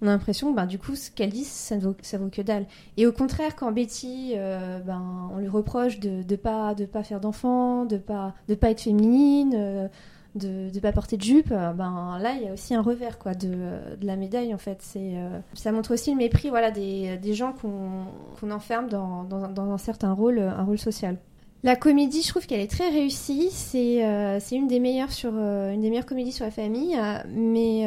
on 0.00 0.06
a 0.06 0.10
l'impression 0.10 0.50
que 0.50 0.56
ben, 0.56 0.66
du 0.66 0.78
coup 0.78 0.94
ce 0.94 1.10
qu'elle 1.10 1.30
dit 1.30 1.44
ça 1.44 1.76
ne 1.76 1.80
vaut, 1.80 1.96
vaut 2.12 2.28
que 2.30 2.42
dalle. 2.42 2.66
Et 2.96 3.06
au 3.06 3.12
contraire 3.12 3.56
quand 3.56 3.72
Betty 3.72 4.34
euh, 4.36 4.78
ben 4.80 5.30
on 5.32 5.38
lui 5.38 5.48
reproche 5.48 5.98
de 5.98 6.22
de 6.22 6.36
pas 6.36 6.74
de 6.74 6.84
pas 6.84 7.02
faire 7.02 7.20
d'enfants, 7.20 7.84
de 7.86 7.96
pas 7.96 8.34
de 8.48 8.54
pas 8.54 8.70
être 8.70 8.82
féminine, 8.82 9.54
euh, 9.56 9.88
de 10.34 10.70
ne 10.72 10.80
pas 10.80 10.92
porter 10.92 11.16
de 11.16 11.22
jupe, 11.22 11.48
ben 11.50 12.18
là 12.20 12.34
il 12.34 12.42
y 12.42 12.48
a 12.48 12.52
aussi 12.52 12.74
un 12.74 12.82
revers 12.82 13.18
quoi 13.18 13.34
de, 13.34 13.48
de 13.96 14.06
la 14.06 14.16
médaille 14.16 14.54
en 14.54 14.58
fait. 14.58 14.78
C'est 14.80 15.14
ça 15.54 15.72
montre 15.72 15.94
aussi 15.94 16.10
le 16.12 16.16
mépris 16.16 16.50
voilà 16.50 16.70
des, 16.70 17.18
des 17.18 17.34
gens 17.34 17.52
qu'on 17.52 18.50
enferme 18.50 18.88
dans, 18.88 19.24
dans, 19.24 19.70
un 19.72 19.78
certain 19.78 20.12
rôle 20.12 20.38
un 20.38 20.62
rôle 20.62 20.78
social. 20.78 21.16
La 21.62 21.76
comédie, 21.76 22.22
je 22.22 22.28
trouve 22.28 22.46
qu'elle 22.46 22.60
est 22.60 22.70
très 22.70 22.88
réussie. 22.88 23.50
C'est 23.50 24.04
euh, 24.04 24.38
une 24.50 24.66
des 24.66 24.80
meilleures 24.80 25.12
sur 25.12 25.32
euh, 25.34 25.72
une 25.72 25.82
des 25.82 25.90
meilleures 25.90 26.06
comédies 26.06 26.32
sur 26.32 26.46
la 26.46 26.50
famille, 26.50 26.96
euh, 26.96 27.18
mais 27.28 27.84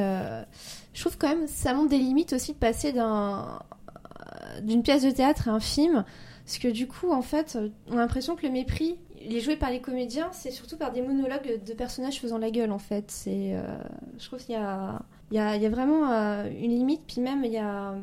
je 0.94 1.02
trouve 1.02 1.18
quand 1.18 1.30
même 1.30 1.48
ça 1.48 1.74
montre 1.74 1.90
des 1.90 1.98
limites 1.98 2.34
aussi 2.34 2.54
de 2.54 2.58
passer 2.58 2.92
d'un 2.94 3.60
d'une 4.62 4.84
pièce 4.84 5.04
de 5.04 5.10
théâtre 5.10 5.50
à 5.50 5.54
un 5.54 5.60
film, 5.60 6.06
parce 6.46 6.60
que 6.60 6.68
du 6.68 6.88
coup 6.88 7.12
en 7.12 7.24
fait 7.24 7.58
on 7.90 7.94
a 7.94 8.02
l'impression 8.02 8.36
que 8.36 8.46
le 8.46 8.52
mépris 8.52 8.98
il 9.26 9.38
est 9.38 9.56
par 9.56 9.70
les 9.70 9.82
comédiens, 9.82 10.30
c'est 10.32 10.52
surtout 10.52 10.78
par 10.78 10.92
des 10.92 11.02
monologues 11.02 11.64
de 11.64 11.74
personnages 11.74 12.20
faisant 12.20 12.38
la 12.38 12.52
gueule 12.52 12.72
en 12.72 12.80
fait. 12.80 13.10
C'est 13.10 13.56
je 14.18 14.26
trouve 14.26 14.40
qu'il 14.40 14.56
y 14.56 14.58
a 14.58 15.02
il 15.32 15.38
y 15.38 15.40
a, 15.40 15.56
y 15.56 15.66
a 15.66 15.70
vraiment 15.70 16.10
une 16.46 16.72
limite, 16.72 17.02
puis 17.08 17.22
même 17.22 17.44
il 17.44 17.54
y 17.54 17.58
a 17.58 17.96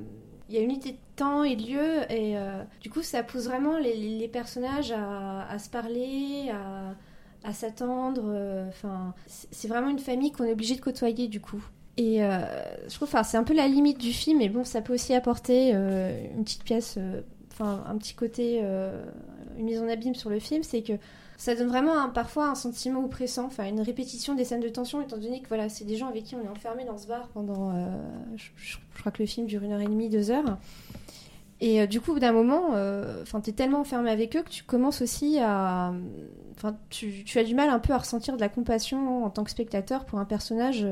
il 0.50 0.56
y 0.56 0.59
a 0.59 0.62
une 0.62 0.70
unité 0.70 0.92
de 0.92 0.98
temps 1.14 1.44
et 1.44 1.54
de 1.54 1.62
lieu, 1.62 2.12
et 2.12 2.37
euh, 2.37 2.64
du 2.80 2.90
coup, 2.90 3.02
ça 3.02 3.22
pousse 3.22 3.44
vraiment 3.44 3.78
les, 3.78 4.28
personnages 4.28 4.92
à, 4.92 5.59
se 5.61 5.70
parler, 5.70 6.50
à, 7.44 7.52
s'attendre. 7.52 8.22
Euh, 8.26 8.68
enfin, 8.68 9.14
c'est 9.26 9.68
vraiment 9.68 9.88
une 9.88 10.00
famille 10.00 10.33
qu'on 10.33 10.44
est 10.44 10.52
obligé 10.52 10.74
de 10.74 10.80
côtoyer, 10.80 11.28
du 11.28 11.40
coup. 11.40 11.64
Et 11.96 12.24
euh, 12.24 12.40
je 12.88 12.94
trouve, 12.94 13.09
c'est 13.22 13.37
un 13.37 13.44
peu 13.44 13.54
la 13.54 13.68
limite 13.68 13.98
du 13.98 14.12
film, 14.12 14.38
mais 14.38 14.48
bon, 14.48 14.64
ça 14.64 14.83
peut 14.83 14.94
aussi 14.94 15.14
apporter 15.14 15.70
une 15.70 16.42
petite 16.42 16.64
pièce, 16.64 16.98
enfin, 17.52 17.85
un 17.87 17.96
petit 17.96 18.14
côté, 18.14 18.61
une 19.59 19.65
mise 19.65 19.81
en 19.81 19.89
abîme 19.89 20.15
sur 20.15 20.31
le 20.31 20.39
film, 20.39 20.63
c'est 20.63 20.83
que 20.83 20.95
ça 21.41 21.55
donne 21.55 21.69
vraiment 21.69 22.11
parfois 22.11 22.49
un 22.49 22.55
sentiment 22.55 23.03
oppressant, 23.03 23.47
enfin 23.47 23.65
une 23.65 23.81
répétition 23.81 24.35
des 24.35 24.45
scènes 24.45 24.61
de 24.61 24.69
tension, 24.69 25.01
étant 25.01 25.17
donné 25.17 25.41
que 25.41 25.49
voilà, 25.49 25.71
c'est 25.71 25.87
des 25.87 25.97
gens 25.97 26.09
avec 26.09 26.25
qui 26.25 26.35
on 26.35 26.45
est 26.45 26.49
enfermé 26.49 26.85
dans 26.85 26.99
ce 26.99 27.07
bar 27.07 27.29
pendant, 27.29 27.71
euh, 27.71 27.87
je, 28.37 28.77
crois 28.99 29.11
que 29.11 29.23
le 29.23 29.27
film 29.27 29.47
dure 29.47 29.63
une 29.63 29.73
heure 29.73 29.81
et 29.81 29.87
demie, 29.87 30.11
deux 30.11 30.31
heures. 30.31 30.59
Et 31.63 31.81
euh, 31.81 31.87
du 31.87 32.03
coup, 32.03 32.19
d'un 32.19 32.33
moment, 32.33 32.73
euh, 32.75 33.23
enfin, 33.23 33.41
t'es 33.41 33.53
tellement 33.53 33.81
enfermé 33.81 34.11
avec 34.11 34.37
eux 34.37 34.43
que 34.43 34.51
tu 34.51 34.65
commences 34.65 35.01
aussi 35.01 35.39
à, 35.39 35.95
enfin, 36.57 36.77
tu, 36.91 37.25
tu, 37.25 37.39
as 37.39 37.45
du 37.45 37.55
mal 37.55 37.71
un 37.71 37.79
peu 37.79 37.95
à 37.95 37.99
ressentir 37.99 38.37
de 38.37 38.41
la 38.41 38.51
compassion 38.51 39.25
en 39.25 39.31
tant 39.31 39.43
que 39.43 39.51
spectateur 39.51 40.05
pour 40.05 40.19
un 40.19 40.27
personnage 40.27 40.87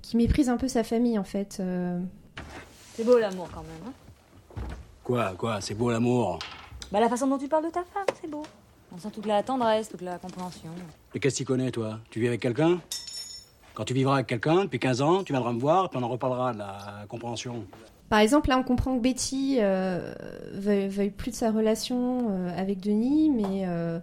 qui 0.00 0.16
méprise 0.16 0.48
un 0.48 0.58
peu 0.58 0.68
sa 0.68 0.84
famille, 0.84 1.18
en 1.18 1.24
fait. 1.24 1.60
C'est 2.94 3.04
beau 3.04 3.18
l'amour 3.18 3.48
quand 3.52 3.62
même. 3.62 3.88
Hein 3.88 3.92
quoi, 5.02 5.34
quoi, 5.36 5.60
c'est 5.60 5.74
beau 5.74 5.90
l'amour 5.90 6.38
Bah 6.92 7.00
la 7.00 7.08
façon 7.08 7.26
dont 7.26 7.38
tu 7.38 7.48
parles 7.48 7.64
de 7.64 7.70
ta 7.70 7.84
femme, 7.84 8.04
c'est 8.20 8.28
beau. 8.28 8.42
On 8.94 8.98
sent 8.98 9.08
toute 9.14 9.24
la 9.24 9.42
tendresse, 9.42 9.88
toute 9.88 10.02
la 10.02 10.18
compréhension. 10.18 10.68
Mais 11.14 11.20
qu'est-ce 11.20 11.36
que 11.36 11.38
tu 11.38 11.44
connais, 11.46 11.70
toi? 11.70 11.98
Tu 12.10 12.20
vis 12.20 12.28
avec 12.28 12.42
quelqu'un? 12.42 12.80
Quand 13.72 13.84
tu 13.84 13.94
vivras 13.94 14.16
avec 14.16 14.26
quelqu'un, 14.26 14.64
depuis 14.64 14.78
15 14.78 15.00
ans, 15.00 15.24
tu 15.24 15.32
viendras 15.32 15.54
me 15.54 15.58
voir, 15.58 15.88
puis 15.88 15.98
on 15.98 16.02
en 16.02 16.08
reparlera 16.10 16.52
de 16.52 16.58
la 16.58 17.06
compréhension. 17.08 17.64
Par 18.10 18.18
exemple, 18.18 18.50
là, 18.50 18.58
on 18.58 18.62
comprend 18.62 18.94
que 18.94 19.00
Betty 19.00 19.56
euh, 19.60 20.12
veuille, 20.52 21.08
plus 21.08 21.30
de 21.30 21.36
sa 21.36 21.50
relation 21.50 22.28
euh, 22.28 22.60
avec 22.60 22.80
Denis, 22.80 23.30
mais, 23.30 23.64
euh, 23.66 23.98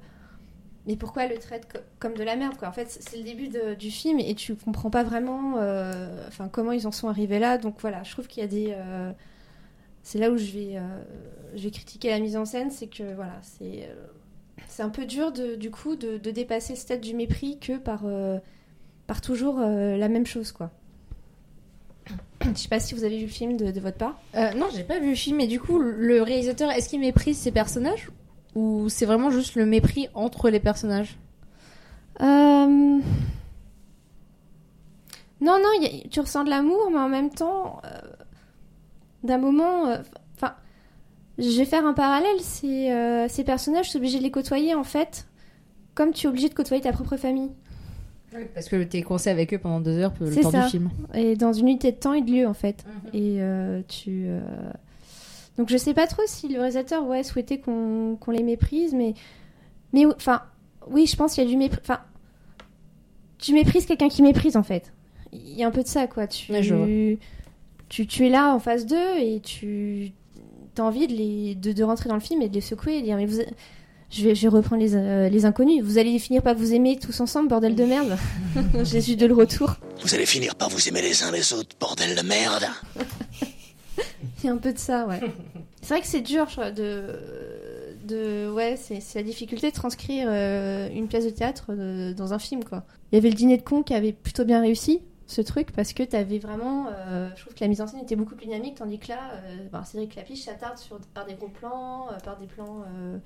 mais 0.87 0.95
pourquoi 0.95 1.25
elle 1.25 1.33
le 1.33 1.37
traite 1.37 1.67
comme 1.99 2.15
de 2.15 2.23
la 2.23 2.35
merde 2.35 2.57
quoi? 2.57 2.69
En 2.69 2.73
fait, 2.73 2.87
c'est 2.89 3.17
le 3.17 3.23
début 3.23 3.51
du 3.77 3.91
film 3.91 4.17
et 4.17 4.33
tu 4.33 4.55
comprends 4.55 4.89
pas 4.89 5.03
vraiment 5.03 5.57
enfin, 6.27 6.47
comment 6.51 6.71
ils 6.71 6.87
en 6.87 6.91
sont 6.91 7.07
arrivés 7.07 7.37
là. 7.37 7.59
Donc 7.59 7.75
voilà, 7.81 8.01
je 8.01 8.11
trouve 8.13 8.25
qu'il 8.25 8.41
y 8.41 8.45
a 8.45 8.49
des. 8.49 8.75
C'est 10.03 10.17
là 10.19 10.31
où 10.31 10.37
je 10.37 10.51
vais, 10.51 10.77
je 11.55 11.63
vais 11.63 11.71
critiquer 11.71 12.09
la 12.09 12.19
mise 12.19 12.35
en 12.37 12.45
scène, 12.45 12.71
c'est 12.71 12.87
que 12.87 13.13
voilà, 13.15 13.37
c'est 13.41 13.89
c'est 14.67 14.83
un 14.83 14.89
peu 14.89 15.05
dur 15.05 15.31
de, 15.31 15.55
du 15.55 15.71
coup 15.71 15.95
de, 15.95 16.17
de 16.17 16.31
dépasser 16.31 16.75
ce 16.75 16.81
stade 16.81 17.01
du 17.01 17.13
mépris 17.15 17.57
que 17.59 17.77
par, 17.77 18.01
euh, 18.05 18.37
par 19.07 19.21
toujours 19.21 19.59
euh, 19.59 19.97
la 19.97 20.09
même 20.09 20.25
chose 20.25 20.51
quoi. 20.51 20.71
Je 22.41 22.53
sais 22.59 22.69
pas 22.69 22.79
si 22.79 22.93
vous 22.95 23.03
avez 23.03 23.17
vu 23.17 23.23
le 23.25 23.31
film 23.31 23.57
de, 23.57 23.71
de 23.71 23.79
votre 23.79 23.97
part. 23.97 24.19
Euh, 24.35 24.51
non, 24.53 24.67
j'ai 24.73 24.83
pas 24.83 24.99
vu 24.99 25.09
le 25.09 25.15
film, 25.15 25.37
mais 25.37 25.47
du 25.47 25.59
coup, 25.59 25.77
le 25.79 26.21
réalisateur, 26.23 26.71
est-ce 26.71 26.89
qu'il 26.89 26.99
méprise 26.99 27.37
ses 27.37 27.51
personnages 27.51 28.09
Ou 28.55 28.87
c'est 28.89 29.05
vraiment 29.05 29.29
juste 29.29 29.55
le 29.55 29.65
mépris 29.65 30.07
entre 30.15 30.49
les 30.49 30.59
personnages? 30.59 31.17
Euh, 32.21 32.25
Non, 35.41 35.57
non, 35.57 35.69
il 35.79 35.83
y 35.83 35.85
a- 36.05 36.07
tu 36.09 36.19
ressens 36.19 36.43
de 36.43 36.49
l'amour, 36.49 36.89
mais 36.91 36.97
en 36.99 37.09
même 37.09 37.29
temps, 37.29 37.81
euh, 37.85 37.89
d'un 39.23 39.37
moment. 39.37 39.87
euh, 39.87 39.97
Enfin, 40.35 40.53
je 41.37 41.57
vais 41.57 41.65
faire 41.65 41.85
un 41.85 41.93
parallèle. 41.93 42.39
C'est 42.39 42.91
euh, 42.93 43.27
ces 43.27 43.43
personnages, 43.43 43.89
tu 43.89 43.97
es 43.97 43.99
obligé 43.99 44.17
de 44.19 44.23
les 44.23 44.31
côtoyer 44.31 44.73
en 44.75 44.83
fait, 44.83 45.27
comme 45.95 46.11
tu 46.11 46.27
es 46.27 46.29
obligé 46.29 46.49
de 46.49 46.53
côtoyer 46.53 46.81
ta 46.81 46.91
propre 46.91 47.17
famille. 47.17 47.51
Parce 48.53 48.69
que 48.69 48.83
t'es 48.83 49.01
coincé 49.01 49.29
avec 49.31 49.53
eux 49.55 49.57
pendant 49.57 49.79
deux 49.79 49.97
heures 49.97 50.13
le 50.21 50.35
temps 50.35 50.51
ça. 50.51 50.63
du 50.65 50.69
film. 50.69 50.89
Et 51.15 51.35
dans 51.35 51.51
une 51.51 51.67
unité 51.67 51.91
de 51.91 51.97
temps 51.97 52.13
et 52.13 52.21
de 52.21 52.31
lieu 52.31 52.47
en 52.47 52.53
fait. 52.53 52.85
Et 53.13 53.37
euh, 53.41 53.81
tu. 53.87 54.25
euh, 54.27 54.39
Donc 55.57 55.69
je 55.69 55.77
sais 55.77 55.95
pas 55.95 56.05
trop 56.05 56.21
si 56.27 56.47
le 56.47 56.59
réalisateur 56.59 57.05
ouais, 57.07 57.23
souhaitait 57.23 57.59
qu'on 57.59 58.17
les 58.31 58.43
méprise, 58.43 58.93
mais. 58.93 59.15
Mais 59.93 60.05
enfin, 60.05 60.43
oui, 60.91 61.07
je 61.07 61.15
pense 61.15 61.33
qu'il 61.33 61.43
y 61.43 61.47
a 61.47 61.49
du 61.49 61.57
mépris. 61.57 61.79
Enfin, 61.81 61.99
tu 63.39 63.53
méprises 63.53 63.85
quelqu'un 63.87 64.09
qui 64.09 64.21
méprise 64.21 64.55
en 64.57 64.63
fait. 64.63 64.93
Il 65.33 65.55
y 65.57 65.63
a 65.63 65.67
un 65.67 65.71
peu 65.71 65.81
de 65.81 65.87
ça 65.87 66.05
quoi. 66.07 66.27
Tu, 66.27 66.53
je 66.61 66.75
vois. 66.75 66.85
Tu, 67.89 68.07
tu 68.07 68.25
es 68.25 68.29
là 68.29 68.53
en 68.53 68.59
face 68.59 68.85
d'eux 68.85 69.17
et 69.19 69.41
tu 69.41 70.13
as 70.77 70.83
envie 70.83 71.07
de, 71.07 71.13
les, 71.13 71.55
de, 71.55 71.73
de 71.73 71.83
rentrer 71.83 72.07
dans 72.07 72.15
le 72.15 72.21
film 72.21 72.41
et 72.41 72.47
de 72.49 72.53
les 72.53 72.61
secouer 72.61 72.97
et 72.97 72.99
de 73.01 73.05
dire 73.05 73.17
mais 73.17 73.25
vous. 73.25 73.41
Je 74.11 74.23
vais, 74.23 74.33
je 74.33 74.41
vais 74.41 74.47
reprendre 74.47 74.81
les, 74.81 74.95
euh, 74.95 75.29
les 75.29 75.45
inconnus. 75.45 75.83
Vous 75.83 75.99
allez 75.99 76.17
finir 76.17 76.41
par 76.41 76.55
vous 76.55 76.73
aimer 76.73 76.97
tous 76.97 77.19
ensemble, 77.19 77.47
bordel 77.47 77.75
de 77.75 77.83
merde. 77.83 78.17
Jésus 78.83 79.15
de 79.15 79.27
le 79.27 79.35
retour. 79.35 79.75
Vous 80.01 80.15
allez 80.15 80.25
finir 80.25 80.55
par 80.55 80.69
vous 80.69 80.87
aimer 80.87 81.03
les 81.03 81.21
uns 81.21 81.31
les 81.31 81.53
autres, 81.53 81.75
bordel 81.79 82.15
de 82.15 82.21
merde. 82.23 82.65
Il 84.43 84.47
y 84.47 84.49
a 84.49 84.51
un 84.51 84.57
peu 84.57 84.73
de 84.73 84.79
ça, 84.79 85.05
ouais. 85.05 85.19
c'est 85.81 85.89
vrai 85.89 86.01
que 86.01 86.07
c'est 86.07 86.21
dur, 86.21 86.45
je 86.47 86.53
crois, 86.53 86.71
de, 86.71 87.03
de, 88.05 88.49
ouais, 88.49 88.77
c'est 88.81 89.01
c'est 89.01 89.19
la 89.19 89.23
difficulté 89.23 89.69
de 89.69 89.75
transcrire 89.75 90.27
euh, 90.29 90.89
une 90.91 91.07
pièce 91.07 91.25
de 91.25 91.29
théâtre 91.29 91.65
euh, 91.69 92.13
dans 92.13 92.33
un 92.33 92.39
film, 92.39 92.63
quoi. 92.63 92.83
Il 93.11 93.15
y 93.15 93.17
avait 93.19 93.29
le 93.29 93.35
dîner 93.35 93.57
de 93.57 93.63
con 93.63 93.83
qui 93.83 93.93
avait 93.93 94.13
plutôt 94.13 94.45
bien 94.45 94.61
réussi 94.61 95.01
ce 95.29 95.41
truc 95.41 95.71
parce 95.71 95.93
que 95.93 96.01
t'avais 96.01 96.39
vraiment, 96.39 96.87
euh, 96.87 97.29
je 97.35 97.41
trouve 97.41 97.53
que 97.53 97.61
la 97.61 97.67
mise 97.67 97.81
en 97.81 97.87
scène 97.87 97.99
était 98.01 98.15
beaucoup 98.15 98.35
plus 98.35 98.47
dynamique, 98.47 98.75
tandis 98.75 98.97
que 98.97 99.09
là, 99.09 99.19
euh, 99.45 99.67
ben, 99.71 99.83
Cédric 99.83 100.15
Lapiche 100.15 100.43
s'attarde 100.43 100.77
sur 100.79 100.99
par 101.13 101.25
des 101.25 101.35
gros 101.35 101.49
plans, 101.49 102.07
euh, 102.11 102.17
par 102.23 102.37
des 102.37 102.47
plans 102.47 102.83
euh, 102.97 103.17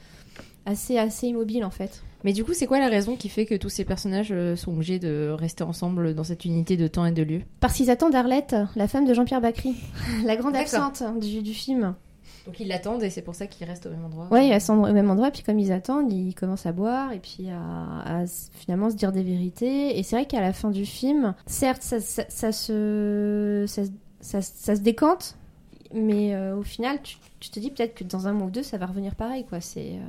assez 0.65 0.97
assez 0.97 1.27
immobiles 1.27 1.63
en 1.63 1.69
fait. 1.69 2.03
Mais 2.25 2.33
du 2.33 2.43
coup, 2.43 2.53
c'est 2.53 2.67
quoi 2.67 2.79
la 2.79 2.89
raison 2.89 3.15
qui 3.15 3.29
fait 3.29 3.45
que 3.45 3.55
tous 3.55 3.69
ces 3.69 3.85
personnages 3.85 4.33
sont 4.55 4.73
obligés 4.73 4.99
de 4.99 5.33
rester 5.37 5.63
ensemble 5.63 6.13
dans 6.13 6.23
cette 6.25 6.43
unité 6.43 6.75
de 6.75 6.87
temps 6.87 7.05
et 7.05 7.11
de 7.11 7.23
lieu? 7.23 7.41
Parce 7.61 7.75
qu'ils 7.75 7.89
attendent 7.89 8.15
Arlette, 8.15 8.55
la 8.75 8.87
femme 8.89 9.05
de 9.05 9.13
Jean-Pierre 9.13 9.41
Bacry, 9.41 9.75
la 10.25 10.35
grande 10.35 10.55
absente 10.55 11.03
du, 11.19 11.41
du 11.41 11.53
film. 11.53 11.95
Donc 12.45 12.60
ils 12.60 12.67
l'attendent 12.67 13.03
et 13.03 13.10
c'est 13.10 13.21
pour 13.21 13.36
ça 13.36 13.47
qu'ils 13.47 13.65
restent 13.67 13.86
au 13.86 13.89
même 13.89 14.03
endroit. 14.06 14.27
Ouais, 14.29 14.49
ils 14.49 14.62
sont 14.62 14.73
au 14.84 14.91
même 14.91 15.10
endroit, 15.10 15.32
puis 15.32 15.43
comme 15.43 15.60
ils 15.60 15.71
attendent, 15.71 16.12
ils 16.12 16.36
commencent 16.36 16.65
à 16.65 16.71
boire 16.73 17.12
et 17.13 17.19
puis 17.19 17.47
à, 17.49 18.25
finalement 18.51 18.89
se 18.89 18.95
dire 18.95 19.12
des 19.12 19.23
vérités. 19.23 19.97
Et 19.97 20.03
c'est 20.03 20.15
vrai 20.17 20.25
qu'à 20.25 20.41
la 20.41 20.51
fin 20.53 20.69
du 20.69 20.86
film, 20.86 21.34
certes, 21.45 21.82
ça, 21.82 21.99
ça, 22.01 22.23
ça 22.27 22.51
se, 22.51 23.63
ça, 23.67 24.41
ça, 24.41 24.75
se- 24.75 24.82
décante, 24.82 25.36
mais 25.93 26.36
euh, 26.36 26.58
au 26.58 26.63
final, 26.63 26.99
tu, 27.01 27.17
tu 27.39 27.49
te 27.49 27.60
dis 27.60 27.69
peut-être 27.71 27.95
que 27.95 28.03
dans 28.03 28.27
un 28.27 28.34
mois 28.34 28.47
ou 28.47 28.51
deux, 28.51 28.63
ça 28.63 28.77
va 28.77 28.88
revenir 28.88 29.15
pareil, 29.15 29.45
quoi. 29.47 29.62
C'est. 29.62 29.93
euh, 29.93 30.01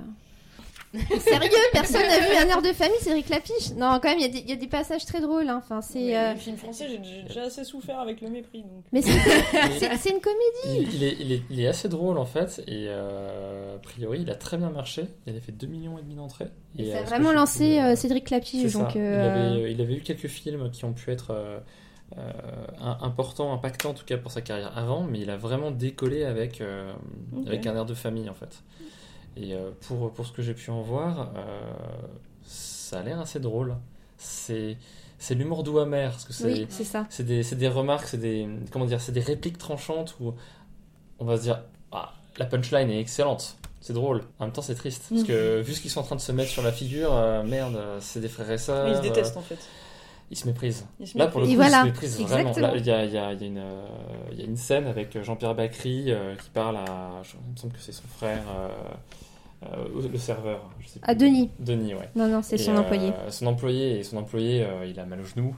Sérieux, 1.20 1.50
personne 1.72 2.02
n'a 2.02 2.18
vu 2.20 2.36
un 2.38 2.48
air 2.48 2.62
de 2.62 2.72
famille, 2.72 2.96
Cédric 3.00 3.28
Lapiche 3.28 3.70
Non, 3.76 3.98
quand 4.02 4.08
même, 4.10 4.18
il 4.18 4.22
y, 4.22 4.24
a 4.24 4.28
des- 4.28 4.38
il 4.38 4.48
y 4.48 4.52
a 4.52 4.56
des 4.56 4.66
passages 4.66 5.04
très 5.04 5.20
drôles. 5.20 5.48
hein. 5.48 5.60
Enfin, 5.64 5.80
c'est. 5.80 6.16
Euh, 6.16 6.32
Les 6.34 6.38
films 6.38 6.56
français, 6.56 6.86
j'ai- 6.88 7.22
déjà 7.24 7.42
assez 7.44 7.64
souffert 7.64 7.98
avec 8.00 8.20
le 8.20 8.28
mépris. 8.30 8.62
Donc... 8.62 8.84
Mais 8.92 9.02
c'est 9.02 10.10
une 10.10 10.20
comédie. 10.20 10.88
Il, 10.92 10.94
il 10.94 11.04
est, 11.04 11.16
il, 11.20 11.32
est, 11.32 11.42
il 11.50 11.60
est 11.60 11.66
assez 11.66 11.88
drôle 11.88 12.18
en 12.18 12.26
fait, 12.26 12.62
et 12.66 12.86
euh, 12.88 13.76
a 13.76 13.78
priori 13.78 14.20
il 14.22 14.30
a 14.30 14.34
très 14.34 14.56
bien 14.56 14.70
marché. 14.70 15.06
Il 15.26 15.36
a 15.36 15.40
fait 15.40 15.52
2 15.52 15.66
millions 15.66 15.98
et 15.98 16.02
demi 16.02 16.14
d'entrées. 16.14 16.48
Et 16.78 16.90
ça 16.90 16.98
euh, 16.98 17.02
a 17.02 17.04
ce 17.04 17.10
vraiment 17.10 17.32
lancé 17.32 17.78
euh, 17.78 17.92
euh, 17.92 17.96
Cédric 17.96 18.30
Lapiche. 18.30 18.70
Ça. 18.70 18.88
Il, 18.94 19.00
euh, 19.00 19.50
avait, 19.52 19.72
il 19.72 19.80
avait 19.80 19.94
eu 19.94 20.00
quelques 20.00 20.28
films 20.28 20.70
qui 20.70 20.84
ont 20.84 20.92
pu 20.92 21.10
être 21.10 21.30
euh, 21.32 21.58
euh, 22.18 22.20
importants, 23.00 23.52
impactants 23.52 23.90
en 23.90 23.94
tout 23.94 24.04
cas 24.04 24.16
pour 24.18 24.30
sa 24.30 24.40
carrière 24.40 24.76
avant, 24.76 25.02
mais 25.02 25.20
il 25.20 25.30
a 25.30 25.36
vraiment 25.36 25.70
décollé 25.70 26.22
euh, 26.22 26.30
avec 27.46 27.66
un 27.66 27.74
air 27.74 27.84
de 27.86 27.94
famille 27.94 28.28
en 28.28 28.34
fait. 28.34 28.62
Et 29.36 29.54
euh, 29.54 29.70
pour, 29.86 30.12
pour 30.12 30.26
ce 30.26 30.32
que 30.32 30.42
j'ai 30.42 30.54
pu 30.54 30.70
en 30.70 30.80
voir, 30.80 31.32
euh, 31.36 31.72
ça 32.44 33.00
a 33.00 33.02
l'air 33.02 33.20
assez 33.20 33.40
drôle. 33.40 33.74
C'est 34.16 34.76
c'est 35.18 35.34
l'humour 35.34 35.62
doux 35.62 35.78
amer 35.78 36.10
parce 36.10 36.24
que 36.24 36.32
c'est 36.32 36.44
Oui, 36.44 36.66
c'est 37.08 37.24
des, 37.24 37.42
c'est 37.42 37.56
des 37.56 37.68
remarques, 37.68 38.06
c'est 38.06 38.18
des 38.18 38.48
comment 38.70 38.84
dire, 38.84 39.00
c'est 39.00 39.12
des 39.12 39.20
répliques 39.20 39.58
tranchantes 39.58 40.16
où 40.20 40.34
on 41.18 41.24
va 41.24 41.36
se 41.36 41.42
dire 41.42 41.62
ah, 41.92 42.12
la 42.36 42.46
punchline 42.46 42.90
est 42.90 43.00
excellente. 43.00 43.56
C'est 43.80 43.92
drôle. 43.92 44.22
En 44.38 44.44
même 44.44 44.52
temps, 44.52 44.62
c'est 44.62 44.74
triste. 44.74 45.04
Parce 45.10 45.24
que 45.24 45.60
vu 45.60 45.74
ce 45.74 45.80
qu'ils 45.82 45.90
sont 45.90 46.00
en 46.00 46.04
train 46.04 46.16
de 46.16 46.20
se 46.20 46.32
mettre 46.32 46.50
sur 46.50 46.62
la 46.62 46.72
figure, 46.72 47.12
euh, 47.12 47.42
merde, 47.42 47.78
c'est 48.00 48.20
des 48.20 48.28
frères 48.28 48.50
et 48.50 48.56
sœurs. 48.56 48.88
Ils 48.88 48.96
se 48.96 49.02
détestent 49.02 49.36
euh, 49.36 49.40
en 49.40 49.42
fait. 49.42 49.58
Ils 50.30 50.36
se 50.36 50.46
méprisent. 50.46 50.86
Ils 51.00 51.06
se 51.08 51.16
Là, 51.18 51.26
pour 51.28 51.40
le 51.40 51.46
coup, 51.46 51.52
méprisent. 51.52 51.66
Et 51.66 51.70
voilà, 51.70 51.76
ils 51.78 51.80
se 51.80 51.86
méprisent 51.86 52.20
vraiment. 52.20 52.50
exactement. 52.50 52.66
Là, 52.68 52.76
il 52.76 52.86
y 52.86 52.90
a, 52.90 53.04
il 53.04 53.12
y 53.12 53.18
a- 53.18 53.32
il 53.32 53.42
y 53.42 53.58
euh, 53.58 53.86
il 54.32 54.38
y 54.38 54.42
a 54.42 54.44
une 54.46 54.56
scène 54.56 54.86
avec 54.86 55.22
Jean-Pierre 55.22 55.54
Bacry 55.54 56.10
euh, 56.12 56.34
qui 56.36 56.50
parle 56.50 56.76
à. 56.76 57.22
je- 57.22 57.34
Il 57.46 57.52
me 57.52 57.56
semble 57.56 57.72
que 57.74 57.80
c'est 57.80 57.92
son 57.92 58.06
frère, 58.08 58.42
euh, 58.48 58.68
euh, 59.76 60.08
le 60.12 60.18
serveur. 60.18 60.70
Je 60.80 60.88
sais 60.88 61.00
À 61.02 61.14
plus. 61.14 61.16
Denis. 61.26 61.50
Denis, 61.58 61.94
ouais. 61.94 62.10
Non, 62.16 62.26
non, 62.28 62.42
c'est 62.42 62.56
son 62.58 62.74
euh, 62.74 62.80
employé. 62.80 63.12
Son 63.30 63.46
employé, 63.46 63.98
et 63.98 64.02
son 64.02 64.16
employé, 64.16 64.64
euh, 64.64 64.86
il 64.86 64.98
a 65.00 65.06
mal 65.06 65.20
au 65.20 65.24
genou. 65.24 65.56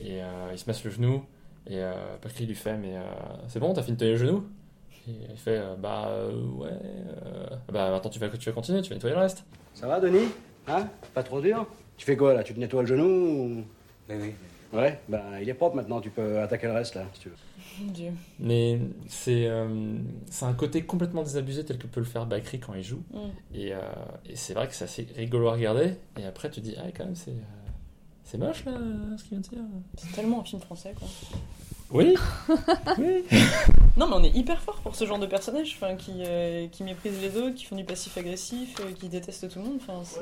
Et 0.00 0.22
euh, 0.22 0.26
il 0.52 0.58
se 0.58 0.64
masse 0.66 0.82
le 0.84 0.90
genou. 0.90 1.24
Et 1.68 1.78
euh, 1.78 1.92
Bacry 2.22 2.44
lui 2.46 2.54
fait 2.56 2.76
Mais 2.76 2.96
euh, 2.96 3.02
c'est 3.48 3.60
bon, 3.60 3.72
t'as 3.72 3.82
fini 3.82 3.96
de 3.96 4.04
nettoyer 4.04 4.12
le 4.12 4.26
genou? 4.26 4.46
Et 5.08 5.12
il 5.30 5.36
fait 5.38 5.58
euh, 5.58 5.74
Bah 5.76 6.06
euh, 6.08 6.32
ouais. 6.58 6.68
euh, 6.70 7.46
bah 7.72 7.90
maintenant 7.90 8.10
tu 8.10 8.18
vas, 8.18 8.28
tu 8.28 8.48
vas 8.48 8.52
continuer, 8.54 8.82
tu 8.82 8.90
vas 8.90 8.96
nettoyer 8.96 9.14
le 9.14 9.20
reste. 9.22 9.44
Ça 9.74 9.86
va, 9.86 10.00
Denis? 10.00 10.28
Hein? 10.68 10.86
Pas 11.14 11.22
trop 11.22 11.40
dur? 11.40 11.66
Tu 11.96 12.04
fais 12.06 12.16
quoi 12.16 12.34
là? 12.34 12.42
Tu 12.42 12.54
te 12.54 12.58
nettoies 12.60 12.82
le 12.82 12.88
genou 12.88 13.04
ou... 13.04 13.64
Oui, 14.12 14.18
oui. 14.20 14.78
Ouais, 14.78 14.98
ben 15.08 15.22
il 15.40 15.48
est 15.48 15.54
propre 15.54 15.76
maintenant, 15.76 16.00
tu 16.00 16.08
peux 16.08 16.40
attaquer 16.40 16.66
le 16.66 16.72
reste 16.72 16.94
là, 16.94 17.04
si 17.12 17.20
tu 17.20 17.28
veux. 17.28 17.34
Dieu. 17.92 18.12
Mais 18.38 18.78
c'est 19.06 19.46
euh, 19.46 19.96
c'est 20.30 20.46
un 20.46 20.54
côté 20.54 20.82
complètement 20.82 21.22
désabusé 21.22 21.64
tel 21.64 21.76
que 21.78 21.86
peut 21.86 22.00
le 22.00 22.06
faire 22.06 22.24
Bakri 22.24 22.58
quand 22.58 22.74
il 22.74 22.82
joue. 22.82 23.02
Mm. 23.12 23.18
Et, 23.54 23.74
euh, 23.74 23.80
et 24.26 24.36
c'est 24.36 24.54
vrai 24.54 24.68
que 24.68 24.74
c'est 24.74 24.84
assez 24.84 25.06
rigolo 25.14 25.48
à 25.48 25.52
regarder. 25.52 25.94
Et 26.18 26.24
après, 26.24 26.50
tu 26.50 26.60
te 26.60 26.66
dis, 26.66 26.74
ah, 26.78 26.86
quand 26.96 27.04
même, 27.04 27.16
c'est 27.16 27.32
euh, 27.32 27.34
c'est 28.24 28.38
moche 28.38 28.64
là, 28.64 28.72
ce 29.18 29.24
qu'il 29.24 29.30
vient 29.32 29.40
de 29.40 29.48
dire. 29.48 29.58
C'est 29.98 30.12
tellement 30.12 30.40
un 30.40 30.44
film 30.44 30.62
français 30.62 30.94
quoi. 30.98 31.08
Oui, 31.90 32.14
oui. 32.98 33.24
Non, 33.98 34.08
mais 34.08 34.14
on 34.14 34.24
est 34.24 34.34
hyper 34.34 34.62
fort 34.62 34.80
pour 34.80 34.96
ce 34.96 35.04
genre 35.04 35.18
de 35.18 35.26
personnages 35.26 35.78
qui, 35.98 36.12
euh, 36.26 36.66
qui 36.68 36.82
méprisent 36.82 37.20
les 37.20 37.36
autres, 37.36 37.54
qui 37.54 37.66
font 37.66 37.76
du 37.76 37.84
passif-agressif, 37.84 38.80
euh, 38.80 38.92
qui 38.92 39.10
détestent 39.10 39.50
tout 39.50 39.58
le 39.58 39.66
monde. 39.66 39.78
Enfin, 39.82 40.00
c'est... 40.04 40.20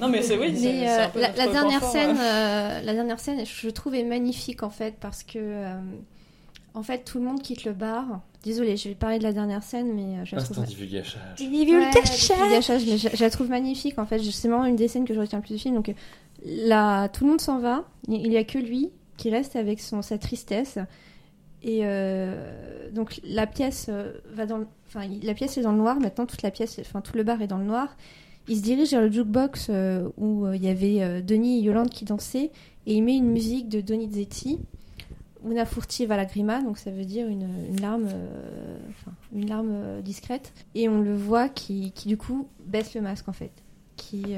Non, 0.00 0.08
mais 0.08 0.22
c'est 0.22 0.38
oui, 0.38 0.54
Mais 0.62 0.88
euh, 0.88 1.04
un 1.04 1.08
peu 1.10 1.20
la, 1.20 1.30
dernière 1.32 1.84
scène, 1.84 2.16
euh, 2.18 2.80
la 2.82 2.94
dernière 2.94 3.20
scène, 3.20 3.44
je 3.44 3.68
trouve 3.68 3.94
est 3.94 4.04
magnifique 4.04 4.62
en 4.62 4.70
fait 4.70 4.94
parce 4.98 5.22
que 5.22 5.38
euh, 5.38 5.74
en 6.74 6.82
fait 6.82 7.04
tout 7.04 7.18
le 7.18 7.24
monde 7.24 7.42
quitte 7.42 7.64
le 7.64 7.72
bar. 7.72 8.20
Désolée, 8.42 8.76
je 8.76 8.88
vais 8.88 8.94
parler 8.94 9.18
de 9.18 9.24
la 9.24 9.32
dernière 9.32 9.62
scène, 9.62 9.92
mais 9.92 10.24
je 10.24 10.34
la 10.36 10.40
Instant 10.40 10.54
trouve. 10.54 10.66
divulgachage. 10.66 11.34
Divulgachage. 11.36 12.28
Divulgachage, 12.28 12.86
mais 12.86 12.96
je, 12.96 13.08
je 13.14 13.22
la 13.22 13.28
trouve 13.30 13.50
magnifique 13.50 13.98
en 13.98 14.06
fait. 14.06 14.18
C'est 14.22 14.48
vraiment 14.48 14.64
une 14.66 14.76
des 14.76 14.88
scènes 14.88 15.04
que 15.04 15.12
je 15.14 15.20
retiens 15.20 15.38
le 15.40 15.44
plus 15.44 15.54
du 15.54 15.60
film. 15.60 15.74
Donc 15.74 15.88
euh, 15.90 15.94
là, 16.44 17.08
tout 17.08 17.24
le 17.24 17.30
monde 17.30 17.40
s'en 17.40 17.58
va. 17.58 17.84
Il 18.08 18.28
n'y 18.30 18.36
a 18.38 18.44
que 18.44 18.58
lui 18.58 18.90
qui 19.18 19.30
reste 19.30 19.56
avec 19.56 19.80
son 19.80 20.00
sa 20.00 20.16
tristesse. 20.16 20.78
Et 21.62 21.80
euh, 21.82 22.88
donc 22.92 23.20
la 23.24 23.46
pièce 23.46 23.90
va 24.32 24.46
dans, 24.46 24.58
le- 24.58 24.66
enfin 24.86 25.06
la 25.22 25.34
pièce 25.34 25.58
est 25.58 25.62
dans 25.62 25.72
le 25.72 25.78
noir 25.78 25.98
maintenant. 26.00 26.24
Toute 26.26 26.42
la 26.42 26.50
pièce, 26.50 26.78
enfin 26.80 27.00
tout 27.00 27.16
le 27.16 27.24
bar 27.24 27.42
est 27.42 27.46
dans 27.48 27.58
le 27.58 27.64
noir. 27.64 27.96
Il 28.48 28.56
se 28.56 28.62
dirige 28.62 28.90
vers 28.92 29.00
le 29.00 29.10
jukebox 29.10 29.68
euh, 29.70 30.08
où 30.16 30.46
euh, 30.46 30.56
il 30.56 30.62
y 30.62 30.68
avait 30.68 31.02
euh, 31.02 31.20
Denis 31.20 31.58
et 31.58 31.62
Yolande 31.62 31.90
qui 31.90 32.04
dansaient 32.04 32.52
et 32.86 32.94
il 32.94 33.02
met 33.02 33.16
une 33.16 33.30
musique 33.30 33.68
de 33.68 33.80
Donizetti, 33.80 34.60
Una 35.44 35.64
furtiva 35.64 36.16
lagrima, 36.16 36.62
donc 36.62 36.78
ça 36.78 36.90
veut 36.90 37.04
dire 37.04 37.28
une, 37.28 37.48
larme, 37.80 38.08
une 39.32 39.48
larme 39.48 40.02
discrète. 40.02 40.52
Et 40.74 40.88
on 40.88 41.00
le 41.00 41.14
voit 41.14 41.48
qui, 41.48 41.92
qui 41.92 42.08
du 42.08 42.16
coup 42.16 42.48
baisse 42.64 42.94
le 42.94 43.00
masque 43.00 43.28
en 43.28 43.32
fait. 43.32 43.52
Qui, 43.96 44.34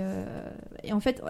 et 0.85 0.93
en 0.93 1.01
fait, 1.01 1.23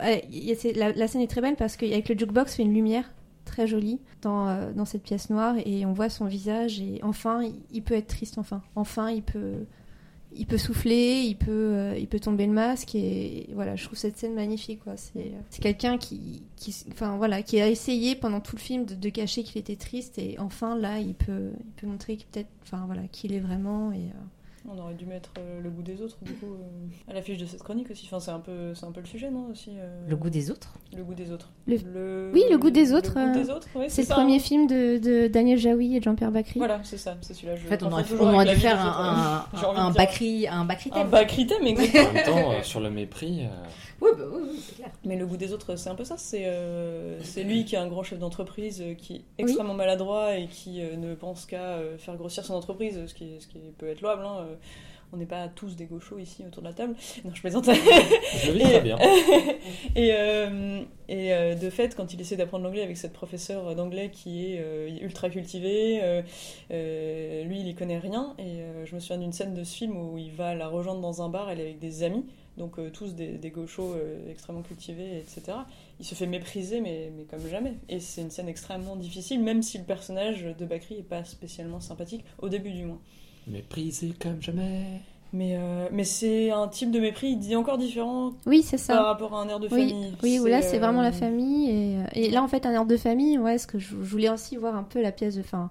la, 0.75 1.09
scène 1.09 1.21
est 1.21 1.31
très 1.31 1.41
belle 1.41 1.55
parce 1.55 1.77
qu'avec 1.77 2.09
le 2.09 2.19
jukebox, 2.19 2.55
il 2.55 2.57
fait 2.57 2.62
une 2.64 2.75
lumière 2.75 3.12
très 3.45 3.69
jolie 3.69 4.01
dans, 4.21 4.73
dans 4.73 4.85
cette 4.85 5.03
pièce 5.03 5.31
noire 5.31 5.55
et 5.64 5.87
on 5.87 5.93
voit 5.93 6.09
son 6.09 6.25
visage 6.25 6.81
et 6.81 6.99
enfin, 7.05 7.43
il, 7.45 7.55
il 7.73 7.83
peut 7.83 7.95
être 7.95 8.09
triste 8.09 8.38
enfin. 8.38 8.62
Enfin, 8.75 9.11
il 9.11 9.23
peut, 9.23 9.64
il 10.35 10.47
peut 10.47 10.59
souffler, 10.59 11.23
il 11.23 11.37
peut, 11.37 11.51
euh, 11.51 11.99
il 11.99 12.07
peut 12.07 12.21
tomber 12.21 12.47
le 12.47 12.53
masque 12.53 12.95
et 12.95 13.49
voilà, 13.55 13.77
je 13.77 13.85
trouve 13.85 13.99
cette 13.99 14.17
scène 14.17 14.35
magnifique 14.35 14.81
quoi. 14.85 14.97
C'est, 14.97 15.33
c'est 15.51 15.62
quelqu'un 15.62 15.99
qui, 15.99 16.43
qui, 16.57 16.75
enfin 16.93 17.17
voilà, 17.17 17.43
qui 17.43 17.61
a 17.61 17.69
essayé 17.69 18.14
pendant 18.14 18.41
tout 18.41 18.57
le 18.57 18.61
film 18.61 18.85
de, 18.85 18.95
de 18.95 19.09
cacher 19.09 19.43
qu'il 19.43 19.59
était 19.59 19.77
triste 19.77 20.19
et 20.19 20.37
enfin 20.38 20.77
là, 20.77 20.99
il 20.99 21.14
peut, 21.14 21.51
il 21.59 21.73
peut 21.73 21.87
montrer 21.87 22.17
qu'il 22.17 22.27
peut-être, 22.27 22.51
enfin 22.62 22.85
voilà, 22.87 23.03
qu'il 23.11 23.33
est 23.33 23.41
vraiment 23.41 23.93
et 23.93 23.97
euh, 23.97 24.25
On 24.71 24.79
aurait 24.79 24.94
dû 24.94 25.07
mettre 25.07 25.31
euh, 25.38 25.61
le 25.61 25.71
goût 25.71 25.83
des 25.83 26.01
autres, 26.03 26.16
du 26.23 26.33
coup, 26.35 26.55
euh, 26.55 27.11
à 27.11 27.14
l'affiche 27.14 27.38
de 27.38 27.47
cette 27.47 27.62
chronique 27.62 27.90
aussi. 27.90 28.07
Enfin, 28.07 28.21
c'est 28.21 28.31
un 28.31 28.40
peu, 28.40 28.75
c'est 28.75 28.87
un 28.87 28.92
peu 28.92 29.01
le 29.01 29.07
sujet, 29.07 29.31
non 29.31 29.47
aussi. 29.51 29.71
euh, 29.79 30.07
Le 30.09 30.16
goût 30.16 30.31
des 30.31 30.51
autres 30.51 30.75
Le 30.97 31.05
goût 31.05 31.14
des 31.14 31.31
autres. 31.31 31.51
Le- 31.66 32.31
Oui, 32.35 32.42
Le 32.51 32.59
goût 32.59 32.71
des 32.71 32.92
autres. 32.92 33.14
Le 33.18 33.33
goût 33.33 33.38
des 33.44 33.51
autres, 33.51 33.68
ouais, 33.77 33.88
c'est 33.88 34.03
le 34.03 34.09
ça, 34.09 34.14
premier 34.14 34.37
hein. 34.37 34.40
film 34.40 34.66
de, 34.66 34.99
de 34.99 35.29
Daniel 35.29 35.59
Jaoui 35.59 35.97
et 35.97 35.99
de 36.01 36.05
Jean-Pierre 36.05 36.33
Bacry. 36.33 36.59
Voilà, 36.59 36.81
c'est 36.83 36.99
ça, 36.99 37.16
c'est 37.21 37.35
celui-là. 37.35 37.57
je 37.57 37.66
En 37.66 37.68
fait, 37.68 37.83
on 37.83 37.92
aurait, 37.92 38.05
on 38.21 38.44
dû 38.44 38.57
faire 38.57 38.81
un, 38.81 39.47
un, 39.53 39.77
un 39.77 39.90
bacri, 39.90 40.47
un 40.49 40.64
bacri 40.64 40.90
Un 40.92 41.01
thème. 41.01 41.09
bacri 41.11 41.47
thème, 41.47 41.62
En 41.62 42.12
même 42.12 42.25
temps, 42.25 42.53
euh, 42.53 42.62
sur 42.62 42.81
le 42.81 42.90
mépris. 42.90 43.42
euh, 43.42 43.49
Oui, 44.01 44.11
bah 44.16 44.25
oui, 44.33 44.42
oui, 44.53 44.61
c'est 44.64 44.77
clair. 44.77 44.90
Mais 45.05 45.16
le 45.16 45.27
goût 45.27 45.37
des 45.37 45.53
autres, 45.53 45.75
c'est 45.75 45.90
un 45.90 45.97
peu 45.97 46.05
ça. 46.05 46.16
C'est 46.16 46.44
euh, 46.47 47.18
c'est 47.25 47.42
lui 47.42 47.64
qui 47.64 47.75
est 47.75 47.79
un 47.79 47.88
grand 47.88 48.05
chef 48.05 48.21
d'entreprise, 48.21 48.81
euh, 48.81 48.94
qui 48.94 49.16
est 49.16 49.23
extrêmement 49.38 49.75
maladroit 49.75 50.37
et 50.37 50.47
qui 50.47 50.81
euh, 50.83 50.94
ne 50.97 51.16
pense 51.16 51.47
qu'à 51.47 51.61
euh, 51.79 51.99
faire 51.99 52.16
grossir 52.16 52.44
son 52.44 52.55
entreprise, 52.55 52.97
ce 53.07 53.12
qui, 53.14 53.40
ce 53.40 53.49
qui 53.49 53.59
peut 53.77 53.88
être 53.88 54.01
louable. 54.01 54.23
hein, 54.25 54.37
euh. 54.42 54.55
On 55.11 55.16
n'est 55.16 55.27
pas 55.27 55.49
tous 55.49 55.75
des 55.75 55.87
gauchos 55.87 56.18
ici 56.18 56.44
autour 56.47 56.62
de 56.62 56.68
la 56.68 56.75
table. 56.75 56.94
Non, 57.25 57.35
je 57.35 57.40
plaisante. 57.40 57.64
Je 57.64 58.53
vis 58.53 58.62
très 58.62 58.81
bien. 58.83 58.99
et 59.97 60.12
euh, 60.12 60.83
et 61.09 61.33
euh, 61.33 61.55
de 61.55 61.71
fait, 61.71 61.94
quand 61.94 62.12
il 62.12 62.21
essaie 62.21 62.37
d'apprendre 62.37 62.64
l'anglais 62.64 62.83
avec 62.83 62.99
cette 62.99 63.14
professeure 63.14 63.75
d'anglais 63.75 64.11
qui 64.11 64.53
est 64.53 64.61
euh, 64.61 64.90
ultra 65.01 65.31
cultivée, 65.31 66.01
euh, 66.03 66.21
euh, 66.71 67.42
lui, 67.44 67.61
il 67.61 67.68
y 67.68 67.75
connaît 67.75 67.99
rien. 67.99 68.35
Et 68.38 68.61
euh, 68.61 68.85
je 68.85 68.94
me 68.94 69.01
souviens 69.01 69.16
d'une 69.18 69.33
scène 69.33 69.55
de 69.55 69.64
ce 69.64 69.77
film 69.77 69.97
où 69.97 70.18
il 70.18 70.33
va 70.33 70.55
la 70.55 70.68
rejoindre 70.68 71.01
dans 71.01 71.23
un 71.23 71.31
bar, 71.31 71.49
elle 71.49 71.61
est 71.61 71.64
avec 71.64 71.79
des 71.79 72.03
amis, 72.03 72.27
donc 72.59 72.79
euh, 72.79 72.90
tous 72.90 73.14
des, 73.14 73.38
des 73.38 73.51
gauchos 73.51 73.94
euh, 73.94 74.31
extrêmement 74.31 74.62
cultivés, 74.62 75.16
etc. 75.16 75.57
Il 76.01 76.05
se 76.05 76.14
fait 76.14 76.27
mépriser, 76.27 76.83
mais, 76.83 77.11
mais 77.16 77.25
comme 77.25 77.47
jamais. 77.49 77.75
Et 77.88 77.99
c'est 77.99 78.21
une 78.21 78.31
scène 78.31 78.49
extrêmement 78.49 78.97
difficile, 78.97 79.40
même 79.42 79.62
si 79.62 79.79
le 79.79 79.85
personnage 79.85 80.42
de 80.44 80.66
Bakri 80.66 80.99
est 80.99 81.03
pas 81.03 81.25
spécialement 81.25 81.81
sympathique, 81.81 82.27
au 82.40 82.51
début 82.51 82.73
du 82.73 82.85
moins. 82.85 83.01
Méprisé 83.48 84.12
comme 84.20 84.40
jamais. 84.42 84.84
Mais, 85.32 85.56
euh, 85.58 85.88
mais 85.92 86.04
c'est 86.04 86.50
un 86.50 86.68
type 86.68 86.90
de 86.90 87.00
mépris, 87.00 87.28
il 87.32 87.38
dit 87.38 87.54
encore 87.54 87.76
différent 87.76 88.32
Oui, 88.46 88.62
c'est 88.62 88.78
ça. 88.78 88.96
par 88.96 89.06
rapport 89.06 89.34
à 89.34 89.42
un 89.42 89.48
air 89.48 89.61
de 89.61 89.68
Oui, 89.70 89.90
famille. 89.90 90.12
oui 90.22 90.38
où 90.38 90.46
là 90.46 90.62
c'est 90.62 90.76
euh, 90.76 90.80
vraiment 90.80 91.02
la 91.02 91.12
famille 91.12 91.68
et, 91.70 91.96
euh, 91.98 92.04
et 92.14 92.30
là 92.30 92.42
en 92.42 92.48
fait 92.48 92.64
un 92.64 92.72
air 92.72 92.87
de 92.87 92.96
famille 92.96 93.37
ouais 93.38 93.58
ce 93.58 93.66
que 93.66 93.78
je, 93.78 93.88
je 93.90 94.11
voulais 94.11 94.30
aussi 94.30 94.56
voir 94.56 94.74
un 94.74 94.84
peu 94.84 95.02
la 95.02 95.12
pièce 95.12 95.34
de 95.37 95.42
fin 95.42 95.68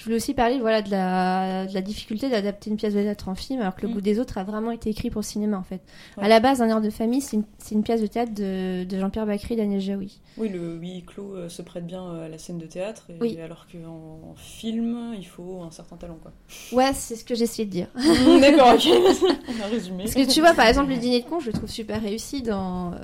je 0.00 0.04
voulais 0.04 0.16
aussi 0.16 0.32
parler 0.32 0.58
voilà 0.58 0.80
de 0.80 0.90
la, 0.90 1.66
de 1.66 1.74
la 1.74 1.82
difficulté 1.82 2.30
d'adapter 2.30 2.70
une 2.70 2.76
pièce 2.76 2.94
de 2.94 3.02
théâtre 3.02 3.28
en 3.28 3.34
film 3.34 3.60
alors 3.60 3.74
que 3.74 3.82
le 3.82 3.88
Mm. 3.88 3.92
goût 3.92 4.00
des 4.00 4.18
autres 4.18 4.38
a 4.38 4.44
vraiment 4.44 4.70
été 4.70 4.88
écrit 4.88 5.10
pour 5.10 5.20
le 5.20 5.26
cinéma 5.26 5.58
en 5.58 5.62
fait 5.62 5.82
Ouais. 6.16 6.24
à 6.24 6.28
la 6.28 6.40
base 6.40 6.62
un 6.62 6.68
air 6.68 6.80
de 6.80 6.88
famille 6.88 7.20
c'est 7.20 7.36
une, 7.72 7.82
pièce 7.82 8.00
de 8.00 8.06
théâtre 8.06 8.32
de, 8.32 8.84
de 8.84 8.98
Jean-Pierre 8.98 9.26
Bacry 9.26 9.54
et 9.54 9.56
Daniel 9.58 9.80
Jaoui 9.80 10.18
Oui, 10.38 10.48
le 10.48 10.76
huis 10.76 11.04
clos 11.06 11.34
euh, 11.34 11.48
se 11.50 11.60
prête 11.60 11.86
bien 11.86 12.02
euh, 12.02 12.24
à 12.26 12.28
la 12.30 12.38
scène 12.38 12.56
de 12.58 12.66
théâtre, 12.66 13.04
et, 13.10 13.16
Oui. 13.20 13.38
alors 13.40 13.66
qu'en 13.70 14.30
en 14.30 14.34
film, 14.36 15.14
il 15.18 15.26
faut 15.26 15.60
un 15.62 15.70
certain 15.70 15.96
talent. 15.96 16.18
Quoi. 16.22 16.32
ouais 16.72 16.92
c'est 16.94 17.16
ce 17.16 17.24
que 17.24 17.34
essayé 17.34 17.66
de 17.66 17.70
dire 17.70 17.88
D'accord, 18.40 18.74
ok. 18.74 18.86
A 19.62 19.66
résumé. 19.66 20.04
Parce 20.04 20.14
que 20.14 20.32
tu 20.32 20.40
vois, 20.40 20.54
par 20.54 20.66
exemple, 20.66 20.90
le 20.90 20.96
dîner 20.96 21.20
de 21.22 21.26
con, 21.28 21.40
je 21.40 21.48
le 21.48 21.52
trouve 21.52 21.68
super 21.68 22.00
réussi 22.02 22.40
dans. 22.42 22.92
euh, 22.92 22.96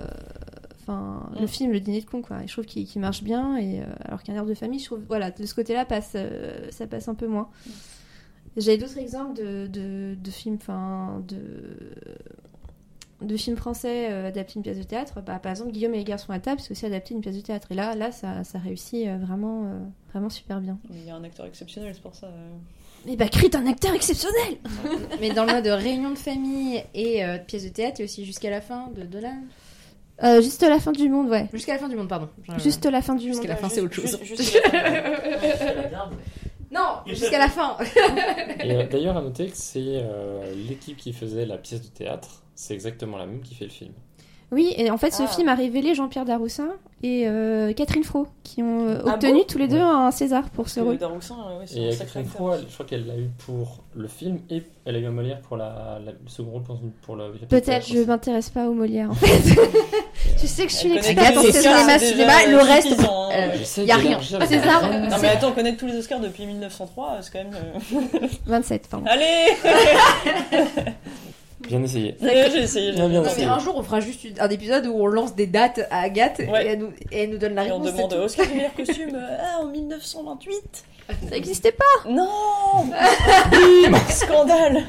Enfin, 0.88 1.28
le 1.38 1.44
Mm. 1.44 1.48
film, 1.48 1.72
le 1.72 1.80
dîner 1.80 2.00
de 2.00 2.06
con, 2.06 2.22
quoi. 2.22 2.42
Et 2.44 2.46
je 2.46 2.52
trouve 2.52 2.64
qu'il 2.64 3.00
marche 3.00 3.22
bien, 3.24 3.56
et, 3.56 3.80
euh, 3.80 3.84
alors 4.04 4.22
qu'un 4.22 4.34
air 4.34 4.44
de 4.46 4.54
famille, 4.54 4.78
je 4.78 4.84
trouve. 4.86 5.00
Voilà, 5.08 5.30
de 5.32 5.44
ce 5.44 5.54
côté-là, 5.54 5.84
passe, 5.84 6.12
euh, 6.14 6.68
ça 6.70 6.86
passe 6.86 7.08
un 7.08 7.14
peu 7.14 7.26
moins. 7.26 7.48
J'avais 8.56 8.78
d'autres 8.78 8.98
exemples 8.98 9.34
de, 9.36 9.66
de, 9.66 10.14
de 10.14 10.30
films, 10.30 10.56
enfin, 10.60 11.22
de. 11.28 11.36
de 13.22 13.36
films 13.36 13.56
français 13.56 14.08
euh, 14.10 14.28
adaptés 14.28 14.52
à 14.52 14.56
une 14.58 14.62
pièce 14.62 14.78
de 14.78 14.82
théâtre. 14.84 15.20
Bah, 15.22 15.38
par 15.38 15.50
exemple, 15.50 15.72
Guillaume 15.72 15.94
et 15.94 15.98
les 15.98 16.04
garçons 16.04 16.32
à 16.32 16.38
table, 16.38 16.60
c'est 16.60 16.70
aussi 16.70 16.86
adapté 16.86 17.14
à 17.14 17.16
une 17.16 17.22
pièce 17.22 17.36
de 17.36 17.40
théâtre. 17.40 17.72
Et 17.72 17.74
là, 17.74 17.94
là 17.94 18.12
ça, 18.12 18.44
ça 18.44 18.58
réussit 18.58 19.06
euh, 19.08 19.16
vraiment, 19.18 19.64
euh, 19.66 19.78
vraiment 20.12 20.30
super 20.30 20.60
bien. 20.60 20.78
Il 20.90 21.04
y 21.04 21.10
a 21.10 21.16
un 21.16 21.24
acteur 21.24 21.46
exceptionnel, 21.46 21.92
c'est 21.94 22.02
pour 22.02 22.14
ça. 22.14 22.26
euh. 22.28 22.50
Et 23.08 23.16
bah, 23.16 23.28
Crit, 23.28 23.50
un 23.54 23.66
acteur 23.66 23.94
exceptionnel 23.94 24.56
Mais 25.20 25.30
dans 25.32 25.44
le 25.44 25.52
mode 25.52 25.66
réunion 25.66 26.10
de 26.10 26.18
famille 26.18 26.82
et 26.94 27.24
euh, 27.24 27.38
pièce 27.38 27.64
de 27.64 27.68
théâtre, 27.70 27.96
il 27.98 28.00
y 28.00 28.02
a 28.02 28.06
aussi 28.06 28.24
jusqu'à 28.24 28.50
la 28.50 28.60
fin 28.60 28.88
de 28.96 29.02
Dolan. 29.02 29.42
Euh, 30.24 30.40
Juste 30.40 30.62
la 30.62 30.78
fin 30.80 30.92
du 30.92 31.08
monde, 31.10 31.28
ouais. 31.28 31.46
Jusqu'à 31.52 31.74
la 31.74 31.78
fin 31.78 31.88
du 31.88 31.96
monde, 31.96 32.08
pardon. 32.08 32.28
Je- 32.56 32.62
Juste 32.62 32.84
la 32.86 33.02
fin 33.02 33.14
du 33.14 33.26
monde. 33.26 33.34
Jusqu'à 33.34 33.48
la 33.48 33.56
fin, 33.56 33.68
c'est 33.68 33.80
autre 33.82 33.94
chose. 33.94 34.18
Non, 36.72 36.98
jusqu'à 37.06 37.38
la 37.38 37.48
fin. 37.48 37.76
Et 38.60 38.72
euh, 38.72 38.86
d'ailleurs, 38.90 39.16
à 39.16 39.22
noter 39.22 39.46
que 39.46 39.56
c'est 39.56 39.78
euh, 39.80 40.52
l'équipe 40.68 40.96
qui 40.96 41.12
faisait 41.12 41.46
la 41.46 41.58
pièce 41.58 41.80
de 41.80 41.86
théâtre, 41.88 42.42
c'est 42.54 42.74
exactement 42.74 43.16
la 43.18 43.26
même 43.26 43.40
qui 43.40 43.54
fait 43.54 43.64
le 43.66 43.70
film. 43.70 43.92
Oui, 44.52 44.72
et 44.76 44.90
en 44.92 44.96
fait, 44.96 45.12
ce 45.12 45.24
Ah. 45.24 45.26
film 45.26 45.48
a 45.48 45.54
révélé 45.56 45.94
Jean-Pierre 45.96 46.24
Daroussin 46.24 46.68
et 47.02 47.24
euh, 47.26 47.72
Catherine 47.72 48.04
Fro, 48.04 48.28
qui 48.44 48.62
ont 48.62 48.86
euh, 48.86 49.02
Ah 49.04 49.14
obtenu 49.14 49.40
bon 49.40 49.44
tous 49.48 49.58
les 49.58 49.66
deux 49.66 49.80
un 49.80 50.10
César 50.12 50.44
pour 50.50 50.68
ce 50.68 50.78
rôle. 50.78 50.98
Daroussin, 50.98 51.34
ouais, 51.58 51.64
c'est 51.66 51.78
Et 51.80 51.84
un 51.86 51.88
euh, 51.88 51.90
sacré 51.92 52.22
Catherine. 52.22 52.26
Fro, 52.30 52.52
je 52.68 52.72
crois 52.74 52.86
qu'elle 52.86 53.06
l'a 53.08 53.16
eu 53.16 53.28
pour 53.44 53.82
le 53.96 54.06
film 54.06 54.38
et 54.48 54.62
elle 54.84 54.94
a 54.94 54.98
eu 55.00 55.06
un 55.06 55.10
Molière 55.10 55.40
pour 55.40 55.56
la, 55.56 55.98
la- 56.04 56.12
le 56.12 56.18
second 56.28 56.50
rôle 56.52 56.62
pour, 57.02 57.16
la 57.16 57.24
Peut-être, 57.48 57.88
je 57.88 57.98
m'intéresse 57.98 58.50
pas 58.50 58.68
au 58.68 58.72
Molière, 58.72 59.10
en 59.10 59.14
fait. 59.14 59.26
tu 60.40 60.46
sais 60.46 60.64
que 60.66 60.70
je 60.70 60.76
suis 60.76 60.88
l'experte 60.90 61.36
en 61.38 61.42
cinéma, 61.42 61.98
cinéma, 61.98 62.46
le 62.48 62.56
reste, 62.58 62.88
suffisant, 62.88 63.24
hein. 63.24 63.30
euh, 63.32 63.50
J'essaie 63.58 63.84
y 63.84 63.90
a 63.90 63.96
rien. 63.96 64.20
César. 64.22 64.82
Non 65.10 65.16
mais 65.20 65.28
attends, 65.28 65.50
connaître 65.52 65.78
tous 65.78 65.86
les 65.86 65.96
Oscars 65.98 66.20
depuis 66.20 66.46
1903, 66.46 67.18
c'est 67.22 67.32
quand 67.32 67.38
même... 67.50 68.12
euh, 68.22 68.26
27, 68.46 68.88
pardon. 68.88 69.06
Allez 69.08 69.56
Bien 71.68 71.82
essayé. 71.82 72.16
J'ai 72.20 72.58
essayé. 72.62 72.92
Bien, 72.92 73.08
bien 73.08 73.18
Non, 73.20 73.24
mais 73.26 73.32
essayé. 73.32 73.46
un 73.46 73.58
jour, 73.58 73.74
on 73.76 73.82
fera 73.82 74.00
juste 74.00 74.26
un 74.40 74.48
épisode 74.48 74.86
où 74.86 74.94
on 74.94 75.06
lance 75.06 75.34
des 75.34 75.46
dates 75.46 75.80
à 75.90 76.00
Agathe 76.00 76.38
Ouais. 76.50 76.64
et, 76.66 76.68
elle 76.70 76.78
nous, 76.78 76.90
et 77.12 77.22
elle 77.24 77.30
nous 77.30 77.38
donne 77.38 77.54
la 77.54 77.66
Et 77.66 77.72
on 77.72 77.80
réponse. 77.80 77.94
demande 78.36 78.48
du 78.50 78.54
meilleur 78.56 78.74
costume 78.76 79.14
euh, 79.14 79.36
ah, 79.40 79.60
en 79.62 79.66
1928 79.66 80.54
Ça 81.08 81.14
n'existait 81.30 81.72
pas 81.72 82.08
Non 82.10 82.28
Bim 83.50 83.96
Scandale 84.08 84.84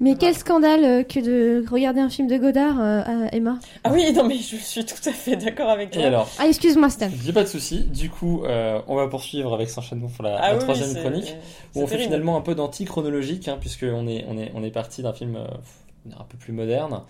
Mais 0.00 0.14
quel 0.16 0.34
scandale 0.34 0.84
euh, 0.84 1.02
que 1.04 1.20
de 1.20 1.64
regarder 1.70 2.00
un 2.00 2.10
film 2.10 2.28
de 2.28 2.36
Godard, 2.36 2.78
euh, 2.80 3.00
à 3.04 3.34
Emma. 3.34 3.58
Ah 3.84 3.90
oui, 3.92 4.12
non 4.12 4.24
mais 4.24 4.36
je 4.36 4.56
suis 4.56 4.84
tout 4.84 5.08
à 5.08 5.12
fait 5.12 5.36
d'accord 5.36 5.70
avec 5.70 5.90
toi. 5.92 6.02
Et 6.02 6.04
alors, 6.04 6.28
Ah, 6.38 6.46
excuse-moi, 6.46 6.90
Stan. 6.90 7.08
il 7.10 7.22
n'y 7.22 7.30
a 7.30 7.32
pas 7.32 7.44
de 7.44 7.48
souci. 7.48 7.80
Du 7.84 8.10
coup, 8.10 8.44
euh, 8.44 8.78
on 8.88 8.94
va 8.96 9.08
poursuivre 9.08 9.54
avec 9.54 9.70
enchaînement 9.76 10.08
pour 10.14 10.24
la, 10.24 10.36
Ah 10.38 10.48
la 10.50 10.56
oui, 10.58 10.62
troisième 10.62 10.94
chronique. 11.00 11.34
Où 11.74 11.80
on 11.82 11.86
fait 11.86 11.92
terrible. 11.96 12.10
finalement 12.12 12.36
un 12.36 12.42
peu 12.42 12.54
d'anti-chronologique, 12.54 13.48
hein, 13.48 13.56
puisqu'on 13.58 14.06
est, 14.06 14.26
on 14.28 14.36
est, 14.38 14.52
on 14.54 14.62
est 14.62 14.70
parti 14.70 15.02
d'un 15.02 15.14
film 15.14 15.36
euh, 15.36 15.46
un 16.18 16.24
peu 16.24 16.36
plus 16.38 16.52
moderne 16.52 17.02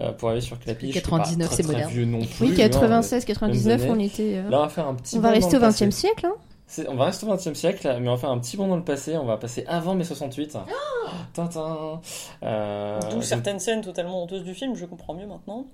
euh, 0.00 0.12
pour 0.12 0.28
arriver 0.30 0.40
sur 0.44 0.58
Clapiche. 0.58 0.94
99, 0.94 1.48
pas 1.48 1.54
c'est 1.56 1.62
moderne. 1.66 1.90
vieux 1.90 2.04
non 2.04 2.20
plus. 2.24 2.46
Oui, 2.46 2.52
hein, 2.54 2.68
96, 2.68 3.22
euh, 3.22 3.26
99, 3.26 3.80
mêmes 3.82 3.90
on 3.90 3.98
était. 3.98 4.32
euh, 4.36 4.48
Là, 4.50 4.58
on 4.58 4.62
va 4.62 4.68
faire 4.68 4.88
un 4.88 4.94
petit 4.94 5.16
On 5.18 5.20
va 5.20 5.30
rester 5.30 5.56
au 5.56 5.60
le 5.60 5.66
20 5.66 5.68
e 5.68 5.70
passé. 5.72 5.90
siècle, 5.90 6.26
hein 6.26 6.84
On 6.88 6.94
va 6.96 7.04
rester 7.06 7.26
au 7.26 7.28
20 7.30 7.46
e 7.46 7.54
siècle, 7.54 7.96
mais 8.00 8.08
on 8.08 8.12
va 8.12 8.18
faire 8.18 8.30
un 8.30 8.38
petit 8.38 8.56
bond 8.56 8.68
dans 8.68 8.76
le 8.76 8.84
passé. 8.84 9.16
On 9.16 9.26
va 9.26 9.36
passer 9.36 9.64
avant 9.68 9.94
mai 9.94 10.04
68. 10.04 10.56
Tintin. 11.34 12.00
Euh, 12.42 12.98
D'où 13.10 13.22
certaines 13.22 13.58
scènes 13.58 13.82
totalement 13.82 14.22
honteuses 14.22 14.44
du 14.44 14.54
film, 14.54 14.74
je 14.76 14.84
comprends 14.86 15.14
mieux 15.14 15.26
maintenant. 15.26 15.66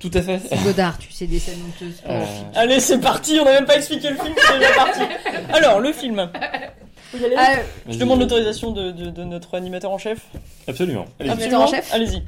Tout 0.00 0.10
à 0.12 0.20
fait. 0.20 0.40
C'est 0.46 0.62
Godard, 0.62 0.98
tu 0.98 1.10
sais, 1.10 1.26
des 1.26 1.38
scènes 1.38 1.58
honteuses. 1.66 2.02
Euh, 2.08 2.22
Allez, 2.54 2.80
c'est 2.80 2.98
parti, 3.00 3.38
on 3.40 3.44
n'a 3.46 3.52
même 3.52 3.64
pas 3.64 3.76
expliqué 3.76 4.10
le 4.10 4.16
film, 4.16 4.34
c'est 4.36 4.58
déjà 4.58 4.74
parti. 4.74 5.00
Alors, 5.54 5.80
le 5.80 5.92
film. 5.92 6.30
Ah, 7.36 7.56
Je 7.88 7.98
demande 7.98 8.20
l'autorisation 8.20 8.70
de, 8.70 8.90
de- 8.90 9.10
de 9.10 9.24
notre 9.24 9.54
animateur 9.56 9.90
en 9.90 9.98
chef. 9.98 10.20
Absolument. 10.68 11.04
Allez-y. 11.20 11.32
Animateur 11.32 11.60
en 11.60 11.64
Absolument. 11.64 11.82
chef 11.84 11.94
Allez-y. 11.94 12.22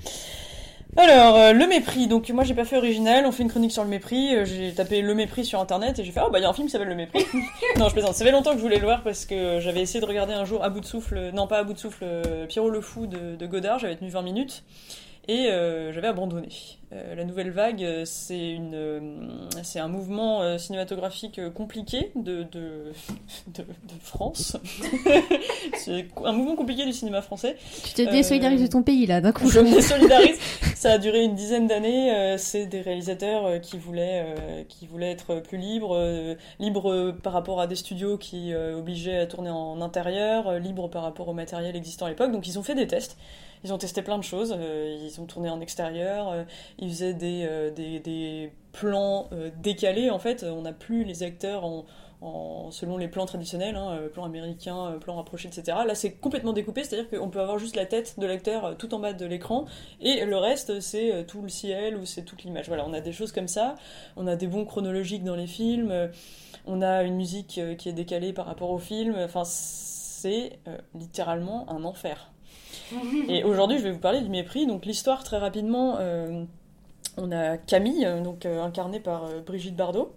Alors, 0.96 1.37
euh, 1.37 1.53
le 1.53 1.66
mépris. 1.66 2.07
Donc, 2.09 2.29
moi, 2.31 2.44
j'ai 2.44 2.55
pas 2.55 2.64
fait 2.64 2.77
original. 2.77 3.24
On 3.27 3.31
fait 3.31 3.42
une 3.42 3.51
chronique 3.51 3.70
sur 3.72 3.85
le 3.85 3.88
mépris. 3.90 4.35
Euh, 4.35 4.44
J'ai 4.44 4.72
tapé 4.72 5.01
le 5.03 5.14
mépris 5.14 5.44
sur 5.44 5.61
internet 5.61 5.98
et 5.98 6.05
j'ai 6.05 6.11
fait 6.11 6.20
Oh, 6.27 6.31
bah, 6.31 6.38
il 6.38 6.42
y 6.42 6.44
a 6.44 6.48
un 6.48 6.53
film 6.55 6.66
qui 6.66 6.72
s'appelle 6.72 6.88
Le 6.88 6.94
mépris. 6.96 7.24
non, 7.79 7.88
je 7.88 7.92
plaisante. 7.92 8.14
Ça 8.14 8.24
fait 8.24 8.33
longtemps 8.33 8.51
que 8.53 8.57
je 8.57 8.62
voulais 8.62 8.79
le 8.79 8.85
voir 8.85 9.03
parce 9.03 9.24
que 9.27 9.61
j'avais 9.61 9.81
essayé 9.81 10.01
de 10.01 10.07
regarder 10.07 10.33
un 10.33 10.44
jour 10.44 10.64
à 10.64 10.70
bout 10.70 10.81
de 10.81 10.87
souffle. 10.87 11.31
Non, 11.35 11.46
pas 11.46 11.59
à 11.59 11.62
bout 11.64 11.74
de 11.74 11.79
souffle. 11.79 12.03
euh, 12.05 12.46
Pierrot 12.46 12.70
le 12.70 12.81
Fou 12.81 13.07
de, 13.07 13.37
de 13.37 13.46
Godard. 13.46 13.79
J'avais 13.79 13.96
tenu 13.96 14.11
20 14.11 14.22
minutes. 14.22 14.64
Et 15.31 15.51
euh, 15.51 15.93
j'avais 15.93 16.07
abandonné. 16.09 16.49
Euh, 16.91 17.14
la 17.14 17.25
nouvelle 17.25 17.51
vague, 17.51 17.85
euh, 17.85 18.05
c'est 18.07 18.49
une, 18.51 18.73
euh, 18.75 19.01
c'est 19.62 19.79
un 19.79 19.88
mouvement 19.88 20.41
euh, 20.41 20.57
cinématographique 20.57 21.38
compliqué 21.53 22.11
de, 22.17 22.45
de, 22.45 22.93
de, 23.49 23.61
de 23.62 23.95
France. 24.01 24.57
c'est 25.77 26.07
un 26.25 26.33
mouvement 26.33 26.57
compliqué 26.57 26.87
du 26.87 26.95
cinéma 26.95 27.21
français. 27.21 27.57
Tu 27.85 27.93
te 27.93 28.11
désolidarises 28.11 28.62
de 28.62 28.69
ton 28.69 28.83
pays, 28.83 29.05
là, 29.05 29.21
d'un 29.21 29.33
coup. 29.33 29.51
Je 29.51 29.61
me 29.61 29.81
solidarise. 29.83 30.38
Ça 30.75 30.93
a 30.93 30.99
duré 30.99 31.23
une 31.25 31.35
dizaine 31.35 31.67
d'années. 31.67 32.14
euh, 32.14 32.38
c'est 32.38 32.64
des 32.64 32.81
réalisateurs 32.81 33.61
qui 33.61 33.77
voulaient, 33.77 34.25
euh, 34.38 34.62
qui 34.67 34.87
voulaient 34.87 35.11
être 35.11 35.41
plus 35.41 35.59
libres, 35.59 36.37
libres 36.59 37.14
par 37.23 37.35
rapport 37.35 37.61
à 37.61 37.67
des 37.67 37.77
studios 37.77 38.17
qui 38.17 38.55
obligeaient 38.55 39.19
à 39.19 39.27
tourner 39.27 39.51
en 39.51 39.83
intérieur, 39.83 40.59
libres 40.59 40.88
par 40.88 41.03
rapport 41.03 41.29
au 41.29 41.35
matériel 41.35 41.77
existant 41.77 42.07
à 42.07 42.09
l'époque. 42.09 42.33
Donc 42.33 42.49
ils 42.49 42.59
ont 42.59 42.62
fait 42.62 42.75
des 42.75 42.87
tests. 42.87 43.19
Ils 43.64 43.73
ont 43.73 43.79
testé 43.79 44.03
plein 44.03 44.18
de 44.18 44.25
choses. 44.25 44.55
euh, 44.57 44.99
ils 45.03 45.21
ont 45.21 45.27
tourné 45.27 45.51
en 45.51 45.61
extérieur. 45.61 46.29
euh, 46.29 46.44
ils 46.79 46.88
faisaient 46.90 47.14
des, 47.14 47.47
euh, 47.49 47.71
des, 47.71 48.53
plans 48.73 49.29
décalés. 49.61 50.09
En 50.11 50.21
fait, 50.21 50.44
on 50.44 50.62
n'a 50.62 50.73
plus 50.73 51.03
les 51.03 51.25
acteurs 51.25 51.64
en, 51.64 52.71
selon 52.71 52.97
les 52.97 53.09
plans 53.09 53.27
traditionnels, 53.27 53.75
hein, 53.75 53.99
plan 54.12 54.25
américain, 54.25 54.99
plan 55.01 55.16
rapproché, 55.16 55.49
etc. 55.49 55.79
Là, 55.85 55.97
c'est 55.97 56.12
complètement 56.12 56.53
découpé, 56.53 56.85
c'est-à-dire 56.85 57.11
qu'on 57.11 57.29
peut 57.29 57.40
avoir 57.40 57.59
juste 57.59 57.75
la 57.75 57.87
tête 57.87 58.21
de 58.21 58.27
l'acteur 58.27 58.77
tout 58.77 58.94
en 58.94 59.01
bas 59.01 59.14
de 59.14 59.27
l'écran, 59.27 59.64
et 60.01 60.25
le 60.25 60.37
reste, 60.37 60.79
c'est 60.81 61.25
tout 61.27 61.42
le 61.42 61.49
ciel 61.49 61.97
ou 61.97 62.07
c'est 62.07 62.23
toute 62.23 62.44
l'image. 62.44 62.68
Voilà, 62.68 62.87
on 62.87 62.92
a 62.92 63.01
des 63.01 63.12
choses 63.12 63.33
comme 63.33 63.49
ça. 63.49 63.75
On 64.16 64.29
a 64.29 64.37
des 64.37 64.47
bons 64.47 64.64
chronologiques 64.64 65.25
dans 65.25 65.37
les 65.37 65.49
films. 65.49 66.11
on 66.66 66.81
a 66.81 67.03
une 67.03 67.16
musique 67.16 67.61
qui 67.79 67.88
est 67.88 67.94
décalée 67.94 68.33
par 68.33 68.47
rapport 68.47 68.71
au 68.71 68.79
film. 68.79 69.16
Enfin, 69.18 69.42
c'est 69.44 70.61
littéralement 70.94 71.68
un 71.68 71.83
enfer. 71.83 72.31
Et 73.29 73.44
aujourd'hui, 73.44 73.79
je 73.79 73.85
vais 73.85 73.92
vous 73.92 73.98
parler 73.98 74.20
du 74.20 74.29
mépris. 74.31 74.66
Donc 74.66 74.87
l'histoire, 74.87 75.24
très 75.24 75.38
rapidement, 75.38 75.96
euh, 75.98 76.44
on 77.16 77.33
a 77.33 77.57
Camille, 77.59 78.07
donc 78.22 78.46
euh, 78.46 78.62
incarnée 78.62 79.01
par 79.01 79.24
euh, 79.24 79.40
Brigitte 79.44 79.77
Bardot. 79.77 80.12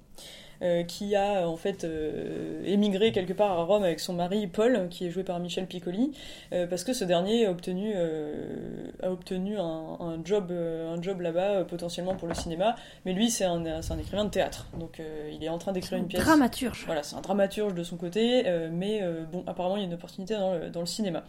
euh, 0.61 0.83
qui 0.83 1.15
a 1.15 1.47
en 1.49 1.57
fait 1.57 1.83
euh, 1.83 2.61
émigré 2.65 3.11
quelque 3.11 3.33
part 3.33 3.51
à 3.51 3.63
Rome 3.63 3.83
avec 3.83 3.99
son 3.99 4.13
mari 4.13 4.45
Paul, 4.47 4.87
qui 4.89 5.07
est 5.07 5.09
joué 5.09 5.23
par 5.23 5.39
Michel 5.39 5.65
Piccoli, 5.65 6.11
euh, 6.53 6.67
parce 6.67 6.83
que 6.83 6.93
ce 6.93 7.03
dernier 7.03 7.47
a 7.47 7.51
obtenu, 7.51 7.93
euh, 7.95 8.85
a 9.01 9.11
obtenu 9.11 9.57
un, 9.57 9.97
un 9.99 10.19
job, 10.23 10.51
euh, 10.51 10.93
un 10.95 11.01
job 11.01 11.21
là-bas 11.21 11.49
euh, 11.49 11.63
potentiellement 11.63 12.15
pour 12.15 12.27
le 12.27 12.35
cinéma, 12.35 12.75
mais 13.05 13.13
lui 13.13 13.31
c'est 13.31 13.45
un, 13.45 13.63
écrivain 13.99 14.25
de 14.25 14.29
théâtre, 14.29 14.67
donc 14.79 14.99
euh, 14.99 15.31
il 15.33 15.43
est 15.43 15.49
en 15.49 15.57
train 15.57 15.71
d'écrire 15.71 15.97
une 15.97 16.07
pièce. 16.07 16.23
Dramaturge. 16.23 16.83
Voilà, 16.85 17.01
c'est 17.03 17.15
un 17.15 17.21
dramaturge 17.21 17.73
de 17.73 17.83
son 17.83 17.97
côté, 17.97 18.43
euh, 18.45 18.69
mais 18.71 19.01
euh, 19.01 19.23
bon, 19.31 19.43
apparemment 19.47 19.77
il 19.77 19.81
y 19.81 19.83
a 19.83 19.87
une 19.87 19.93
opportunité 19.95 20.35
dans 20.35 20.53
le, 20.53 20.69
dans 20.69 20.81
le 20.81 20.85
cinéma. 20.85 21.23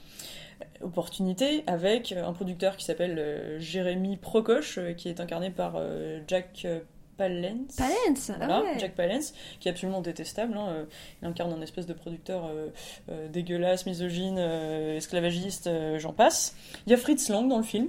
Opportunité 0.81 1.65
avec 1.67 2.13
un 2.13 2.33
producteur 2.33 2.77
qui 2.77 2.85
s'appelle 2.85 3.19
euh, 3.19 3.59
Jérémy 3.61 4.17
Procoche, 4.17 4.79
euh, 4.79 4.93
qui 4.93 5.09
est 5.09 5.21
incarné 5.21 5.51
par 5.51 5.75
euh, 5.77 6.21
Jack 6.29 6.63
euh, 6.65 6.81
Palance. 7.17 7.77
Palance, 7.77 8.31
ah 8.31 8.35
Voilà, 8.39 8.63
ouais. 8.63 8.79
Jack 8.79 8.95
Palance, 8.95 9.35
qui 9.61 9.69
est 9.69 9.71
absolument 9.71 10.01
détestable. 10.01 10.57
hein, 10.57 10.69
euh, 10.71 10.85
Il 11.23 11.29
incarne 11.29 11.53
un 11.53 11.61
espèce 11.61 11.87
de 11.87 11.93
producteur 11.93 12.47
euh, 12.47 12.69
euh, 13.11 13.29
dégueulasse, 13.29 13.87
misogyne, 13.87 14.37
euh, 14.39 14.97
esclavagiste, 14.97 15.67
euh, 15.67 15.99
j'en 15.99 16.13
passe. 16.13 16.57
Il 16.87 16.91
y 16.91 16.95
a 16.95 16.97
Fritz 16.99 17.29
Lang 17.29 17.49
dans 17.49 17.59
le 17.59 17.63
film. 17.65 17.89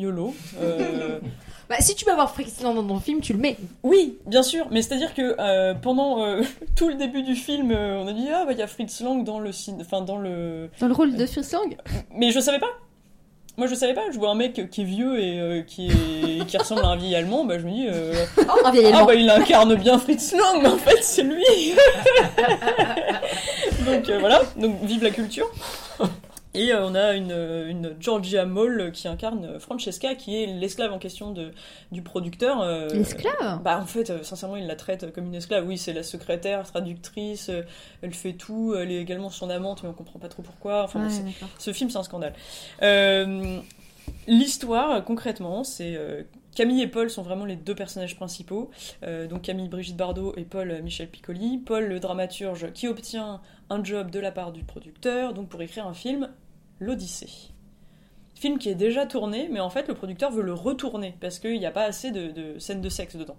YOLO. 0.00 0.34
euh, 0.60 1.18
Bah, 1.68 1.76
si 1.78 1.94
tu 1.94 2.04
peux 2.04 2.10
avoir 2.10 2.32
Fritz 2.34 2.60
Lang 2.62 2.74
dans 2.74 2.82
ton 2.82 2.98
film, 2.98 3.20
tu 3.20 3.32
le 3.32 3.38
mets. 3.38 3.56
Oui, 3.84 4.18
bien 4.26 4.42
sûr, 4.42 4.66
mais 4.72 4.82
c'est-à-dire 4.82 5.14
que 5.14 5.36
euh, 5.38 5.72
pendant 5.74 6.20
euh, 6.24 6.42
tout 6.76 6.88
le 6.88 6.96
début 6.96 7.22
du 7.22 7.36
film, 7.36 7.70
euh, 7.70 8.00
on 8.02 8.08
a 8.08 8.12
dit 8.12 8.26
ah 8.34 8.44
bah 8.44 8.50
il 8.52 8.58
y 8.58 8.62
a 8.62 8.66
Fritz 8.66 9.00
Lang 9.02 9.22
dans 9.22 9.38
le 9.38 9.50
cin- 9.52 9.80
enfin 9.80 10.00
dans 10.00 10.16
le 10.18 10.68
Dans 10.80 10.88
le 10.88 10.94
rôle 10.94 11.14
de 11.14 11.24
Fritz 11.26 11.52
Lang? 11.52 11.76
mais 12.12 12.32
je 12.32 12.40
savais 12.40 12.58
pas. 12.58 12.70
Moi 13.56 13.68
je 13.68 13.74
savais 13.76 13.94
pas, 13.94 14.10
je 14.12 14.18
vois 14.18 14.30
un 14.30 14.34
mec 14.34 14.68
qui 14.70 14.80
est 14.80 14.84
vieux 14.84 15.20
et 15.20 15.38
euh, 15.38 15.62
qui, 15.62 15.86
est... 15.88 16.44
qui 16.48 16.56
ressemble 16.56 16.80
à 16.82 16.88
un 16.88 16.96
vieil 16.96 17.14
allemand, 17.14 17.44
bah 17.44 17.58
je 17.60 17.66
me 17.66 17.70
dis 17.70 17.86
euh, 17.88 18.14
Oh, 18.38 18.42
un 18.64 18.72
vieil 18.72 18.86
ah 18.86 18.88
allemand. 18.88 19.04
bah 19.06 19.14
il 19.14 19.30
incarne 19.30 19.74
bien 19.76 19.96
Fritz 19.98 20.32
Lang, 20.34 20.60
mais 20.62 20.68
en 20.70 20.76
fait 20.76 20.98
c'est 21.04 21.22
lui. 21.22 21.44
donc 23.86 24.08
euh, 24.08 24.18
voilà, 24.18 24.42
donc 24.56 24.76
vive 24.82 25.02
la 25.04 25.10
culture. 25.10 25.46
Et 26.52 26.72
euh, 26.72 26.84
on 26.84 26.94
a 26.96 27.14
une, 27.14 27.30
une 27.30 27.94
Georgia 28.00 28.44
Moll 28.44 28.90
qui 28.92 29.06
incarne 29.06 29.60
Francesca, 29.60 30.16
qui 30.16 30.42
est 30.42 30.46
l'esclave 30.46 30.92
en 30.92 30.98
question 30.98 31.30
de, 31.32 31.52
du 31.92 32.02
producteur. 32.02 32.60
euh, 32.60 32.88
L'esclave 32.88 33.62
Bah 33.62 33.78
en 33.80 33.86
fait, 33.86 34.10
euh, 34.10 34.22
sincèrement, 34.24 34.56
il 34.56 34.66
la 34.66 34.74
traite 34.74 35.12
comme 35.14 35.26
une 35.26 35.34
esclave. 35.36 35.64
Oui, 35.66 35.78
c'est 35.78 35.92
la 35.92 36.02
secrétaire, 36.02 36.64
traductrice, 36.64 37.50
euh, 37.50 37.62
elle 38.02 38.12
fait 38.14 38.32
tout, 38.32 38.74
elle 38.76 38.90
est 38.90 39.00
également 39.00 39.30
son 39.30 39.48
amante, 39.48 39.82
mais 39.84 39.88
on 39.90 39.92
comprend 39.92 40.18
pas 40.18 40.28
trop 40.28 40.42
pourquoi. 40.42 40.82
Enfin, 40.82 41.06
Ouais, 41.06 41.32
ce 41.58 41.72
film, 41.72 41.88
c'est 41.88 41.98
un 41.98 42.02
scandale. 42.02 42.34
L'histoire, 44.26 45.04
concrètement, 45.04 45.62
c'est 45.64 45.96
Camille 46.54 46.82
et 46.82 46.86
Paul 46.86 47.10
sont 47.10 47.22
vraiment 47.22 47.44
les 47.44 47.56
deux 47.56 47.74
personnages 47.74 48.16
principaux. 48.16 48.70
Euh, 49.02 49.26
donc 49.26 49.42
Camille 49.42 49.68
Brigitte 49.68 49.96
Bardot 49.96 50.34
et 50.36 50.44
Paul 50.44 50.70
euh, 50.70 50.82
Michel 50.82 51.08
Piccoli. 51.08 51.58
Paul, 51.58 51.84
le 51.84 52.00
dramaturge, 52.00 52.72
qui 52.72 52.88
obtient 52.88 53.40
un 53.68 53.84
job 53.84 54.10
de 54.10 54.18
la 54.18 54.32
part 54.32 54.52
du 54.52 54.64
producteur, 54.64 55.32
donc 55.32 55.48
pour 55.48 55.62
écrire 55.62 55.86
un 55.86 55.94
film, 55.94 56.30
L'Odyssée. 56.80 57.52
Film 58.34 58.58
qui 58.58 58.70
est 58.70 58.74
déjà 58.74 59.06
tourné, 59.06 59.48
mais 59.52 59.60
en 59.60 59.70
fait 59.70 59.86
le 59.86 59.94
producteur 59.94 60.30
veut 60.30 60.42
le 60.42 60.54
retourner 60.54 61.14
parce 61.20 61.38
qu'il 61.38 61.58
n'y 61.58 61.66
a 61.66 61.70
pas 61.70 61.84
assez 61.84 62.10
de, 62.10 62.30
de 62.30 62.58
scènes 62.58 62.80
de 62.80 62.88
sexe 62.88 63.16
dedans. 63.16 63.36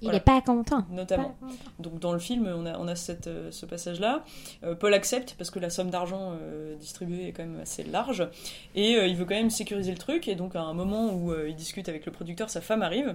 Il 0.00 0.04
Voilà. 0.04 0.18
est 0.18 0.20
pas 0.20 0.40
content. 0.40 0.84
Notamment. 0.90 1.36
Donc 1.78 1.98
dans 1.98 2.12
le 2.12 2.18
film, 2.18 2.46
on 2.46 2.66
a, 2.66 2.78
on 2.78 2.88
a 2.88 2.94
cette, 2.96 3.26
euh, 3.26 3.50
ce 3.50 3.66
passage-là. 3.66 4.24
Euh, 4.64 4.74
Paul 4.74 4.92
accepte 4.94 5.34
parce 5.38 5.50
que 5.50 5.58
la 5.58 5.70
somme 5.70 5.90
d'argent 5.90 6.32
euh, 6.40 6.76
distribuée 6.76 7.28
est 7.28 7.32
quand 7.32 7.44
même 7.44 7.60
assez 7.60 7.82
large. 7.84 8.28
Et 8.74 8.92
il 8.92 9.16
veut 9.16 9.24
quand 9.24 9.34
même 9.34 9.50
sécuriser 9.50 9.90
le 9.92 9.98
truc. 9.98 10.28
Et 10.28 10.34
donc 10.34 10.56
à 10.56 10.62
un 10.62 10.74
moment 10.74 11.12
où 11.14 11.34
il 11.46 11.54
discute 11.54 11.88
avec 11.88 12.06
le 12.06 12.12
producteur, 12.12 12.50
sa 12.50 12.60
femme 12.60 12.82
arrive. 12.82 13.14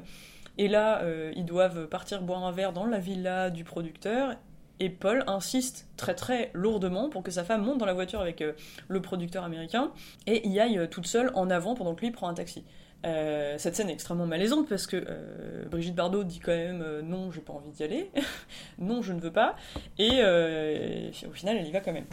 Et 0.57 0.67
là, 0.67 1.01
euh, 1.03 1.31
ils 1.37 1.45
doivent 1.45 1.87
partir 1.87 2.21
boire 2.21 2.43
un 2.43 2.51
verre 2.51 2.73
dans 2.73 2.85
la 2.85 2.99
villa 2.99 3.49
du 3.49 3.63
producteur. 3.63 4.35
Et 4.81 4.89
Paul 4.89 5.23
insiste 5.27 5.87
très 5.97 6.15
très 6.15 6.51
lourdement 6.53 7.09
pour 7.09 7.21
que 7.23 7.31
sa 7.31 7.43
femme 7.43 7.63
monte 7.63 7.77
dans 7.79 7.85
la 7.85 7.93
voiture 7.93 8.19
avec 8.21 8.41
euh, 8.41 8.53
le 8.87 9.01
producteur 9.01 9.43
américain 9.43 9.91
et 10.25 10.47
y 10.47 10.59
aille 10.59 10.87
toute 10.89 11.05
seule 11.05 11.31
en 11.35 11.49
avant 11.49 11.75
pendant 11.75 11.95
que 11.95 12.01
lui 12.01 12.11
prend 12.11 12.27
un 12.29 12.33
taxi. 12.33 12.63
Euh, 13.05 13.55
cette 13.57 13.75
scène 13.75 13.89
est 13.89 13.93
extrêmement 13.93 14.25
malaisante 14.25 14.67
parce 14.67 14.85
que 14.85 14.97
euh, 14.97 15.63
Brigitte 15.71 15.95
Bardot 15.95 16.25
dit 16.25 16.39
quand 16.39 16.51
même 16.51 16.81
euh, 16.81 17.01
non, 17.01 17.31
j'ai 17.31 17.39
pas 17.39 17.53
envie 17.53 17.69
d'y 17.69 17.83
aller, 17.83 18.11
non, 18.77 19.01
je 19.01 19.13
ne 19.13 19.21
veux 19.21 19.31
pas, 19.31 19.55
et, 19.97 20.17
et 20.17 21.27
au 21.27 21.31
final, 21.31 21.57
elle 21.57 21.67
y 21.67 21.71
va 21.71 21.79
quand 21.79 21.93
même. 21.93 22.07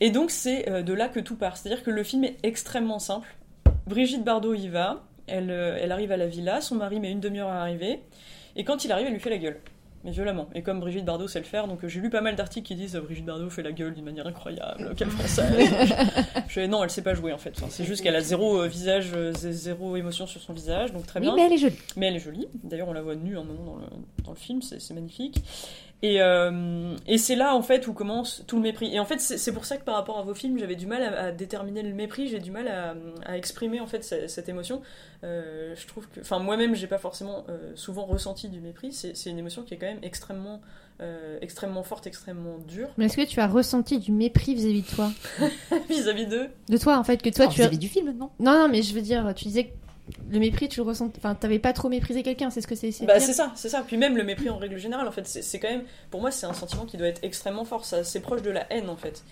Et 0.00 0.10
donc, 0.10 0.30
c'est 0.30 0.82
de 0.82 0.92
là 0.92 1.08
que 1.08 1.20
tout 1.20 1.36
part. 1.36 1.56
C'est-à-dire 1.56 1.84
que 1.84 1.90
le 1.90 2.02
film 2.02 2.24
est 2.24 2.36
extrêmement 2.42 2.98
simple. 2.98 3.34
Brigitte 3.86 4.24
Bardot 4.24 4.54
y 4.54 4.68
va, 4.68 5.04
elle, 5.26 5.50
elle 5.50 5.92
arrive 5.92 6.12
à 6.12 6.16
la 6.16 6.26
villa, 6.26 6.60
son 6.60 6.76
mari 6.76 6.98
met 6.98 7.10
une 7.10 7.20
demi-heure 7.20 7.48
à 7.48 7.60
arriver, 7.60 8.00
et 8.56 8.64
quand 8.64 8.84
il 8.84 8.92
arrive, 8.92 9.06
elle 9.06 9.12
lui 9.12 9.20
fait 9.20 9.30
la 9.30 9.38
gueule. 9.38 9.60
Mais 10.04 10.10
violemment. 10.10 10.48
Et 10.54 10.62
comme 10.62 10.80
Brigitte 10.80 11.04
Bardot 11.04 11.28
sait 11.28 11.38
le 11.38 11.44
faire, 11.44 11.68
donc 11.68 11.84
euh, 11.84 11.88
j'ai 11.88 12.00
lu 12.00 12.10
pas 12.10 12.20
mal 12.20 12.34
d'articles 12.34 12.66
qui 12.66 12.74
disent 12.74 12.96
euh, 12.96 13.00
Brigitte 13.00 13.24
Bardot 13.24 13.48
fait 13.50 13.62
la 13.62 13.70
gueule 13.70 13.94
d'une 13.94 14.04
manière 14.04 14.26
incroyable, 14.26 14.94
quelle 14.96 15.10
française. 15.10 15.52
je 16.48 16.60
non, 16.62 16.82
elle 16.82 16.90
sait 16.90 17.02
pas 17.02 17.14
jouer 17.14 17.32
en 17.32 17.38
fait. 17.38 17.52
Enfin, 17.56 17.66
c'est 17.70 17.84
juste 17.84 18.02
qu'elle 18.02 18.16
a 18.16 18.20
zéro 18.20 18.60
euh, 18.62 18.66
visage, 18.66 19.10
euh, 19.14 19.32
zé- 19.32 19.52
zéro 19.52 19.96
émotion 19.96 20.26
sur 20.26 20.40
son 20.40 20.52
visage, 20.54 20.92
donc 20.92 21.06
très 21.06 21.20
Oui, 21.20 21.26
bien. 21.26 21.36
mais 21.36 21.42
elle 21.46 21.52
est 21.52 21.58
jolie. 21.58 21.78
Mais 21.96 22.06
elle 22.08 22.16
est 22.16 22.20
jolie. 22.20 22.48
D'ailleurs, 22.64 22.88
on 22.88 22.92
la 22.92 23.02
voit 23.02 23.14
nue 23.14 23.38
un 23.38 23.44
moment 23.44 23.64
dans 23.64 23.76
le, 23.76 23.86
dans 24.24 24.32
le 24.32 24.36
film, 24.36 24.60
c'est 24.62 24.92
magnifique. 24.94 25.42
Et, 26.02 26.20
euh, 26.20 26.96
et 27.06 27.16
c'est 27.16 27.36
là, 27.36 27.54
en 27.54 27.62
fait, 27.62 27.86
où 27.86 27.92
commence 27.92 28.42
tout 28.48 28.56
le 28.56 28.62
mépris. 28.62 28.92
Et 28.92 28.98
en 28.98 29.04
fait, 29.04 29.20
c'est 29.20 29.52
pour 29.52 29.64
ça 29.64 29.76
que 29.76 29.84
par 29.84 29.94
rapport 29.94 30.18
à 30.18 30.22
vos 30.22 30.34
films, 30.34 30.58
j'avais 30.58 30.74
du 30.74 30.86
mal 30.86 31.02
à, 31.02 31.26
à 31.26 31.32
déterminer 31.32 31.82
le 31.82 31.94
mépris, 31.94 32.26
j'ai 32.26 32.40
du 32.40 32.50
mal 32.50 32.66
à, 32.66 32.94
à 33.24 33.36
exprimer, 33.36 33.80
en 33.80 33.86
fait, 33.86 34.02
cette, 34.02 34.28
cette 34.28 34.48
émotion. 34.48 34.82
Euh, 35.22 35.74
je 35.76 35.86
trouve 35.86 36.08
que... 36.08 36.20
Enfin, 36.20 36.40
moi-même, 36.40 36.74
j'ai 36.74 36.88
pas 36.88 36.98
forcément 36.98 37.44
euh, 37.48 37.70
souvent 37.76 38.04
ressenti 38.04 38.48
du 38.48 38.60
mépris. 38.60 38.92
C'est 38.92 39.16
c'est 39.16 39.30
une 39.30 39.38
émotion 39.38 39.62
qui 39.62 39.74
est 39.74 39.76
quand 39.76 39.86
même 39.86 40.00
extrêmement, 40.02 40.60
euh, 41.00 41.38
extrêmement 41.40 41.84
forte, 41.84 42.08
extrêmement 42.08 42.58
dure. 42.66 42.88
Mais 42.98 43.04
est-ce 43.04 43.16
que 43.16 43.24
tu 43.24 43.38
as 43.38 43.46
ressenti 43.46 44.00
du 44.00 44.10
mépris 44.10 44.54
vis-à-vis 44.56 44.82
de 44.82 44.88
toi? 44.88 45.12
Vis-à-vis 45.88 46.26
d'eux. 46.26 46.48
De 46.68 46.76
toi, 46.78 46.98
en 46.98 47.04
fait, 47.04 47.22
que 47.22 47.30
toi 47.30 47.46
tu 47.46 47.58
vis-à-vis 47.58 47.78
du 47.78 47.88
film, 47.88 48.12
non? 48.18 48.30
Non, 48.40 48.58
non, 48.58 48.68
mais 48.68 48.82
je 48.82 48.92
veux 48.92 49.02
dire, 49.02 49.32
tu 49.36 49.44
disais 49.44 49.64
que 49.66 49.72
le 50.30 50.38
mépris, 50.38 50.68
tu 50.68 50.80
le 50.80 50.86
ressens. 50.86 51.10
Enfin, 51.16 51.34
t'avais 51.34 51.58
pas 51.58 51.72
trop 51.72 51.88
méprisé 51.88 52.22
quelqu'un, 52.22 52.50
c'est 52.50 52.60
ce 52.60 52.66
que 52.66 52.74
c'est. 52.74 52.90
c'est 52.90 53.06
Bah 53.06 53.20
ça, 53.20 53.52
c'est 53.54 53.68
ça. 53.68 53.84
Puis 53.86 53.96
même 53.96 54.16
le 54.16 54.24
mépris 54.24 54.50
en 54.50 54.58
règle 54.58 54.76
générale, 54.78 55.06
en 55.08 55.12
fait, 55.12 55.26
c'est 55.26 55.58
quand 55.60 55.70
même, 55.70 55.84
pour 56.10 56.20
moi, 56.20 56.30
c'est 56.30 56.46
un 56.46 56.52
sentiment 56.54 56.84
qui 56.86 56.96
doit 56.96 57.06
être 57.08 57.22
extrêmement 57.22 57.64
fort. 57.64 57.84
ça- 57.84 58.04
C'est 58.04 58.20
proche 58.20 58.42
de 58.42 58.50
la 58.50 58.66
haine, 58.72 58.88
en 58.90 58.96
fait. 58.96 59.22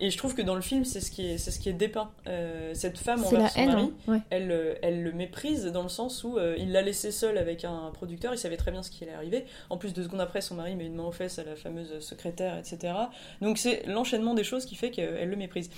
Et 0.00 0.10
je 0.10 0.16
trouve 0.18 0.34
que 0.34 0.42
dans 0.42 0.54
le 0.56 0.62
film, 0.62 0.84
c'est 0.84 1.00
ce 1.00 1.10
qui 1.12 1.28
est, 1.28 1.38
c'est 1.38 1.50
ce 1.52 1.60
qui 1.60 1.68
est 1.68 1.72
dépeint. 1.74 2.10
Euh, 2.26 2.72
cette 2.74 2.98
femme 2.98 3.22
envers 3.24 3.50
son 3.50 3.58
haine, 3.60 3.68
mari, 3.68 3.82
hein, 4.08 4.12
ouais. 4.12 4.18
elle, 4.30 4.50
euh, 4.50 4.74
elle 4.82 5.02
le 5.04 5.12
méprise 5.12 5.66
dans 5.66 5.82
le 5.84 5.88
sens 5.88 6.24
où 6.24 6.38
euh, 6.38 6.56
il 6.58 6.72
l'a 6.72 6.82
laissée 6.82 7.12
seule 7.12 7.38
avec 7.38 7.64
un 7.64 7.90
producteur, 7.92 8.34
il 8.34 8.38
savait 8.38 8.56
très 8.56 8.72
bien 8.72 8.82
ce 8.82 8.90
qui 8.90 9.04
allait 9.04 9.12
arriver. 9.12 9.44
En 9.70 9.76
plus, 9.76 9.92
deux 9.92 10.02
secondes 10.02 10.20
après, 10.20 10.40
son 10.40 10.56
mari 10.56 10.74
met 10.74 10.86
une 10.86 10.94
main 10.96 11.04
aux 11.04 11.12
fesses 11.12 11.38
à 11.38 11.44
la 11.44 11.54
fameuse 11.54 12.00
secrétaire, 12.00 12.56
etc. 12.58 12.94
Donc 13.42 13.58
c'est 13.58 13.84
l'enchaînement 13.86 14.34
des 14.34 14.44
choses 14.44 14.64
qui 14.66 14.74
fait 14.74 14.90
qu'elle 14.90 15.28
le 15.28 15.36
méprise. 15.36 15.70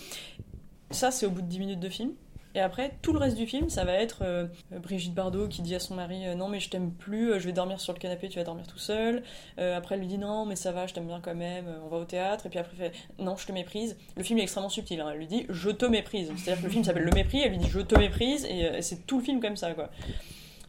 Ça, 0.91 1.11
c'est 1.11 1.27
au 1.27 1.31
bout 1.31 1.43
de 1.43 1.49
10 1.49 1.59
minutes 1.59 1.81
de 1.81 1.89
film. 1.91 2.13
Et 2.57 2.61
après, 2.61 2.93
tout 3.03 3.13
le 3.13 3.19
reste 3.19 3.37
du 3.37 3.47
film, 3.47 3.69
ça 3.69 3.85
va 3.85 3.93
être 3.95 4.19
euh, 4.23 4.47
Brigitte 4.71 5.13
Bardot 5.15 5.49
qui 5.49 5.61
dit 5.63 5.75
à 5.75 5.81
son 5.81 5.95
mari 5.97 6.25
euh, 6.27 6.35
Non, 6.37 6.49
mais 6.49 6.61
je 6.61 6.71
t'aime 6.71 6.93
plus, 6.93 7.33
euh, 7.33 7.39
je 7.41 7.47
vais 7.47 7.53
dormir 7.53 7.81
sur 7.81 7.93
le 7.93 7.99
canapé, 7.99 8.29
tu 8.29 8.39
vas 8.39 8.45
dormir 8.45 8.67
tout 8.69 8.79
seul. 8.79 9.25
Euh, 9.59 9.77
après, 9.77 9.97
elle 9.97 10.01
lui 10.03 10.07
dit 10.07 10.19
Non, 10.19 10.47
mais 10.47 10.55
ça 10.55 10.71
va, 10.71 10.87
je 10.87 10.95
t'aime 10.95 11.07
bien 11.09 11.21
quand 11.21 11.35
même, 11.35 11.65
on 11.85 11.89
va 11.89 11.97
au 11.97 12.05
théâtre. 12.05 12.47
Et 12.47 12.51
puis 12.51 12.59
après, 12.61 12.73
elle 12.81 12.93
fait 12.93 12.97
Non, 13.19 13.37
je 13.37 13.47
te 13.47 13.53
méprise. 13.53 13.97
Le 14.17 14.23
film 14.23 14.39
est 14.39 14.43
extrêmement 14.43 14.69
subtil. 14.69 15.01
hein. 15.01 15.09
Elle 15.13 15.19
lui 15.19 15.27
dit 15.27 15.47
Je 15.49 15.71
te 15.71 15.85
méprise. 15.85 16.31
C'est-à-dire 16.37 16.61
que 16.63 16.67
le 16.67 16.73
film 16.73 16.85
s'appelle 16.85 17.03
Le 17.03 17.11
mépris, 17.13 17.41
elle 17.41 17.51
lui 17.51 17.59
dit 17.59 17.69
Je 17.69 17.81
te 17.81 17.99
méprise, 17.99 18.45
et 18.45 18.67
euh, 18.67 18.81
c'est 18.83 19.05
tout 19.07 19.19
le 19.19 19.25
film 19.25 19.41
comme 19.41 19.57
ça, 19.57 19.73
quoi. 19.75 19.91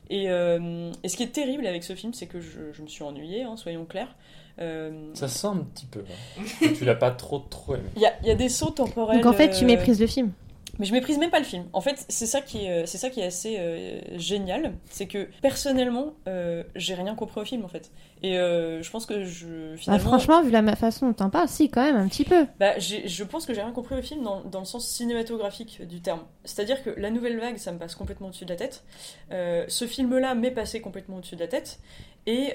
Et, 0.10 0.30
euh, 0.30 0.92
et 1.04 1.10
ce 1.10 1.18
qui 1.18 1.24
est 1.24 1.28
terrible 1.32 1.66
avec 1.68 1.84
ce 1.84 1.94
film, 1.96 2.14
c'est 2.14 2.28
que 2.28 2.40
je, 2.42 2.72
je 2.74 2.82
me 2.82 2.88
suis 2.88 3.04
ennuyée, 3.04 3.44
hein, 3.44 3.58
soyons 3.58 3.86
clairs. 3.86 4.16
Euh, 4.60 5.10
Ça 5.14 5.28
sent 5.28 5.48
un 5.48 5.58
petit 5.58 5.86
peu. 5.86 6.04
hein. 6.40 6.68
Tu 6.78 6.86
l'as 6.86 6.96
pas 6.96 7.12
trop 7.12 7.40
trop 7.40 7.76
aimé. 7.76 7.90
Il 7.96 8.02
y 8.02 8.06
a, 8.06 8.14
il 8.22 8.28
y 8.28 8.32
a 8.32 8.36
des 8.36 8.50
sauts 8.50 8.70
temporels. 8.72 9.18
Donc 9.18 9.26
en 9.26 9.34
fait, 9.38 9.50
tu 9.52 9.64
euh, 9.66 9.68
méprises 9.68 10.00
le 10.00 10.08
film. 10.08 10.32
Mais 10.80 10.86
je 10.86 10.92
méprise 10.94 11.18
même 11.18 11.30
pas 11.32 11.40
le 11.40 11.46
film. 11.46 11.66
En 11.74 11.82
fait, 11.82 12.06
c'est 12.10 12.26
ça 12.26 12.42
qui 12.42 12.66
est, 12.66 12.84
euh, 12.84 12.86
c'est 12.86 12.98
ça 12.98 13.10
qui 13.10 13.20
est 13.22 13.26
assez 13.26 13.58
euh, 13.60 14.00
génial, 14.18 14.74
c'est 14.90 15.08
que 15.08 15.30
personnellement, 15.42 16.14
euh, 16.28 16.64
j'ai 16.76 16.94
rien 16.96 17.16
compris 17.16 17.42
au 17.42 17.46
film 17.46 17.64
en 17.66 17.68
fait. 17.68 17.92
Et 18.24 18.38
euh, 18.38 18.82
je 18.82 18.90
pense 18.92 19.06
que 19.06 19.24
je 19.26 19.72
Bah, 19.72 19.78
finalement, 19.78 20.04
franchement, 20.10 20.42
vu 20.42 20.52
la 20.52 20.76
façon 20.76 21.08
dont 21.08 21.14
t'en 21.14 21.30
parles, 21.30 21.48
si, 21.48 21.70
quand 21.70 21.84
même, 21.84 21.96
un 21.96 22.08
petit 22.08 22.24
peu. 22.26 22.46
bah, 22.60 22.78
je 22.80 23.24
pense 23.24 23.46
que 23.46 23.54
j'ai 23.54 23.62
rien 23.62 23.72
compris 23.72 23.96
au 23.98 24.02
film 24.02 24.24
dans, 24.24 24.42
dans 24.42 24.60
le 24.60 24.66
sens 24.66 24.88
cinématographique 24.88 25.86
du 25.88 26.02
terme. 26.02 26.22
C'est-à-dire 26.44 26.84
que 26.84 26.90
la 26.92 27.10
nouvelle 27.12 27.40
vague, 27.40 27.58
ça 27.58 27.72
me 27.72 27.78
passe 27.78 27.96
complètement 27.96 28.28
au-dessus 28.28 28.46
de 28.46 28.50
la 28.50 28.56
tête. 28.56 28.84
Ce 29.32 29.86
film-là 29.88 30.36
m'est 30.36 30.52
passé 30.52 30.82
complètement 30.82 31.18
au-dessus 31.18 31.36
de 31.36 31.42
la 31.42 31.48
tête. 31.48 31.80
Et 32.26 32.54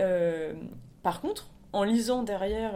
par 1.03 1.21
contre, 1.21 1.49
en 1.73 1.85
lisant 1.85 2.23
derrière 2.25 2.73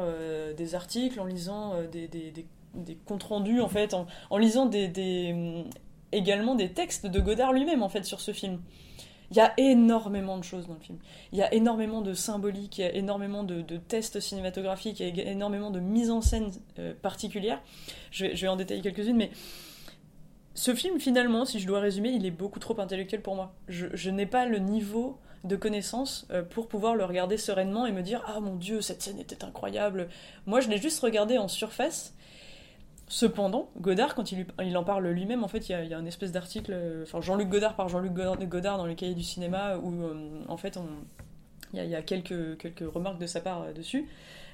des 0.57 0.75
articles, 0.75 1.19
en 1.21 1.25
lisant 1.25 1.75
des, 1.91 2.07
des- 2.09 2.31
des- 2.31 2.47
des 2.75 2.97
comptes 2.97 3.23
rendus, 3.25 3.61
en 3.61 3.69
fait, 3.69 3.95
en, 3.95 4.39
lisant 4.39 4.67
des, 4.67 5.33
hum, 5.33 5.65
également 6.13 6.55
des 6.55 6.73
textes 6.73 7.07
de 7.07 7.21
Godard 7.21 7.53
lui-même, 7.53 7.83
en 7.83 7.89
fait, 7.89 8.05
sur 8.05 8.21
ce 8.21 8.33
film. 8.33 8.61
Il 9.31 9.37
y 9.37 9.41
a 9.41 9.53
énormément 9.57 10.39
de 10.39 10.45
choses 10.45 10.69
dans 10.69 10.75
le 10.75 10.81
film. 10.81 10.99
Il 11.33 11.39
y 11.39 11.43
a 11.43 11.53
énormément 11.53 12.03
de 12.03 12.13
symbolique, 12.13 12.79
il 12.79 12.83
y 12.83 12.85
a 12.85 12.95
énormément 12.95 13.43
de, 13.43 13.63
tests 13.77 14.21
cinématographiques, 14.21 15.01
il 15.01 15.17
y 15.17 15.21
a 15.21 15.31
énormément 15.31 15.71
de 15.71 15.81
mise 15.81 16.11
en 16.11 16.21
scène 16.21 16.51
euh, 16.79 16.93
particulière. 17.01 17.63
Je 18.11 18.27
vais, 18.27 18.49
en 18.49 18.57
détailler 18.57 18.83
quelques-unes, 18.83 19.17
mais 19.17 19.31
ce 20.55 20.75
film, 20.75 21.01
finalement, 21.01 21.45
si 21.45 21.59
je 21.59 21.67
dois 21.67 21.81
résumer, 21.81 22.11
il 22.11 22.27
est 22.27 22.31
beaucoup 22.31 22.61
trop 22.61 22.79
intellectuel 22.79 23.23
pour 23.23 23.35
moi. 23.35 23.55
Je, 23.67 23.87
je 23.93 24.11
n'ai 24.11 24.27
pas 24.27 24.47
le 24.47 24.59
niveau 24.59 25.19
de 25.45 25.57
connaissance 25.57 26.27
euh, 26.31 26.43
pour 26.43 26.69
pouvoir 26.69 26.97
le 26.97 27.05
regarder 27.05 27.37
sereinement 27.37 27.87
et 27.87 27.93
me 27.93 28.03
dire 28.03 28.25
Ah 28.27 28.41
mon 28.41 28.57
dieu, 28.57 28.81
cette 28.81 29.03
scène 29.03 29.19
était 29.19 29.45
incroyable. 29.45 30.09
Moi, 30.47 30.61
je 30.61 30.69
l'ai 30.69 30.79
juste 30.79 31.01
regardé 31.01 31.39
en 31.39 31.49
surface. 31.49 32.15
Cependant, 33.07 33.69
Godard, 33.79 34.15
quand 34.15 34.33
il, 34.33 34.77
en 34.77 34.85
parle 34.85 35.09
lui-même, 35.09 35.45
en 35.45 35.49
fait, 35.49 35.69
il 35.69 35.73
y 35.73 35.75
a, 35.75 35.85
il 35.85 35.91
y 35.91 35.95
a 35.95 35.99
un 35.99 36.07
espèce 36.07 36.33
d'article, 36.33 36.73
euh, 36.73 37.03
enfin 37.03 37.21
Jean-Luc 37.21 37.51
Godard 37.51 37.77
par 37.77 37.89
Jean-Luc 37.89 38.13
Godard 38.13 38.79
dans 38.79 38.87
les 38.87 38.95
cahiers 38.95 39.15
du 39.15 39.23
cinéma, 39.23 39.77
où 39.77 39.93
euh, 40.03 40.43
en 40.49 40.57
fait, 40.57 40.79
il 41.75 41.85
y 41.85 41.95
a, 41.95 42.03
quelques, 42.03 42.57
quelques 42.57 42.91
remarques 42.91 43.19
de 43.19 43.27
sa 43.27 43.41
part 43.41 43.63
euh, 43.63 43.73
dessus. 43.73 44.09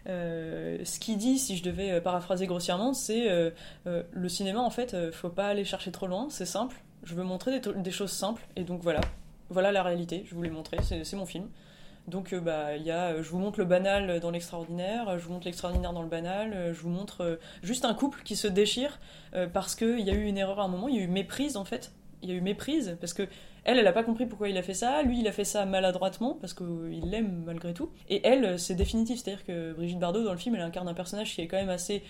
Ce 0.07 0.99
qu'il 0.99 1.17
dit, 1.19 1.39
si 1.39 1.57
je 1.57 1.63
devais 1.63 2.01
paraphraser 2.01 2.47
grossièrement, 2.47 2.93
c'est 2.95 3.53
le 3.85 4.29
cinéma, 4.29 4.61
en 4.61 4.71
fait, 4.71 4.97
faut 5.13 5.29
pas 5.29 5.49
aller 5.49 5.65
chercher 5.65 5.93
trop 5.93 6.07
loin, 6.07 6.27
c'est 6.31 6.47
simple. 6.47 6.77
Je 7.05 7.15
veux 7.15 7.23
montrer 7.23 7.61
des, 7.61 7.73
des 7.75 7.91
choses 7.91 8.11
simples, 8.11 8.43
et 8.57 8.65
donc 8.65 8.83
voilà, 8.83 9.03
voilà 9.51 9.73
la 9.73 9.83
réalité. 9.83 10.25
Je 10.27 10.35
vous 10.35 10.43
l'ai 10.43 10.51
montré, 10.51 10.79
c'est 10.83 11.17
mon 11.17 11.27
film. 11.27 11.49
Donc 12.09 12.33
euh, 12.33 12.41
bah 12.41 12.77
il 12.77 12.83
y 12.83 12.91
a, 12.91 13.13
euh, 13.13 13.23
je 13.23 13.31
vous 13.31 13.39
montre 13.39 13.59
le 13.59 13.65
banal 13.65 14.21
dans 14.21 14.31
l'extraordinaire, 14.31 15.19
je 15.19 15.25
vous 15.25 15.33
montre 15.33 15.47
l'extraordinaire 15.47 15.93
dans 15.93 16.03
le 16.03 16.09
banal, 16.09 16.53
euh, 16.53 16.75
je 16.75 16.81
vous 16.81 16.89
montre 16.89 17.39
juste 17.63 17.85
un 17.85 17.95
couple 17.95 18.23
qui 18.23 18.37
se 18.37 18.49
déchire 18.49 18.99
parce 19.53 19.77
qu'il 19.77 20.01
y 20.01 20.11
a 20.11 20.15
eu 20.15 20.25
une 20.25 20.39
erreur 20.39 20.59
à 20.61 20.65
un 20.65 20.69
moment, 20.69 20.89
il 20.89 20.97
y 20.97 20.99
a 20.99 21.03
eu 21.03 21.09
méprise 21.09 21.57
en 21.57 21.65
fait. 21.65 21.93
Il 22.23 22.29
y 22.29 22.33
a 22.33 22.35
eu 22.35 22.41
méprise 22.41 22.99
parce 23.01 23.15
que 23.15 23.27
elle, 23.65 23.79
elle 23.79 23.87
a 23.87 23.93
pas 23.93 24.03
compris 24.03 24.27
pourquoi 24.27 24.49
il 24.49 24.59
a 24.59 24.63
fait 24.63 24.75
ça. 24.75 25.03
Lui, 25.03 25.21
il 25.21 25.29
a 25.29 25.33
fait 25.33 25.45
ça 25.45 25.65
maladroitement 25.65 26.35
parce 26.35 26.53
qu'il 26.53 27.03
l'aime 27.05 27.45
malgré 27.47 27.73
tout. 27.73 27.91
Et 28.09 28.27
elle, 28.27 28.59
c'est 28.59 28.75
définitif. 28.75 29.21
C'est-à-dire 29.21 29.45
que 29.45 29.73
Brigitte 29.73 29.99
Bardot, 29.99 30.25
dans 30.25 30.33
le 30.33 30.39
film, 30.39 30.55
elle 30.55 30.63
incarne 30.63 30.89
un 30.89 30.95
personnage 30.95 31.35
qui 31.35 31.43
est 31.43 31.47
quand 31.47 31.59
même 31.59 31.71
assez. 31.71 32.03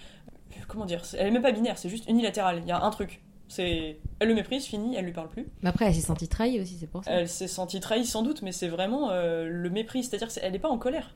Comment 0.68 0.84
dire 0.84 1.03
Elle 1.16 1.28
est 1.28 1.30
même 1.30 1.43
pas 1.43 1.53
binaire, 1.53 1.78
c'est 1.78 1.88
juste 1.88 2.09
unilatéral. 2.09 2.61
Il 2.62 2.68
y 2.68 2.72
a 2.72 2.82
un 2.82 2.91
truc. 2.91 3.20
C'est. 3.51 3.98
Elle 4.20 4.28
le 4.28 4.34
méprise, 4.34 4.64
fini, 4.64 4.94
elle 4.94 5.05
lui 5.05 5.12
parle 5.12 5.28
plus. 5.28 5.46
Mais 5.62 5.70
après, 5.70 5.86
elle 5.86 5.94
s'est 5.94 6.01
sentie 6.01 6.28
trahie 6.28 6.61
aussi, 6.61 6.76
c'est 6.78 6.86
pour 6.86 7.05
ça. 7.05 7.11
Elle 7.11 7.28
s'est 7.28 7.48
sentie 7.48 7.80
trahie 7.80 8.07
sans 8.07 8.22
doute, 8.22 8.42
mais 8.42 8.53
c'est 8.53 8.68
vraiment 8.68 9.11
euh, 9.11 9.46
le 9.48 9.70
mépris. 9.70 10.05
C'est-à-dire 10.05 10.28
qu'elle 10.28 10.53
n'est 10.53 10.61
pas 10.61 10.68
en 10.68 10.78
colère. 10.78 11.14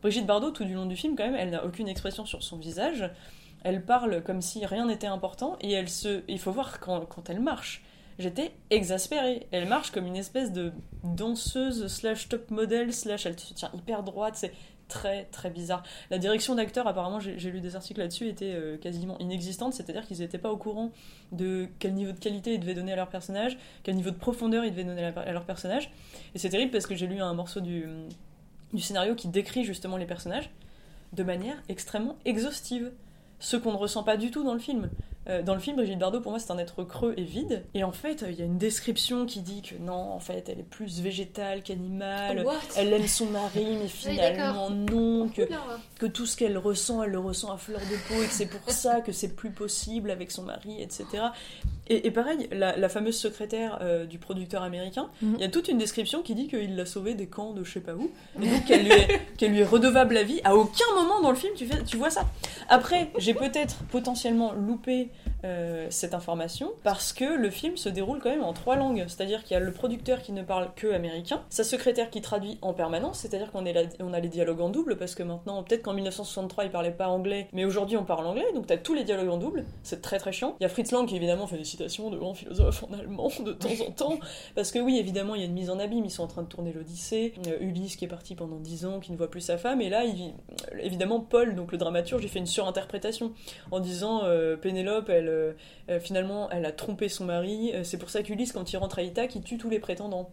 Brigitte 0.00 0.24
Bardot, 0.24 0.52
tout 0.52 0.64
du 0.64 0.74
long 0.74 0.86
du 0.86 0.94
film, 0.94 1.16
quand 1.16 1.24
même, 1.24 1.34
elle 1.34 1.50
n'a 1.50 1.64
aucune 1.64 1.88
expression 1.88 2.24
sur 2.24 2.44
son 2.44 2.56
visage. 2.56 3.10
Elle 3.64 3.84
parle 3.84 4.22
comme 4.22 4.42
si 4.42 4.64
rien 4.64 4.86
n'était 4.86 5.08
important 5.08 5.56
et 5.60 5.72
elle 5.72 5.88
se. 5.88 6.22
Il 6.28 6.38
faut 6.38 6.52
voir 6.52 6.78
quand, 6.78 7.04
quand 7.06 7.28
elle 7.30 7.40
marche. 7.40 7.82
J'étais 8.18 8.52
exaspérée. 8.70 9.48
Elle 9.50 9.66
marche 9.66 9.90
comme 9.90 10.06
une 10.06 10.16
espèce 10.16 10.52
de 10.52 10.72
danseuse 11.02 11.88
slash 11.88 12.28
top 12.28 12.50
model 12.50 12.92
slash 12.92 13.26
elle 13.26 13.38
se 13.38 13.54
tient 13.54 13.70
hyper 13.74 14.04
droite. 14.04 14.34
C'est 14.36 14.52
très 14.92 15.24
très 15.24 15.48
bizarre. 15.48 15.82
La 16.10 16.18
direction 16.18 16.54
d'acteurs, 16.54 16.86
apparemment, 16.86 17.18
j'ai 17.18 17.50
lu 17.50 17.60
des 17.60 17.76
articles 17.76 17.98
là-dessus, 17.98 18.28
était 18.28 18.52
euh, 18.54 18.76
quasiment 18.76 19.18
inexistante. 19.18 19.72
C'est-à-dire 19.72 20.06
qu'ils 20.06 20.18
n'étaient 20.18 20.38
pas 20.38 20.50
au 20.50 20.58
courant 20.58 20.92
de 21.32 21.66
quel 21.78 21.94
niveau 21.94 22.12
de 22.12 22.18
qualité 22.18 22.54
ils 22.54 22.60
devaient 22.60 22.74
donner 22.74 22.92
à 22.92 22.96
leur 22.96 23.08
personnage, 23.08 23.56
quel 23.82 23.96
niveau 23.96 24.10
de 24.10 24.16
profondeur 24.16 24.64
ils 24.64 24.70
devaient 24.70 24.84
donner 24.84 25.04
à 25.04 25.32
leur 25.32 25.44
personnage. 25.44 25.90
Et 26.34 26.38
c'est 26.38 26.50
terrible 26.50 26.70
parce 26.70 26.86
que 26.86 26.94
j'ai 26.94 27.06
lu 27.06 27.20
un 27.20 27.32
morceau 27.32 27.60
du 27.60 27.86
scénario 28.78 29.14
qui 29.14 29.28
décrit 29.28 29.64
justement 29.64 29.96
les 29.96 30.06
personnages 30.06 30.50
de 31.12 31.22
manière 31.22 31.56
extrêmement 31.68 32.16
exhaustive. 32.24 32.92
Ce 33.44 33.56
qu'on 33.56 33.72
ne 33.72 33.76
ressent 33.76 34.04
pas 34.04 34.16
du 34.16 34.30
tout 34.30 34.44
dans 34.44 34.54
le 34.54 34.60
film. 34.60 34.88
Euh, 35.28 35.40
dans 35.40 35.54
le 35.54 35.60
film, 35.60 35.76
Brigitte 35.76 36.00
Bardot, 36.00 36.20
pour 36.20 36.32
moi, 36.32 36.40
c'est 36.40 36.50
un 36.50 36.58
être 36.58 36.82
creux 36.82 37.14
et 37.16 37.22
vide. 37.22 37.62
Et 37.74 37.84
en 37.84 37.92
fait, 37.92 38.24
il 38.28 38.34
y 38.36 38.42
a 38.42 38.44
une 38.44 38.58
description 38.58 39.24
qui 39.24 39.40
dit 39.40 39.62
que 39.62 39.76
non, 39.80 39.92
en 40.12 40.18
fait, 40.18 40.48
elle 40.48 40.58
est 40.58 40.68
plus 40.68 41.00
végétale 41.00 41.62
qu'animale. 41.62 42.44
What 42.44 42.54
Elle 42.76 42.92
aime 42.92 43.06
son 43.06 43.26
mari, 43.26 43.64
mais 43.80 43.86
finalement 43.88 44.70
non. 44.70 45.28
Que, 45.28 45.42
Oula. 45.42 45.58
que 45.98 46.06
tout 46.06 46.26
ce 46.26 46.36
qu'elle 46.36 46.58
ressent, 46.58 47.04
elle 47.04 47.10
le 47.12 47.20
ressent 47.20 47.52
à 47.52 47.56
fleur 47.56 47.78
de 47.80 47.96
peau 48.14 48.20
et 48.20 48.26
que 48.26 48.32
c'est 48.32 48.46
pour 48.46 48.68
ça 48.72 49.00
que 49.00 49.12
c'est 49.12 49.34
plus 49.36 49.50
possible 49.50 50.10
avec 50.10 50.32
son 50.32 50.42
mari, 50.42 50.82
etc. 50.82 51.04
Et, 51.88 52.06
et 52.06 52.10
pareil, 52.10 52.48
la, 52.50 52.76
la 52.76 52.88
fameuse 52.88 53.16
secrétaire 53.16 53.78
euh, 53.80 54.06
du 54.06 54.18
producteur 54.18 54.62
américain, 54.62 55.08
il 55.20 55.28
Mhm. 55.28 55.38
y 55.38 55.44
a 55.44 55.48
toute 55.48 55.68
une 55.68 55.78
description 55.78 56.22
qui 56.22 56.34
dit 56.34 56.48
qu'il 56.48 56.74
l'a 56.74 56.86
sauvée 56.86 57.14
des 57.14 57.26
camps 57.26 57.52
de 57.52 57.62
je 57.62 57.72
sais 57.72 57.80
pas 57.80 57.94
où, 57.94 58.10
et 58.40 58.46
donc 58.48 58.64
qu'elle 58.64 58.84
lui, 58.84 58.92
est- 58.92 59.20
qu'elle 59.36 59.52
lui 59.52 59.60
est 59.60 59.64
redevable 59.64 60.14
la 60.14 60.22
vie. 60.24 60.40
À 60.42 60.56
aucun 60.56 60.84
moment 60.96 61.20
dans 61.20 61.30
le 61.30 61.36
film 61.36 61.52
tu, 61.56 61.66
fais, 61.66 61.82
tu 61.84 61.96
vois 61.96 62.10
ça. 62.10 62.26
Après, 62.68 63.10
j'ai 63.18 63.31
peut-être 63.34 63.76
potentiellement 63.90 64.52
loupé 64.52 65.10
euh, 65.44 65.86
cette 65.90 66.14
information 66.14 66.72
parce 66.82 67.12
que 67.12 67.24
le 67.24 67.50
film 67.50 67.76
se 67.76 67.88
déroule 67.88 68.20
quand 68.20 68.30
même 68.30 68.44
en 68.44 68.52
trois 68.52 68.76
langues. 68.76 69.04
C'est-à-dire 69.08 69.42
qu'il 69.42 69.54
y 69.54 69.56
a 69.56 69.60
le 69.60 69.72
producteur 69.72 70.22
qui 70.22 70.32
ne 70.32 70.42
parle 70.42 70.70
que 70.76 70.92
américain, 70.92 71.42
sa 71.50 71.64
secrétaire 71.64 72.10
qui 72.10 72.20
traduit 72.20 72.58
en 72.62 72.72
permanence, 72.72 73.20
c'est-à-dire 73.20 73.50
qu'on 73.50 73.64
on 74.00 74.12
a 74.12 74.20
les 74.20 74.28
dialogues 74.28 74.60
en 74.60 74.68
double 74.68 74.96
parce 74.96 75.14
que 75.14 75.22
maintenant, 75.22 75.62
peut-être 75.62 75.82
qu'en 75.82 75.94
1963 75.94 76.64
il 76.64 76.70
parlait 76.70 76.90
pas 76.90 77.08
anglais, 77.08 77.48
mais 77.52 77.64
aujourd'hui 77.64 77.96
on 77.96 78.04
parle 78.04 78.26
anglais, 78.26 78.46
donc 78.54 78.66
t'as 78.66 78.76
tous 78.76 78.94
les 78.94 79.04
dialogues 79.04 79.30
en 79.30 79.38
double, 79.38 79.64
c'est 79.82 80.00
très 80.00 80.18
très 80.18 80.32
chiant. 80.32 80.56
Il 80.60 80.62
y 80.62 80.66
a 80.66 80.68
Fritz 80.68 80.92
Lang 80.92 81.06
qui 81.06 81.16
évidemment 81.16 81.46
fait 81.46 81.58
des 81.58 81.64
citations 81.64 82.10
de 82.10 82.18
grands 82.18 82.34
philosophes 82.34 82.84
en 82.84 82.94
allemand 82.98 83.30
de 83.44 83.52
temps 83.52 83.68
en 83.86 83.90
temps, 83.90 84.18
parce 84.54 84.70
que 84.70 84.78
oui, 84.78 84.98
évidemment, 84.98 85.34
il 85.34 85.40
y 85.40 85.44
a 85.44 85.46
une 85.46 85.54
mise 85.54 85.70
en 85.70 85.78
abîme, 85.78 86.04
ils 86.04 86.10
sont 86.10 86.22
en 86.22 86.28
train 86.28 86.42
de 86.42 86.48
tourner 86.48 86.72
l'Odyssée, 86.72 87.34
euh, 87.48 87.56
Ulysse 87.60 87.96
qui 87.96 88.04
est 88.04 88.08
parti 88.08 88.34
pendant 88.34 88.58
10 88.58 88.86
ans, 88.86 89.00
qui 89.00 89.12
ne 89.12 89.16
voit 89.16 89.30
plus 89.30 89.40
sa 89.40 89.58
femme, 89.58 89.80
et 89.80 89.88
là, 89.88 90.04
il, 90.04 90.32
évidemment, 90.80 91.20
Paul, 91.20 91.54
donc 91.54 91.72
le 91.72 91.78
dramaturge, 91.78 92.22
il 92.22 92.28
fait 92.28 92.38
une 92.38 92.46
surinterprétation 92.46 93.32
en 93.70 93.80
disant 93.80 94.22
euh, 94.24 94.56
Pénélope, 94.56 95.08
elle, 95.08 95.31
euh, 95.32 95.52
euh, 95.90 95.98
finalement, 96.00 96.48
elle 96.50 96.64
a 96.66 96.72
trompé 96.72 97.08
son 97.08 97.24
mari, 97.24 97.72
euh, 97.74 97.84
c'est 97.84 97.98
pour 97.98 98.10
ça 98.10 98.22
qu'Ulysse, 98.22 98.52
quand 98.52 98.72
il 98.72 98.76
rentre 98.76 98.98
à 98.98 99.02
Ithaque, 99.02 99.34
il 99.34 99.42
tue 99.42 99.58
tous 99.58 99.70
les 99.70 99.78
prétendants. 99.80 100.30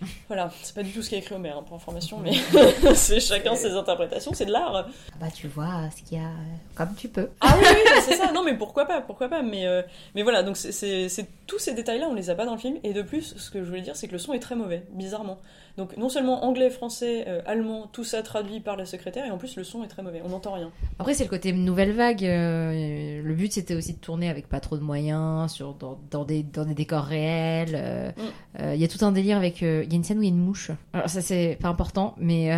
Voilà, 0.28 0.50
c'est 0.62 0.74
pas 0.74 0.82
du 0.82 0.90
tout 0.90 1.02
ce 1.02 1.08
qu'a 1.08 1.16
écrit 1.16 1.34
Homer, 1.34 1.50
hein, 1.50 1.62
pour 1.66 1.76
information, 1.76 2.18
mais 2.18 2.32
c'est 2.94 3.20
chacun 3.20 3.54
ses 3.54 3.70
interprétations, 3.72 4.32
c'est 4.34 4.44
de 4.44 4.50
l'art. 4.52 4.74
Ah 4.74 5.16
bah 5.20 5.28
tu 5.34 5.46
vois 5.48 5.88
ce 5.96 6.02
qu'il 6.02 6.18
y 6.18 6.20
a 6.20 6.26
euh, 6.26 6.56
comme 6.74 6.94
tu 6.96 7.08
peux. 7.08 7.30
Ah 7.40 7.54
oui, 7.58 7.64
oui, 7.68 7.80
bah, 7.86 8.00
c'est 8.02 8.16
ça. 8.16 8.32
Non, 8.32 8.42
mais 8.42 8.54
pourquoi 8.56 8.86
pas, 8.86 9.00
pourquoi 9.00 9.28
pas. 9.28 9.42
Mais, 9.42 9.66
euh, 9.66 9.82
mais 10.14 10.22
voilà, 10.22 10.42
donc 10.42 10.56
c'est- 10.56 11.26
tous 11.46 11.58
ces 11.58 11.74
détails-là, 11.74 12.08
on 12.10 12.14
les 12.14 12.28
a 12.28 12.34
pas 12.34 12.44
dans 12.44 12.54
le 12.54 12.58
film. 12.60 12.76
Et 12.82 12.92
de 12.92 13.02
plus, 13.02 13.34
ce 13.36 13.50
que 13.50 13.62
je 13.62 13.68
voulais 13.68 13.82
dire, 13.82 13.96
c'est 13.96 14.08
que 14.08 14.12
le 14.12 14.18
son 14.18 14.32
est 14.32 14.40
très 14.40 14.56
mauvais, 14.56 14.82
bizarrement. 14.90 15.38
Donc 15.76 15.96
non 15.96 16.08
seulement 16.08 16.44
anglais, 16.44 16.70
français, 16.70 17.24
euh, 17.26 17.40
allemand, 17.46 17.88
tout 17.92 18.04
ça 18.04 18.22
traduit 18.22 18.60
par 18.60 18.76
la 18.76 18.86
secrétaire, 18.86 19.26
et 19.26 19.30
en 19.30 19.38
plus 19.38 19.56
le 19.56 19.64
son 19.64 19.82
est 19.82 19.88
très 19.88 20.02
mauvais. 20.02 20.22
On 20.24 20.28
n'entend 20.28 20.52
rien. 20.52 20.70
Après, 21.00 21.14
c'est 21.14 21.24
le 21.24 21.30
côté 21.30 21.52
nouvelle 21.52 21.90
vague. 21.92 22.24
euh, 22.24 23.20
le 23.22 23.34
but, 23.34 23.52
c'était 23.52 23.74
aussi 23.74 23.94
de 23.94 23.98
tourner 23.98 24.28
avec 24.28 24.48
pas 24.48 24.60
trop 24.60 24.76
de 24.76 24.82
moyens, 24.82 25.50
sur, 25.52 25.74
dans, 25.74 25.98
dans 26.12 26.24
des, 26.24 26.44
dans 26.44 26.64
des 26.64 26.74
décors 26.74 27.04
réels. 27.04 27.74
euh, 27.74 28.10
Mm. 28.16 28.72
Il 28.74 28.80
y 28.80 28.84
a 28.84 28.88
tout 28.88 29.04
un 29.04 29.10
délire 29.10 29.36
avec. 29.36 29.62
Il 29.62 29.66
y 29.66 29.92
a 29.92 29.96
une 29.96 30.04
scène 30.04 30.18
où 30.18 30.22
il 30.22 30.28
y 30.28 30.30
a 30.30 30.34
une 30.34 30.40
mouche. 30.40 30.70
Alors, 30.92 31.08
ça, 31.08 31.20
c'est 31.20 31.58
pas 31.60 31.68
important, 31.68 32.14
mais 32.18 32.50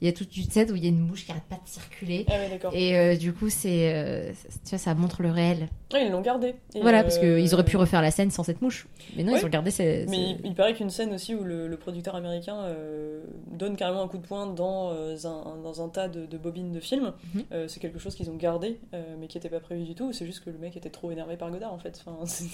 il 0.00 0.06
y 0.06 0.10
a 0.10 0.12
toute 0.12 0.36
une 0.36 0.44
scène 0.50 0.70
où 0.70 0.76
il 0.76 0.82
y 0.82 0.86
a 0.86 0.90
une 0.90 1.00
mouche 1.00 1.24
qui 1.24 1.30
arrête 1.32 1.44
pas 1.48 1.56
de 1.56 1.68
circuler. 1.68 2.26
Ah 2.28 2.32
ouais. 2.32 2.58
Et 2.78 2.96
euh, 2.98 3.16
du 3.16 3.32
coup, 3.32 3.48
c'est. 3.48 3.92
euh, 3.94 4.32
tu 4.64 4.70
vois, 4.70 4.78
ça 4.78 4.94
montre 4.94 5.22
le 5.22 5.30
réel. 5.30 5.68
Ouais, 5.92 6.06
ils 6.06 6.10
l'ont 6.12 6.20
gardé. 6.20 6.54
Et, 6.74 6.80
Voilà, 6.80 7.02
parce 7.04 7.18
euh, 7.18 7.38
qu'ils 7.40 7.54
auraient 7.54 7.64
pu 7.64 7.76
refaire 7.76 8.02
la 8.02 8.10
scène 8.10 8.30
sans 8.30 8.42
cette 8.42 8.60
mouche. 8.60 8.86
Mais 9.16 9.22
non, 9.22 9.32
Ouais. 9.32 9.40
ils 9.40 9.44
ont 9.46 9.48
gardé 9.48 9.70
ces. 9.70 10.06
Mais 10.08 10.30
il, 10.32 10.40
il 10.44 10.54
paraît 10.54 10.74
qu'une 10.74 10.90
scène 10.90 11.14
aussi 11.14 11.34
où 11.34 11.44
le, 11.44 11.68
le 11.68 11.76
producteur 11.76 12.16
américain 12.16 12.56
euh, 12.64 13.22
donne 13.52 13.76
carrément 13.76 14.02
un 14.02 14.08
coup 14.08 14.18
de 14.18 14.26
poing 14.26 14.46
dans, 14.48 14.90
un, 14.92 15.56
dans 15.62 15.82
un 15.84 15.88
tas 15.88 16.08
de, 16.08 16.26
de 16.26 16.38
bobines 16.38 16.72
de 16.72 16.80
films, 16.80 17.12
Mhm. 17.34 17.44
euh, 17.52 17.68
c'est 17.68 17.80
quelque 17.80 17.98
chose 17.98 18.14
qu'ils 18.14 18.30
ont 18.30 18.36
gardé, 18.36 18.78
mais 19.20 19.26
qui 19.28 19.36
n'était 19.38 19.48
pas 19.48 19.60
prévu 19.60 19.84
du 19.84 19.94
tout. 19.94 20.12
C'est 20.12 20.26
juste 20.26 20.44
que 20.44 20.50
le 20.50 20.58
mec 20.58 20.76
était 20.76 20.90
trop 20.90 21.10
énervé 21.10 21.36
par 21.36 21.50
Godard 21.50 21.72
en 21.72 21.78
fait. 21.78 22.02
Enfin, 22.04 22.16
c'est- 22.26 22.44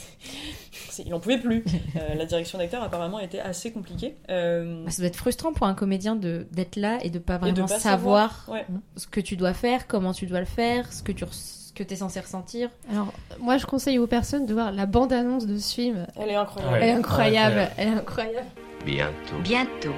c'est- 0.90 1.02
il 1.06 1.14
en 1.14 1.20
pouvait 1.20 1.38
plus. 1.38 1.64
La 2.16 2.26
direction 2.26 2.58
d'acteur 2.58 2.82
apparemment 2.82 3.18
était 3.18 3.40
assez 3.40 3.72
compliquée. 3.72 4.16
Bah, 4.28 4.90
ça 4.90 4.98
doit 5.02 5.06
être 5.08 5.16
frustrant 5.16 5.52
pour 5.52 5.66
un 5.66 5.74
comédien 5.74 6.16
de 6.16 6.46
d'être 6.52 6.76
là 6.76 6.98
et 7.02 7.10
de 7.10 7.18
pas 7.18 7.38
vraiment 7.40 7.66
pas 7.66 7.78
savoir, 7.78 8.44
savoir, 8.44 8.48
ouais. 8.48 8.66
ce 8.96 9.06
que 9.06 9.20
tu 9.20 9.36
dois 9.36 9.54
faire, 9.54 9.86
comment 9.86 10.12
tu 10.12 10.26
dois 10.26 10.40
le 10.40 10.46
faire, 10.46 10.92
ce 10.92 11.02
que 11.02 11.12
tu 11.12 11.24
ce 11.30 11.72
que 11.72 11.92
es 11.92 11.96
censé 11.96 12.20
ressentir. 12.20 12.68
Alors, 12.90 13.12
moi, 13.40 13.56
je 13.56 13.66
conseille 13.66 13.98
aux 13.98 14.06
personnes 14.06 14.44
de 14.44 14.52
voir 14.52 14.72
la 14.72 14.86
bande-annonce 14.86 15.46
de 15.46 15.56
ce 15.56 15.74
film. 15.74 16.06
Elle 16.16 16.30
est 16.30 16.34
incroyable. 16.34 16.76
Elle 16.80 16.88
est 16.88 16.92
incroyable. 16.92 17.56
Ouais, 17.56 17.70
Elle 17.76 17.88
est 17.88 17.92
incroyable. 17.92 18.46
Bientôt. 18.84 19.38
Bientôt. 19.42 19.94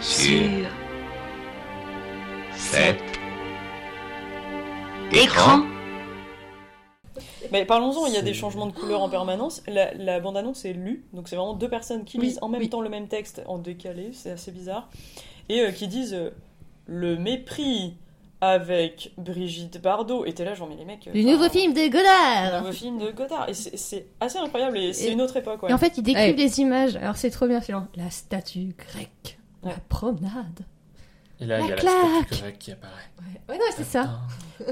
Sur 0.00 0.40
Sur 0.40 0.68
7 2.54 2.96
écran. 5.12 5.75
Mais 7.52 7.64
parlons-en, 7.64 8.06
il 8.06 8.12
y 8.14 8.16
a 8.16 8.22
des 8.22 8.34
changements 8.34 8.66
de 8.66 8.72
couleur 8.72 9.02
en 9.02 9.08
permanence. 9.08 9.62
La, 9.66 9.92
la 9.94 10.20
bande-annonce 10.20 10.64
est 10.64 10.72
lue, 10.72 11.04
donc 11.12 11.28
c'est 11.28 11.36
vraiment 11.36 11.54
deux 11.54 11.68
personnes 11.68 12.04
qui 12.04 12.18
Oui, 12.18 12.26
lisent 12.26 12.38
en 12.42 12.48
même 12.48 12.60
oui. 12.60 12.68
temps 12.68 12.80
le 12.80 12.88
même 12.88 13.08
texte 13.08 13.42
en 13.46 13.58
décalé, 13.58 14.10
c'est 14.12 14.30
assez 14.32 14.50
bizarre, 14.52 14.88
et 15.48 15.60
euh, 15.60 15.70
qui 15.72 15.88
disent 15.88 16.14
euh, 16.14 16.30
le 16.86 17.16
mépris 17.16 17.94
avec 18.42 19.12
Brigitte 19.16 19.80
Bardot. 19.80 20.26
Et 20.26 20.34
t'es 20.34 20.44
là, 20.44 20.54
genre, 20.54 20.68
mais 20.68 20.76
les 20.76 20.84
mecs. 20.84 21.06
euh, 21.08 21.12
Le 21.14 21.22
nouveau 21.22 21.48
film 21.48 21.72
de 21.72 21.80
Le 21.80 21.88
Godard 21.88 22.60
nouveau 22.60 22.72
film 22.72 22.98
de 22.98 23.10
Godard. 23.10 23.48
Et 23.48 23.54
c'est 23.54 24.06
assez 24.20 24.38
incroyable, 24.38 24.76
et 24.78 24.92
c'est 24.92 25.10
une 25.10 25.22
autre 25.22 25.36
époque, 25.38 25.62
ouais. 25.62 25.70
Et 25.70 25.72
en 25.72 25.78
fait, 25.78 25.94
il 25.96 26.02
décrit 26.02 26.22
Ouais. 26.22 26.34
des 26.34 26.60
images. 26.60 26.96
Alors, 26.96 27.16
c'est 27.16 27.30
trop 27.30 27.46
bien, 27.46 27.60
film. 27.62 27.86
La 27.96 28.10
statue 28.10 28.74
grecque. 28.76 29.38
La 29.62 29.72
promenade. 29.88 30.60
Et 31.40 31.44
là, 31.44 31.60
il 31.60 31.66
y 31.68 31.72
a 31.72 31.76
La 31.76 31.76
la 31.76 31.80
claque. 31.82 31.94
statue 32.28 32.40
grecque 32.42 32.58
qui 32.58 32.72
apparaît. 32.72 32.92
Ouais, 33.20 33.54
ouais 33.54 33.58
non, 33.58 33.64
c'est 33.76 33.84
ça. 33.84 34.08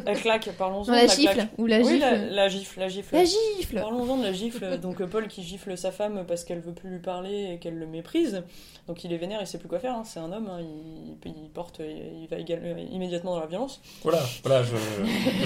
La 0.07 0.15
claque, 0.15 0.49
parlons-en. 0.57 0.87
Non, 0.87 0.93
de 0.95 1.07
la 1.07 1.07
gifle, 1.07 1.35
claque. 1.35 1.49
ou 1.59 1.67
la 1.67 1.79
Oui, 1.81 1.85
gifle. 1.85 1.99
La, 2.01 2.17
la 2.17 2.49
gifle, 2.49 2.81
la 2.81 2.89
gifle. 2.89 3.15
La 3.15 3.25
gifle 3.25 3.81
Parlons-en 3.81 4.17
de 4.17 4.23
la 4.23 4.33
gifle. 4.33 4.79
Donc 4.81 5.03
euh, 5.03 5.07
Paul 5.07 5.29
qui 5.29 5.43
gifle 5.43 5.77
sa 5.77 5.93
femme 5.93 6.25
parce 6.27 6.43
qu'elle 6.45 6.61
veut 6.61 6.73
plus 6.73 6.89
lui 6.89 7.01
parler 7.01 7.51
et 7.53 7.59
qu'elle 7.59 7.79
le 7.79 7.87
méprise. 7.87 8.43
Donc 8.89 9.05
il 9.05 9.13
est 9.13 9.19
vénère, 9.19 9.41
il 9.43 9.47
sait 9.47 9.59
plus 9.59 9.69
quoi 9.69 9.79
faire. 9.79 9.93
hein. 9.95 10.03
C'est 10.07 10.21
un 10.21 10.33
homme, 10.33 10.49
hein. 10.51 10.61
il, 10.63 11.31
il 11.31 11.51
porte, 11.51 11.81
il 11.81 12.27
va 12.31 12.37
euh, 12.39 12.75
immédiatement 12.91 13.35
dans 13.35 13.41
la 13.41 13.47
violence. 13.47 13.83
Voilà, 14.03 14.21
voilà, 14.43 14.63
je, 14.63 14.75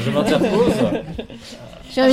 je 0.00 0.10
m'interpose. 0.10 0.72
J'ai 1.90 2.00
un 2.02 2.04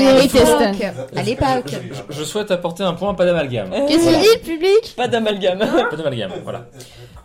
à 1.16 1.22
l'époque. 1.24 1.68
Je, 1.68 1.94
je- 1.94 2.04
je 2.20 2.24
souhaite 2.24 2.50
apporter 2.50 2.82
un 2.84 2.94
point, 2.94 3.14
pas 3.14 3.26
d'amalgame. 3.26 3.70
Qu'est-ce 3.88 4.10
qu'il 4.10 4.20
dit, 4.20 4.28
le 4.36 4.40
public? 4.42 4.94
Pas 4.98 5.08
d'amalgame. 5.08 5.60
Pas 5.60 5.96
d'amalgame, 5.96 6.32
voilà. 6.44 6.66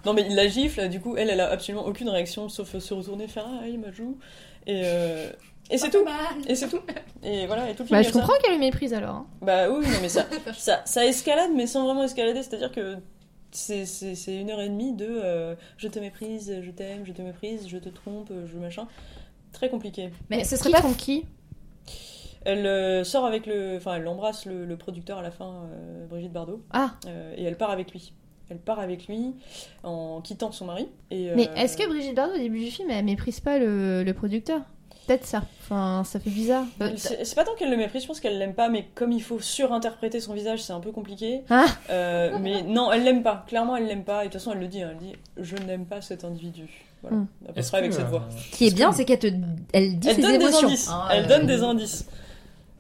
Non 0.06 0.14
mais 0.14 0.24
il 0.28 0.34
la 0.34 0.48
gifle, 0.48 0.88
du 0.88 0.98
coup 0.98 1.14
elle, 1.18 1.28
elle 1.28 1.40
a 1.40 1.50
absolument 1.50 1.69
aucune 1.74 2.08
réaction 2.08 2.48
sauf 2.48 2.76
se 2.78 2.94
retourner, 2.94 3.28
faire 3.28 3.46
ah 3.48 3.66
il 3.68 3.78
m'a 3.78 3.90
joue 3.92 4.18
et 4.66 4.82
euh, 4.84 5.30
et 5.70 5.78
c'est 5.78 5.90
tout. 5.90 6.04
Et 6.48 6.56
c'est 6.56 6.68
tout. 6.68 6.80
Et 7.22 7.46
voilà 7.46 7.70
et 7.70 7.74
tout. 7.76 7.84
Bah, 7.88 8.02
je 8.02 8.10
comprends 8.10 8.32
qu'elle 8.42 8.54
le 8.54 8.58
méprise 8.58 8.92
alors. 8.92 9.14
hein. 9.14 9.26
Bah 9.40 9.70
oui, 9.70 9.86
non, 9.86 9.98
mais 10.02 10.08
ça, 10.08 10.26
ça, 10.56 10.82
ça 10.84 11.06
escalade, 11.06 11.52
mais 11.54 11.68
sans 11.68 11.84
vraiment 11.84 12.02
escalader. 12.02 12.42
C'est-à-dire 12.42 12.72
que 12.72 12.96
c'est, 13.52 13.86
c'est, 13.86 14.16
c'est 14.16 14.34
une 14.36 14.50
heure 14.50 14.60
et 14.60 14.68
demie 14.68 14.94
de 14.94 15.06
euh, 15.08 15.54
je 15.76 15.86
te 15.86 16.00
méprise, 16.00 16.52
je 16.60 16.70
t'aime, 16.72 17.06
je 17.06 17.12
te 17.12 17.22
méprise, 17.22 17.68
je 17.68 17.78
te 17.78 17.88
trompe, 17.88 18.32
je 18.46 18.58
machin. 18.58 18.88
Très 19.52 19.68
compliqué. 19.68 20.10
Mais 20.28 20.42
ce 20.42 20.56
serait 20.56 20.70
Qui 20.70 20.74
pas 20.74 20.80
trompe 20.80 20.96
qui 20.96 21.24
Elle 22.44 22.66
euh, 22.66 23.04
sort 23.04 23.24
avec 23.24 23.46
le. 23.46 23.76
Enfin, 23.76 23.94
elle 23.96 24.08
embrasse 24.08 24.46
le, 24.46 24.64
le 24.64 24.76
producteur 24.76 25.18
à 25.18 25.22
la 25.22 25.30
fin, 25.30 25.66
euh, 25.72 26.06
Brigitte 26.08 26.32
Bardot, 26.32 26.62
Ah, 26.72 26.94
euh, 27.06 27.34
et 27.36 27.44
elle 27.44 27.56
part 27.56 27.70
avec 27.70 27.92
lui. 27.92 28.12
Elle 28.50 28.58
part 28.58 28.80
avec 28.80 29.06
lui 29.06 29.32
en 29.84 30.20
quittant 30.20 30.50
son 30.52 30.64
mari. 30.66 30.88
Et, 31.10 31.30
mais 31.36 31.48
euh, 31.48 31.54
est-ce 31.54 31.76
que 31.76 31.86
Brigitte 31.88 32.14
Bardot, 32.16 32.34
au 32.34 32.38
début 32.38 32.58
du 32.64 32.70
film, 32.70 32.90
elle 32.90 33.04
méprise 33.04 33.40
pas 33.40 33.58
le, 33.58 34.02
le 34.02 34.14
producteur? 34.14 34.60
Peut-être 35.06 35.24
ça. 35.24 35.42
Enfin, 35.62 36.02
ça 36.04 36.20
fait 36.20 36.30
bizarre. 36.30 36.64
Euh, 36.82 36.90
C'est 36.96 37.24
c'est 37.24 37.34
pas 37.34 37.44
tant 37.44 37.54
qu'elle 37.56 37.70
le 37.70 37.76
méprise, 37.76 38.02
je 38.02 38.06
pense 38.06 38.20
qu'elle 38.20 38.38
l'aime 38.38 38.54
pas, 38.54 38.68
mais 38.68 38.86
comme 38.94 39.12
il 39.12 39.22
faut 39.22 39.40
surinterpréter 39.40 40.20
son 40.20 40.34
visage, 40.34 40.62
c'est 40.62 40.72
un 40.72 40.78
peu 40.80 40.92
compliqué. 40.92 41.42
Ah. 41.48 41.64
Euh, 41.90 42.38
mais 42.40 42.62
non, 42.62 42.92
elle 42.92 43.02
l'aime 43.04 43.22
pas. 43.22 43.44
Clairement, 43.48 43.76
elle 43.76 43.86
l'aime 43.86 44.04
pas. 44.04 44.24
Et 44.24 44.28
de 44.28 44.32
toute 44.32 44.40
façon, 44.40 44.52
elle 44.52 44.60
le 44.60 44.68
dit. 44.68 44.82
hein, 44.82 44.90
elle 44.92 44.98
dit 44.98 45.14
Je 45.36 45.56
n'aime 45.56 45.86
pas 45.86 46.00
cet 46.00 46.24
individu. 46.24 46.68
Voilà, 47.02 47.16
Hmm. 47.16 47.26
à 47.48 47.52
peu 47.52 47.58
Est-ce 47.60 47.68
près 47.70 47.78
avec 47.78 47.90
que, 47.90 47.96
cette 47.96 48.06
voix. 48.08 48.28
Ce 48.52 48.56
qui 48.56 48.66
est 48.66 48.74
bien, 48.74 48.92
c'est 48.92 49.04
qu'elle 49.04 49.18
te, 49.18 49.28
elle 49.72 49.98
dit 49.98 50.08
Elle 50.08 50.16
ses 50.16 50.22
donne 50.22 50.38
des 50.38 50.54
indices. 50.54 50.88
Hein, 50.90 51.08
elle 51.10 51.24
euh, 51.24 51.28
donne 51.28 51.46
des 51.46 51.62
indices. 51.62 52.06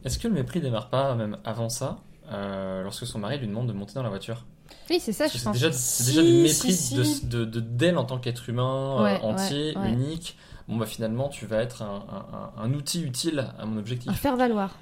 Est-ce 0.04 0.18
que 0.18 0.28
le 0.28 0.34
mépris 0.34 0.60
démarre 0.60 0.90
pas 0.90 1.14
même 1.14 1.38
avant 1.44 1.68
ça, 1.70 1.98
euh, 2.30 2.82
lorsque 2.82 3.06
son 3.06 3.18
mari 3.18 3.38
lui 3.38 3.46
demande 3.48 3.66
de 3.66 3.72
monter 3.72 3.94
dans 3.94 4.02
la 4.02 4.08
voiture? 4.10 4.44
Oui, 4.90 4.98
c'est 5.00 5.12
ça, 5.12 5.26
je 5.28 5.38
pense. 5.42 5.52
déjà, 5.52 5.70
c'est 5.72 6.02
Si, 6.02 6.08
déjà 6.10 6.22
du 6.22 6.28
si, 6.48 6.66
mépris 6.66 6.72
si. 6.72 6.94
de, 7.26 7.26
de, 7.28 7.44
de- 7.44 7.60
d'elle 7.60 7.98
en 7.98 8.04
tant 8.04 8.18
qu'être 8.18 8.48
humain 8.48 8.96
euh, 8.98 9.02
Ouais, 9.04 9.20
entier, 9.22 9.76
ouais, 9.76 9.82
ouais. 9.82 9.92
unique. 9.92 10.36
Bon 10.68 10.76
bah 10.76 10.86
finalement 10.86 11.28
tu 11.28 11.46
vas 11.46 11.56
être 11.62 11.82
un, 11.82 12.04
un- 12.08 12.62
un- 12.62 12.62
un 12.64 12.74
outil 12.74 13.02
utile 13.02 13.44
à 13.58 13.66
mon 13.66 13.76
objectif. 13.78 14.08
Un 14.10 14.14
faire 14.14 14.36
valoir. 14.36 14.76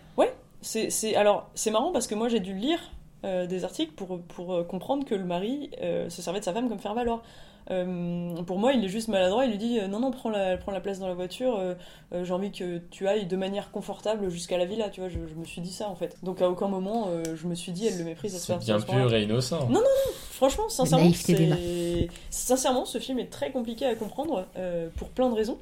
C'est, 0.60 0.90
c'est- 0.90 1.14
alors, 1.14 1.48
c'est 1.54 1.70
marrant 1.70 1.92
parce 1.92 2.08
que 2.08 2.16
moi, 2.16 2.28
j'ai 2.28 2.40
dû 2.40 2.52
lire 2.52 2.80
euh, 3.24 3.46
des 3.46 3.62
articles 3.64 3.92
pour, 3.92 4.20
pour 4.22 4.54
euh, 4.54 4.64
comprendre 4.64 5.04
que 5.04 5.14
le 5.14 5.24
mari 5.24 5.70
euh, 5.82 6.10
se 6.10 6.20
servait 6.20 6.40
de 6.40 6.44
sa 6.44 6.52
femme 6.52 6.68
comme 6.68 6.80
faire 6.80 6.94
valoir. 6.94 7.22
Euh, 7.70 8.34
pour 8.46 8.58
moi, 8.58 8.72
il 8.72 8.84
est 8.84 8.88
juste 8.88 9.08
maladroit. 9.08 9.44
Il 9.44 9.50
lui 9.50 9.58
dit 9.58 9.78
euh, 9.78 9.88
non, 9.88 10.00
non, 10.00 10.10
prends 10.10 10.30
la, 10.30 10.56
prends 10.56 10.72
la 10.72 10.80
place 10.80 10.98
dans 11.00 11.08
la 11.08 11.14
voiture. 11.14 11.58
euh, 11.58 11.74
euh, 12.12 12.24
j'ai 12.24 12.32
envie 12.32 12.50
que 12.50 12.78
tu 12.90 13.06
ailles 13.06 13.26
de 13.26 13.36
manière 13.36 13.70
confortable 13.70 14.30
jusqu'à 14.30 14.56
la 14.56 14.64
villa. 14.64 14.88
Tu 14.88 15.00
vois, 15.00 15.08
je, 15.08 15.18
je 15.28 15.34
me 15.34 15.44
suis 15.44 15.60
dit 15.60 15.72
ça 15.72 15.88
en 15.88 15.94
fait. 15.94 16.16
Donc 16.22 16.40
à 16.40 16.48
aucun 16.48 16.68
moment, 16.68 17.08
euh, 17.08 17.22
je 17.36 17.46
me 17.46 17.54
suis 17.54 17.72
dit 17.72 17.86
elle 17.86 17.98
le 17.98 18.04
méprise. 18.04 18.34
à 18.34 18.38
ce- 18.38 18.46
C'est 18.54 18.58
bien 18.58 18.80
pur 18.80 19.12
et 19.14 19.22
innocent. 19.24 19.68
Non, 19.68 19.80
Franchement, 20.30 20.68
sincèrement, 20.68 21.04
naïveté 21.04 21.34
d'Emma. 21.34 21.56
c'est... 21.56 22.08
sincèrement, 22.30 22.84
ce 22.84 22.98
film 22.98 23.18
est 23.18 23.26
très 23.30 23.50
compliqué 23.50 23.84
à 23.86 23.94
comprendre 23.96 24.46
euh, 24.56 24.88
pour 24.96 25.08
plein 25.08 25.28
de 25.28 25.34
raisons. 25.34 25.58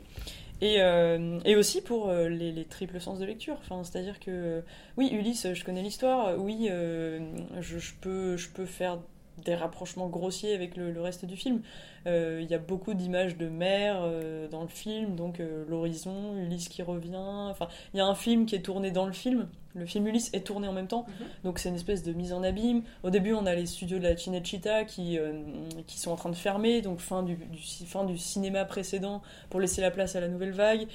Et, 0.63 0.77
euh, 0.81 1.39
et 1.45 1.55
aussi 1.57 1.83
pour 1.83 2.11
les, 2.11 2.51
les 2.53 2.65
triples 2.65 2.99
sens 3.01 3.19
de 3.19 3.25
lecture. 3.27 3.57
Enfin, 3.61 3.83
c'est-à-dire 3.85 4.19
que, 4.21 4.63
oui, 4.97 5.11
Ulysse, 5.13 5.49
je 5.53 5.65
connais 5.65 5.83
l'histoire. 5.83 6.35
Oui, 6.39 6.69
euh, 6.71 7.21
je, 7.61 7.79
je 7.79 7.93
peux, 8.01 8.37
je 8.39 8.49
peux 8.49 8.65
faire 8.65 8.99
des 9.45 9.55
rapprochements 9.55 10.07
grossiers 10.09 10.55
avec 10.55 10.77
le, 10.79 10.91
le 10.93 11.01
reste 11.03 11.27
du 11.27 11.37
film. 11.37 11.61
Euh, 12.07 12.41
Il 12.43 12.49
y 12.51 12.55
a 12.55 12.59
beaucoup 12.59 12.95
d'images 12.95 13.37
de 13.37 13.49
mer 13.49 13.99
euh, 14.03 14.47
dans 14.49 14.63
le 14.63 14.69
film, 14.69 15.17
donc 15.17 15.41
euh, 15.41 15.65
l'horizon, 15.69 16.35
Ulysse 16.37 16.69
qui 16.69 16.83
revient. 16.83 17.17
Enfin, 17.17 17.69
il 17.95 17.99
y 17.99 18.01
a 18.01 18.07
un 18.07 18.15
film 18.15 18.47
qui 18.47 18.55
est 18.55 18.61
tourné 18.63 18.91
dans 18.93 19.07
le 19.07 19.13
film. 19.13 19.49
Le 19.75 19.85
film 19.85 20.07
Ulysse 20.07 20.31
est 20.33 20.41
tourné 20.47 20.67
en 20.69 20.73
même 20.73 20.87
temps, 20.87 21.05
donc 21.45 21.59
c'est 21.59 21.69
une 21.69 21.75
espèce 21.75 22.03
de 22.03 22.15
mise 22.15 22.33
en 22.33 22.43
abîme. 22.43 22.81
Au 23.03 23.11
début, 23.11 23.35
on 23.35 23.45
a 23.45 23.55
les 23.55 23.67
studios 23.67 23.99
de 23.99 24.05
la 24.05 24.17
Cinecittà 24.17 24.85
qui, 24.85 25.19
euh, 25.19 25.43
qui 25.87 25.99
sont 25.99 26.11
en 26.11 26.17
train 26.17 26.31
de 26.31 26.35
fermer, 26.35 26.81
donc 26.81 27.01
fin 27.01 27.23
du, 27.23 27.35
du- 27.37 27.59
fin 27.87 28.05
du 28.05 28.17
cinéma 28.17 28.65
précédent 28.65 29.21
pour 29.51 29.61
laisser 29.61 29.83
la 29.83 29.91
place 29.91 30.17
à 30.17 30.21
la 30.21 30.29
nouvelle 30.29 30.53
vague. 30.53 30.87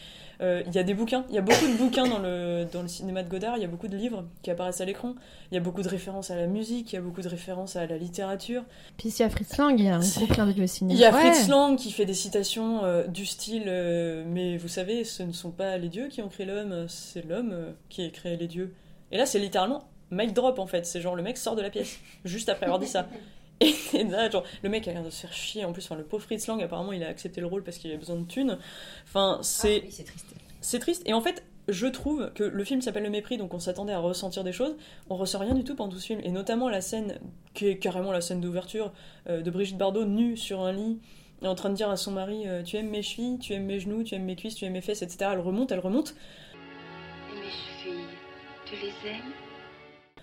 Euh, 0.41 0.63
Il 0.65 0.73
y 0.73 0.79
a 0.79 0.83
des 0.83 0.95
bouquins, 0.95 1.25
il 1.29 1.35
y 1.35 1.37
a 1.37 1.41
beaucoup 1.41 1.67
de 1.67 1.77
bouquins 1.77 2.07
dans 2.07 2.17
le, 2.17 2.65
dans 2.73 2.81
le 2.81 2.87
cinéma 2.87 3.21
de 3.21 3.29
Godard, 3.29 3.57
il 3.57 3.61
y 3.61 3.65
a 3.65 3.67
beaucoup 3.67 3.87
de 3.87 3.95
livres 3.95 4.25
qui 4.41 4.49
apparaissent 4.49 4.81
à 4.81 4.85
l'écran. 4.85 5.13
Il 5.51 5.55
y 5.55 5.57
a 5.59 5.61
beaucoup 5.61 5.83
de 5.83 5.89
références 5.89 6.31
à 6.31 6.35
la 6.35 6.47
musique, 6.47 6.91
il 6.91 6.95
y 6.95 6.97
a 6.97 7.01
beaucoup 7.01 7.21
de 7.21 7.29
références 7.29 7.75
à 7.75 7.85
la 7.85 7.99
littérature. 7.99 8.63
Puis 8.97 9.11
s'il 9.11 9.23
y 9.23 9.27
a 9.27 9.29
Fritz 9.29 9.57
Lang, 9.57 9.75
il 9.77 9.85
y 9.85 9.89
a 9.89 9.97
un 9.97 9.99
gros 9.99 10.25
clin 10.25 10.47
d'œil 10.47 10.63
au 10.63 10.67
cinéma. 10.67 10.95
Il 10.95 10.99
y 11.01 11.05
a 11.05 11.13
Ouais. 11.13 11.31
Fritz 11.31 11.47
Lang 11.47 11.77
qui 11.77 11.91
fait 11.91 12.05
des 12.05 12.13
citations 12.13 12.83
euh, 12.83 13.05
du 13.07 13.25
style 13.25 13.65
euh, 13.67 14.23
Mais 14.27 14.57
vous 14.57 14.67
savez, 14.67 15.03
ce 15.03 15.23
ne 15.23 15.33
sont 15.33 15.51
pas 15.51 15.77
les 15.77 15.89
dieux 15.89 16.07
qui 16.07 16.21
ont 16.21 16.29
créé 16.29 16.45
l'homme, 16.45 16.85
c'est 16.87 17.25
l'homme 17.25 17.51
euh, 17.51 17.71
qui 17.89 18.05
a 18.05 18.09
créé 18.09 18.37
les 18.37 18.47
dieux. 18.47 18.73
Et 19.11 19.17
là, 19.17 19.25
c'est 19.25 19.39
littéralement 19.39 19.83
mic 20.11 20.33
drop 20.33 20.59
en 20.59 20.67
fait. 20.67 20.85
C'est 20.85 21.01
genre 21.01 21.15
le 21.15 21.23
mec 21.23 21.37
sort 21.37 21.55
de 21.55 21.61
la 21.61 21.69
pièce, 21.69 21.99
juste 22.25 22.49
après 22.49 22.65
avoir 22.65 22.79
dit 22.79 22.87
ça. 22.87 23.07
Et, 23.59 23.73
et 23.93 24.03
là, 24.03 24.29
genre, 24.29 24.43
le 24.63 24.69
mec 24.69 24.87
a 24.87 24.93
l'air 24.93 25.03
de 25.03 25.09
se 25.09 25.21
faire 25.21 25.33
chier. 25.33 25.65
En 25.65 25.73
plus, 25.73 25.83
enfin, 25.85 25.95
le 25.95 26.03
pauvre 26.03 26.23
Fritz 26.23 26.47
Lang, 26.47 26.61
apparemment, 26.61 26.93
il 26.93 27.03
a 27.03 27.07
accepté 27.07 27.41
le 27.41 27.47
rôle 27.47 27.63
parce 27.63 27.77
qu'il 27.77 27.89
avait 27.89 27.99
besoin 27.99 28.17
de 28.17 28.25
thunes. 28.25 28.57
Enfin, 29.05 29.39
c'est. 29.41 29.81
Ah 29.81 29.85
oui, 29.85 29.91
c'est 29.91 30.03
triste. 30.03 30.27
C'est 30.61 30.79
triste. 30.79 31.03
Et 31.05 31.13
en 31.13 31.21
fait, 31.21 31.43
je 31.67 31.87
trouve 31.87 32.31
que 32.33 32.43
le 32.43 32.63
film 32.63 32.81
s'appelle 32.81 33.03
Le 33.03 33.09
Mépris, 33.09 33.37
donc 33.37 33.53
on 33.53 33.59
s'attendait 33.59 33.93
à 33.93 33.99
ressentir 33.99 34.43
des 34.43 34.51
choses. 34.51 34.75
On 35.09 35.15
ressent 35.15 35.39
rien 35.39 35.53
du 35.53 35.63
tout 35.63 35.75
pendant 35.75 35.91
tout 35.91 35.99
ce 35.99 36.07
film. 36.07 36.19
Et 36.23 36.31
notamment 36.31 36.69
la 36.69 36.81
scène, 36.81 37.19
qui 37.53 37.67
est 37.67 37.77
carrément 37.77 38.11
la 38.11 38.21
scène 38.21 38.41
d'ouverture, 38.41 38.91
euh, 39.29 39.41
de 39.41 39.51
Brigitte 39.51 39.77
Bardot 39.77 40.05
nue 40.05 40.37
sur 40.37 40.61
un 40.61 40.71
lit, 40.71 40.99
en 41.43 41.55
train 41.55 41.69
de 41.69 41.75
dire 41.75 41.89
à 41.89 41.97
son 41.97 42.11
mari 42.11 42.47
euh, 42.47 42.63
Tu 42.63 42.77
aimes 42.77 42.89
mes 42.89 43.01
chevilles, 43.01 43.37
tu 43.39 43.53
aimes 43.53 43.65
mes 43.65 43.79
genoux, 43.79 44.03
tu 44.03 44.15
aimes 44.15 44.25
mes 44.25 44.35
cuisses, 44.35 44.55
tu 44.55 44.65
aimes 44.65 44.73
mes 44.73 44.81
fesses, 44.81 45.01
etc. 45.01 45.31
Elle 45.33 45.39
remonte, 45.39 45.71
elle 45.71 45.79
remonte. 45.79 46.15
Et 47.31 47.39
mes 47.39 47.49
chevilles, 47.49 48.05
tu 48.65 48.75
les 48.75 49.09
aimes? 49.09 49.31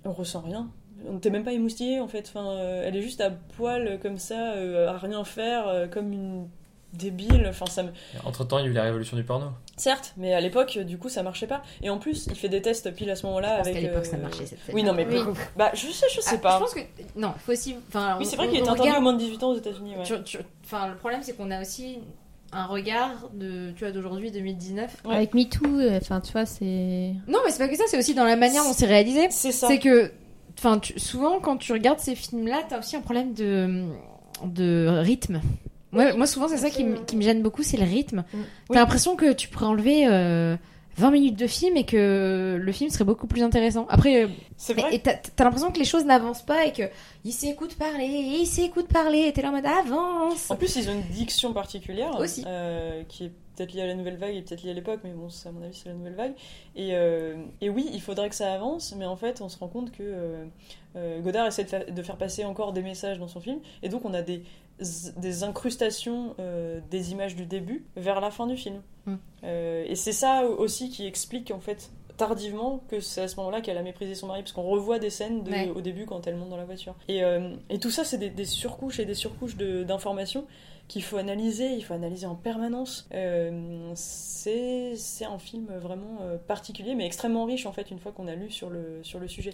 On 0.05 0.13
ressent 0.13 0.41
rien. 0.41 0.71
On 1.07 1.15
n'était 1.15 1.31
même 1.31 1.45
pas 1.45 1.53
émoustillé 1.53 2.01
en 2.01 2.09
fait. 2.09 2.27
Enfin, 2.29 2.51
euh, 2.51 2.83
elle 2.85 2.97
est 2.97 3.03
juste 3.03 3.21
à 3.21 3.31
poil 3.31 4.01
comme 4.01 4.19
ça, 4.19 4.55
à 4.55 4.99
rien 4.99 5.23
faire, 5.23 5.89
comme 5.91 6.13
une 6.13 6.49
débile. 6.93 7.47
Enfin, 7.49 7.67
ça 7.67 7.83
me. 7.83 7.91
Entre 8.25 8.45
temps 8.45 8.59
il 8.59 8.65
y 8.65 8.69
a 8.69 8.71
eu 8.71 8.75
la 8.75 8.83
révolution 8.83 9.17
du 9.17 9.25
porno. 9.25 9.47
Certes, 9.77 10.13
mais 10.17 10.35
à 10.35 10.41
l'époque, 10.41 10.77
euh, 10.77 10.85
du 10.85 10.99
coup, 10.99 11.09
ça 11.09 11.23
marchait 11.23 11.47
pas. 11.47 11.63
Et 11.83 11.91
en 11.91 11.99
plus, 11.99 12.27
il 12.27 12.35
fait 12.37 12.49
des 12.49 12.61
tests 12.63 12.93
pile 12.95 13.11
à 13.11 13.17
ce 13.17 13.27
moment-là 13.27 13.57
avec. 13.61 13.75
qu'à 13.75 13.81
l'époque, 13.81 14.05
euh, 14.07 14.11
ça 14.11 14.17
marchait, 14.17 14.47
cette. 14.47 14.59
Oui, 14.73 14.83
non, 14.83 14.93
mais 14.93 15.07
Oui. 15.09 15.19
bah, 15.57 15.71
je 15.75 15.87
sais, 15.89 16.07
je 16.15 16.21
sais 16.21 16.37
Ah, 16.37 16.39
pas. 16.39 16.55
Je 16.55 16.59
pense 16.65 16.75
que 16.75 16.81
non, 17.17 17.33
il 17.37 17.41
faut 17.41 17.53
aussi. 17.53 17.77
Enfin, 17.89 18.17
Oui, 18.19 18.27
c'est 18.27 18.37
vrai 18.37 18.49
qu'il 18.49 18.57
est 18.59 18.63
interdit 18.63 18.81
regarde- 18.83 18.99
au 18.99 19.03
moins 19.03 19.13
de 19.13 19.19
18 19.19 19.43
ans 19.45 19.51
aux 19.51 19.57
États-Unis. 19.59 19.97
Ouais. 19.97 20.03
tu- 20.05 20.23
tu- 20.25 20.39
Enfin, 20.65 20.89
le 20.89 20.97
problème, 20.97 21.21
c'est 21.23 21.35
qu'on 21.37 21.51
a 21.51 21.61
aussi 21.61 21.99
un 22.53 22.65
regard 22.67 23.29
de, 23.35 23.71
tu 23.73 23.85
vois, 23.85 23.93
d'aujourd'hui, 23.93 24.31
2019. 24.31 24.97
Ouais. 25.05 25.15
Avec 25.17 25.35
MeToo, 25.35 25.67
euh, 25.67 25.99
enfin, 26.01 26.21
tu 26.21 26.33
vois, 26.33 26.47
c'est. 26.47 27.13
Non, 27.29 27.39
mais 27.45 27.51
c'est 27.51 27.59
pas 27.59 27.69
que 27.69 27.77
ça, 27.77 27.85
c'est 27.87 27.99
aussi 27.99 28.15
dans 28.15 28.25
la 28.25 28.37
manière 28.37 28.65
dont 28.65 28.73
c'est 28.73 28.87
réalisé. 28.87 29.29
C'est 29.31 29.53
ça. 29.53 29.69
C'est 29.69 29.79
que, 29.79 30.11
enfin, 30.59 30.81
souvent 30.97 31.39
quand 31.41 31.57
tu 31.59 31.73
regardes 31.73 32.01
ces 32.01 32.15
films-là, 32.15 32.63
t'as 32.69 32.79
aussi 32.81 32.97
un 32.97 33.01
problème 33.03 33.35
de, 33.35 33.85
de 34.45 34.87
rythme. 34.89 35.41
Moi, 35.93 36.13
moi 36.15 36.27
souvent, 36.27 36.49
c'est 36.49 36.59
ça 36.59 36.71
qui, 36.71 36.85
me- 36.85 36.99
qui 36.99 37.17
me 37.17 37.23
gêne 37.23 37.43
beaucoup, 37.43 37.63
c'est 37.63 37.77
le 37.79 37.85
rythme. 37.85 38.25
T'as 38.31 38.39
Oui. 38.71 38.77
l'impression 38.77 39.17
que 39.17 39.33
tu 39.33 39.49
pourrais 39.49 39.67
enlever 39.67 40.07
euh, 40.07 40.57
20 40.97 41.11
minutes 41.13 41.39
de 41.39 41.47
film 41.47 41.77
et 41.77 41.85
que 41.87 42.59
le 42.61 42.73
film 42.73 42.91
serait 42.91 43.05
beaucoup 43.05 43.27
plus 43.27 43.43
intéressant. 43.43 43.87
Après, 43.89 44.25
euh, 44.25 44.29
et- 44.69 44.73
vrai. 44.75 44.95
et 44.95 44.99
t'as 45.01 45.15
t'as 45.15 45.45
l'impression 45.45 45.71
que 45.71 45.79
les 45.79 45.85
choses 45.85 46.05
n'avancent 46.05 46.45
pas 46.45 46.67
et 46.67 46.73
que 46.73 46.83
il 47.25 47.33
s'écoute 47.33 47.75
parler, 47.77 48.07
il 48.41 48.47
s'écoute 48.47 48.89
parler, 48.89 49.27
et 49.29 49.33
t'es 49.33 49.43
là 49.43 49.49
en 49.49 49.53
mode 49.53 49.65
avance. 49.67 50.51
En 50.51 50.57
plus, 50.57 50.77
ils 50.77 50.89
ont 50.91 50.95
une 50.95 51.09
diction 51.15 51.53
particulière 51.53 52.19
Aussi. 52.19 52.45
euh, 52.47 53.03
qui 53.09 53.27
est 53.27 53.33
peut-être 53.59 53.73
liée 53.75 53.83
à 53.83 53.87
la 53.87 53.95
nouvelle 53.95 54.17
vague 54.17 54.35
et 54.37 54.43
peut-être 54.43 54.63
liée 54.63 54.71
à 54.71 54.75
l'époque, 54.75 55.01
mais 55.05 55.11
bon, 55.11 55.29
à 55.45 55.51
mon 55.53 55.63
avis, 55.63 55.75
c'est 55.75 55.89
la 55.89 55.95
nouvelle 55.95 56.15
vague. 56.15 56.33
Et, 56.77 56.91
euh, 56.95 57.35
et 57.61 57.69
oui, 57.69 57.89
il 57.93 58.01
faudrait 58.01 58.29
que 58.29 58.35
ça 58.35 58.53
avance, 58.55 58.95
mais 58.97 59.05
en 59.07 59.17
fait, 59.17 59.41
on 59.41 59.49
se 59.49 59.59
rend 59.59 59.69
compte 59.69 59.91
que 59.93 60.03
euh, 60.03 60.45
euh, 60.97 61.21
Godard 61.21 61.47
essaie 61.47 61.65
de, 61.65 61.69
fa- 61.69 61.85
de 61.85 62.03
faire 62.03 62.17
passer 62.17 62.45
encore 62.45 62.73
des 62.73 62.83
messages 62.83 63.19
dans 63.19 63.29
son 63.29 63.41
film, 63.41 63.59
et 63.83 63.89
donc 63.89 64.05
on 64.05 64.15
a 64.15 64.23
des, 64.23 64.43
des 65.17 65.43
incrustations 65.45 66.35
euh, 66.39 66.81
des 66.91 67.13
images 67.13 67.35
du 67.37 67.47
début 67.47 67.85
vers 67.97 68.21
la 68.21 68.31
fin 68.31 68.47
du 68.47 68.57
film. 68.57 68.81
Mm. 69.07 69.15
Et 69.45 69.95
c'est 69.97 70.13
ça 70.13 70.45
aussi 70.47 70.89
qui 70.91 71.07
explique, 71.07 71.51
en 71.51 71.61
fait, 71.61 71.91
tardivement 72.17 72.81
que 72.89 72.99
c'est 73.01 73.23
à 73.23 73.29
ce 73.29 73.37
moment-là 73.37 73.61
qu'elle 73.61 73.79
a 73.79 73.83
méprisé 73.83 74.15
son 74.17 74.27
mari 74.27 74.43
parce 74.43 74.53
qu'on 74.53 74.63
revoit 74.65 74.99
des 74.99 75.09
scènes 75.11 75.45
de- 75.45 75.51
Ouais. 75.53 75.71
au 75.71 75.81
début 75.81 76.05
quand 76.05 76.27
elle 76.27 76.35
monte 76.35 76.49
dans 76.51 76.57
la 76.57 76.65
voiture 76.65 76.97
et, 77.07 77.21
et 77.71 77.79
tout 77.79 77.91
ça 77.93 78.03
c'est 78.03 78.19
des, 78.19 78.29
des 78.29 78.45
surcouches 78.45 78.99
et 78.99 79.05
des 79.05 79.15
surcouches 79.15 79.57
de- 79.57 79.85
d'informations 79.85 80.45
qu'il 80.89 81.03
faut 81.03 81.19
analyser 81.19 81.75
il 81.75 81.83
faut 81.85 81.95
analyser 81.95 82.27
en 82.27 82.35
permanence 82.35 83.07
Euh, 83.13 83.91
c'est 83.95 85.25
un 85.31 85.39
film 85.39 85.67
vraiment 85.81 86.19
euh, 86.23 86.37
particulier 86.39 86.95
mais 86.95 87.05
extrêmement 87.07 87.45
riche 87.45 87.67
en 87.67 87.73
fait 87.73 87.91
une 87.91 87.99
fois 87.99 88.13
qu'on 88.13 88.27
a 88.27 88.35
lu 88.35 88.51
sur 88.51 88.71
le, 88.71 89.01
sur 89.03 89.19
le 89.19 89.29
sujet 89.29 89.51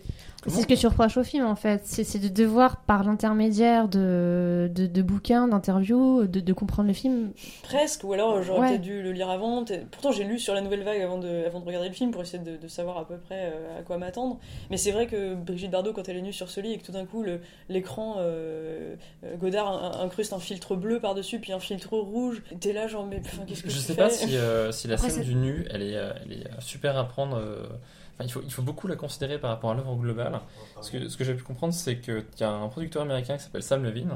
C'est 0.47 0.63
ce 0.63 0.67
que 0.67 0.75
tu 0.75 0.87
reproches 0.87 1.17
au 1.17 1.25
film 1.25 1.45
en 1.47 1.57
fait, 1.57 1.83
c'est 1.85 2.19
de 2.19 2.29
devoir 2.29 2.83
par 2.83 3.03
l'intermédiaire 3.05 3.89
de, 3.89 4.71
de, 4.75 4.87
de 4.87 5.03
bouquins, 5.03 5.49
d'interviews, 5.49 6.27
de, 6.27 6.41
de 6.41 6.53
comprendre 6.53 6.87
le 6.89 6.95
film. 6.95 7.33
Presque, 7.63 8.05
ou 8.05 8.13
alors 8.13 8.43
j'aurais 8.43 8.61
Ouais. 8.61 8.69
peut-être 8.71 8.83
dû 8.83 9.03
le 9.03 9.11
lire 9.13 9.31
avant. 9.31 9.65
Pourtant, 9.91 10.13
j'ai 10.13 10.23
lu 10.25 10.39
sur 10.39 10.55
la 10.55 10.61
nouvelle 10.61 10.83
vague 10.85 11.01
avant 11.01 11.19
de, 11.19 11.45
avant 11.47 11.59
de 11.61 11.65
regarder 11.67 11.89
le 11.89 11.95
film 11.95 12.11
pour 12.13 12.23
essayer 12.23 12.43
de, 12.43 12.57
de 12.57 12.69
savoir 12.69 12.99
à 12.99 13.05
peu 13.09 13.17
près 13.17 13.51
euh, 13.53 13.81
à 13.81 13.83
quoi 13.83 13.99
m'attendre. 13.99 14.39
Mais 14.71 14.77
c'est 14.77 14.93
vrai 14.93 15.07
que 15.09 15.35
Brigitte 15.35 15.71
Bardot, 15.73 15.93
quand 15.93 16.09
elle 16.09 16.19
est 16.19 16.23
nue 16.23 16.33
sur 16.33 16.49
ce 16.51 16.61
lit 16.61 16.73
et 16.75 16.79
que 16.79 16.85
tout 16.85 16.93
d'un 16.93 17.05
coup 17.07 17.25
l'écran, 17.69 18.17
euh, 18.19 18.95
euh, 19.25 19.37
Godard 19.37 19.69
in- 20.01 20.05
incruste 20.05 20.33
un 20.33 20.39
filtre 20.39 20.77
bleu 20.77 21.01
par-dessus 21.01 21.24
puis 21.39 21.53
un 21.53 21.59
filtre 21.61 21.97
rouge, 21.97 22.43
t'es 22.61 22.73
là 22.73 22.87
genre, 22.87 23.07
mais 23.07 23.21
enfin, 23.25 23.45
qu'est-ce 23.47 23.63
que 23.63 23.71
Je 23.71 23.75
tu 23.77 23.81
sais 23.81 23.95
fais 23.95 24.03
pas 24.03 24.11
si, 24.11 24.37
euh, 24.37 24.71
si 24.73 24.89
la 24.89 24.95
Après, 24.95 25.11
scène 25.11 25.25
du 25.25 25.35
nu, 25.35 25.67
elle 25.71 25.83
est, 25.83 25.97
euh, 25.97 26.13
elle 26.25 26.33
est 26.33 26.47
euh, 26.47 26.61
super 26.61 26.97
à 26.97 27.09
prendre. 27.09 27.37
Enfin, 27.37 28.25
il 28.25 28.31
faut, 28.31 28.43
il 28.45 28.53
faut 28.53 28.63
beaucoup 28.63 28.87
la 28.87 28.97
considérer 28.97 29.39
par 29.39 29.51
rapport 29.51 29.71
à 29.71 29.75
l'œuvre 29.75 29.97
globale. 29.97 30.41
Ce 30.81 30.91
que, 30.91 31.09
ce 31.09 31.17
que 31.17 31.25
j'ai 31.25 31.35
pu 31.35 31.43
comprendre, 31.43 31.75
c'est 31.75 31.99
qu'il 31.99 32.25
y 32.41 32.45
a 32.45 32.51
un 32.51 32.69
producteur 32.69 33.03
américain 33.03 33.37
qui 33.37 33.43
s'appelle 33.43 33.63
Sam 33.63 33.83
Levine 33.85 34.13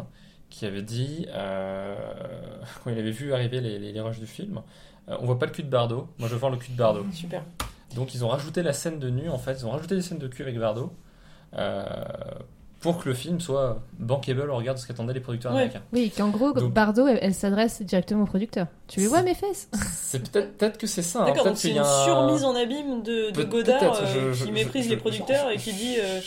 qui 0.50 0.64
avait 0.64 0.82
dit, 0.82 1.26
euh, 1.30 1.94
quand 2.84 2.90
il 2.90 2.98
avait 2.98 3.10
vu 3.10 3.32
arriver 3.34 3.60
les, 3.60 3.78
les, 3.78 3.92
les 3.92 4.00
rushs 4.00 4.18
du 4.20 4.26
film, 4.26 4.62
euh, 5.08 5.16
on 5.20 5.26
voit 5.26 5.38
pas 5.38 5.46
le 5.46 5.52
cul 5.52 5.62
de 5.62 5.68
Bardot, 5.68 6.08
moi 6.18 6.26
je 6.28 6.34
veux 6.34 6.38
voir 6.40 6.50
le 6.50 6.56
cul 6.58 6.72
de 6.72 6.76
Bardot. 6.76 7.04
Super. 7.12 7.42
Donc 7.94 8.14
ils 8.14 8.24
ont 8.24 8.28
rajouté 8.28 8.62
la 8.62 8.72
scène 8.72 8.98
de 8.98 9.10
nu, 9.10 9.28
en 9.28 9.36
fait, 9.38 9.52
ils 9.58 9.66
ont 9.66 9.70
rajouté 9.70 9.94
des 9.96 10.00
scènes 10.02 10.18
de 10.18 10.28
cul 10.28 10.42
avec 10.42 10.58
Bardot. 10.58 10.92
euh, 11.54 11.84
pour 12.80 12.98
que 13.02 13.08
le 13.08 13.14
film 13.14 13.40
soit 13.40 13.80
bankable 13.98 14.48
au 14.50 14.56
regard 14.56 14.74
de 14.74 14.80
ce 14.80 14.86
qu'attendaient 14.86 15.12
les 15.14 15.20
producteurs 15.20 15.52
Ouais. 15.52 15.62
américains. 15.62 15.82
Oui, 15.92 16.12
qu'en 16.16 16.28
gros, 16.28 16.52
Donc- 16.52 16.72
Bardo, 16.72 17.06
elle, 17.06 17.18
elle 17.22 17.34
s'adresse 17.34 17.82
directement 17.82 18.22
au 18.22 18.26
producteur. 18.26 18.66
Tu 18.86 19.00
les 19.00 19.06
vois 19.08 19.22
mes 19.22 19.34
fesses 19.34 19.68
C'est 19.92 20.30
peut-être 20.30 20.56
peut-être 20.56 20.78
que 20.78 20.86
c'est 20.86 21.02
ça. 21.02 21.22
hein, 21.22 21.32
D'accord, 21.32 21.56
c'est 21.56 21.70
une 21.70 21.78
un- 21.78 22.04
surmise 22.04 22.44
en 22.44 22.54
abîme 22.54 23.02
de, 23.02 23.30
de 23.30 23.32
Peut- 23.32 23.44
Godard 23.44 23.80
peut-être, 23.80 24.02
euh, 24.02 24.32
je- 24.32 24.32
je- 24.32 24.42
qui 24.44 24.48
je- 24.50 24.54
méprise 24.54 24.84
je- 24.84 24.90
les 24.90 24.94
je- 24.96 25.00
producteurs 25.00 25.50
et 25.50 25.56
qui 25.56 25.72
dit 25.72 25.96
euh, 25.98 26.20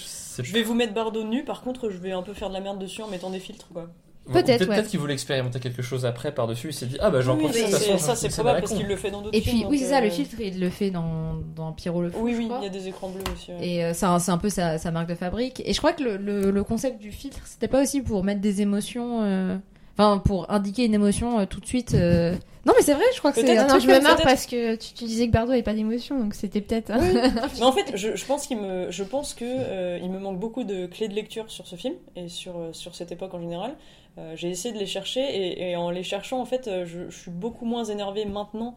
je 0.44 0.54
vais 0.54 0.64
vous 0.64 0.74
mettre 0.74 0.94
Bardot 0.94 1.24
nu, 1.24 1.44
par 1.46 1.62
contre 1.62 1.90
je 1.90 1.98
vais 1.98 2.12
un 2.12 2.22
peu 2.22 2.34
faire 2.34 2.50
de 2.50 2.54
la 2.54 2.60
merde 2.62 2.80
dessus 2.80 3.02
en 3.02 3.08
mettant 3.08 3.30
des 3.30 3.40
filtres 3.40 3.68
quoi. 3.74 3.88
Peut-être, 4.32 4.62
ouais. 4.62 4.68
Peut-être 4.68 4.88
qu'il 4.88 5.00
voulait 5.00 5.14
expérimenter 5.14 5.60
quelque 5.60 5.82
chose 5.82 6.06
après 6.06 6.32
par-dessus. 6.34 6.68
Il 6.70 6.74
s'est 6.74 6.86
dit 6.86 6.98
Ah 7.00 7.10
bah 7.10 7.22
j'en 7.22 7.36
Oui, 7.36 7.44
profite. 7.46 7.62
mais 7.66 7.68
de 7.72 7.76
toute 7.76 7.80
façon, 7.86 7.98
ça 7.98 8.16
c'est 8.16 8.30
probable 8.30 8.60
parce 8.62 8.74
qu'il 8.74 8.86
le 8.88 8.96
fait 8.96 9.10
dans 9.12 9.22
d'autres 9.22 9.36
Et 9.36 9.42
films. 9.42 9.58
puis, 9.62 9.66
oui, 9.68 9.80
c'est 9.80 9.86
ça, 9.90 10.00
le 10.00 10.08
euh, 10.08 10.12
filtre, 10.12 10.36
il 10.40 10.60
le 10.60 10.70
fait 10.70 10.92
dans, 10.92 11.34
dans 11.56 11.72
Pierrot 11.74 12.02
le 12.04 12.12
Fou. 12.12 12.20
Oui, 12.22 12.36
oui, 12.38 12.48
il 12.60 12.64
y 12.64 12.68
a 12.68 12.70
des 12.70 12.88
écrans 12.88 13.10
bleus 13.10 13.24
aussi. 13.34 13.52
ouais. 13.52 13.68
Et 13.68 13.84
euh, 13.84 13.94
c'est 13.94 14.06
un, 14.06 14.20
c'est 14.20 14.32
un 14.32 14.38
peu 14.38 14.50
sa, 14.50 14.78
sa 14.78 14.92
marque 14.92 15.10
de 15.10 15.16
fabrique. 15.16 15.62
Et 15.66 15.74
je 15.74 15.78
crois 15.80 15.94
que 15.94 16.04
le, 16.04 16.18
le, 16.18 16.52
le 16.52 16.64
concept 16.64 17.02
du 17.02 17.12
filtre, 17.12 17.40
c'était 17.46 17.68
pas 17.68 17.82
aussi 17.82 18.02
pour 18.02 18.24
mettre 18.24 18.42
des 18.42 18.62
émotions. 18.62 19.22
euh, 19.24 19.58
Enfin, 19.98 20.20
pour 20.20 20.50
indiquer 20.50 20.86
une 20.86 20.94
émotion 20.94 21.40
euh, 21.40 21.46
tout 21.46 21.60
de 21.60 21.66
suite. 21.66 21.94
euh. 21.96 22.34
Non, 22.66 22.74
mais 22.78 22.82
c'est 22.84 22.94
vrai, 22.94 23.04
je 23.14 23.20
crois 23.20 23.32
que 23.34 23.42
c'est. 23.42 23.56
Non, 23.56 23.68
truc 23.68 23.82
je 23.82 23.88
me 23.88 24.00
marre 24.02 24.22
parce 24.24 24.46
que 24.46 24.76
tu, 24.76 24.94
tu 24.94 25.04
disais 25.04 25.28
que 25.28 25.32
Bardo 25.34 25.52
avait 25.52 25.64
pas 25.64 25.74
d'émotion, 25.74 26.18
donc 26.18 26.34
c'était 26.34 26.62
peut-être. 26.62 26.92
Mais 27.60 27.64
en 27.64 27.72
fait, 27.74 27.92
je, 27.96 28.16
je 28.16 28.26
pense 28.26 28.48
qu'il 28.48 28.58
me, 28.62 28.90
je 28.90 29.04
pense 29.04 29.34
que 29.34 29.44
euh, 29.46 30.00
il 30.02 30.10
me 30.10 30.18
manque 30.20 30.40
beaucoup 30.40 30.64
de 30.64 30.86
clés 30.86 31.08
de 31.10 31.14
lecture 31.14 31.46
sur 31.52 31.68
ce 31.68 31.76
film 31.76 31.96
et 32.16 32.30
sur 32.30 32.54
sur 32.72 32.96
cette 32.96 33.12
époque 33.12 33.34
en 33.34 33.42
général. 33.42 33.76
Euh, 34.18 34.34
j'ai 34.36 34.50
essayé 34.50 34.74
de 34.74 34.80
les 34.80 34.86
chercher 34.86 35.22
et, 35.22 35.72
et 35.72 35.76
en 35.76 35.90
les 35.90 36.04
cherchant, 36.04 36.40
en 36.42 36.46
fait, 36.46 36.68
euh, 36.68 36.86
je, 36.86 37.10
je 37.10 37.18
suis 37.18 37.32
beaucoup 37.32 37.66
moins 37.66 37.86
énervé 37.86 38.26
maintenant 38.26 38.76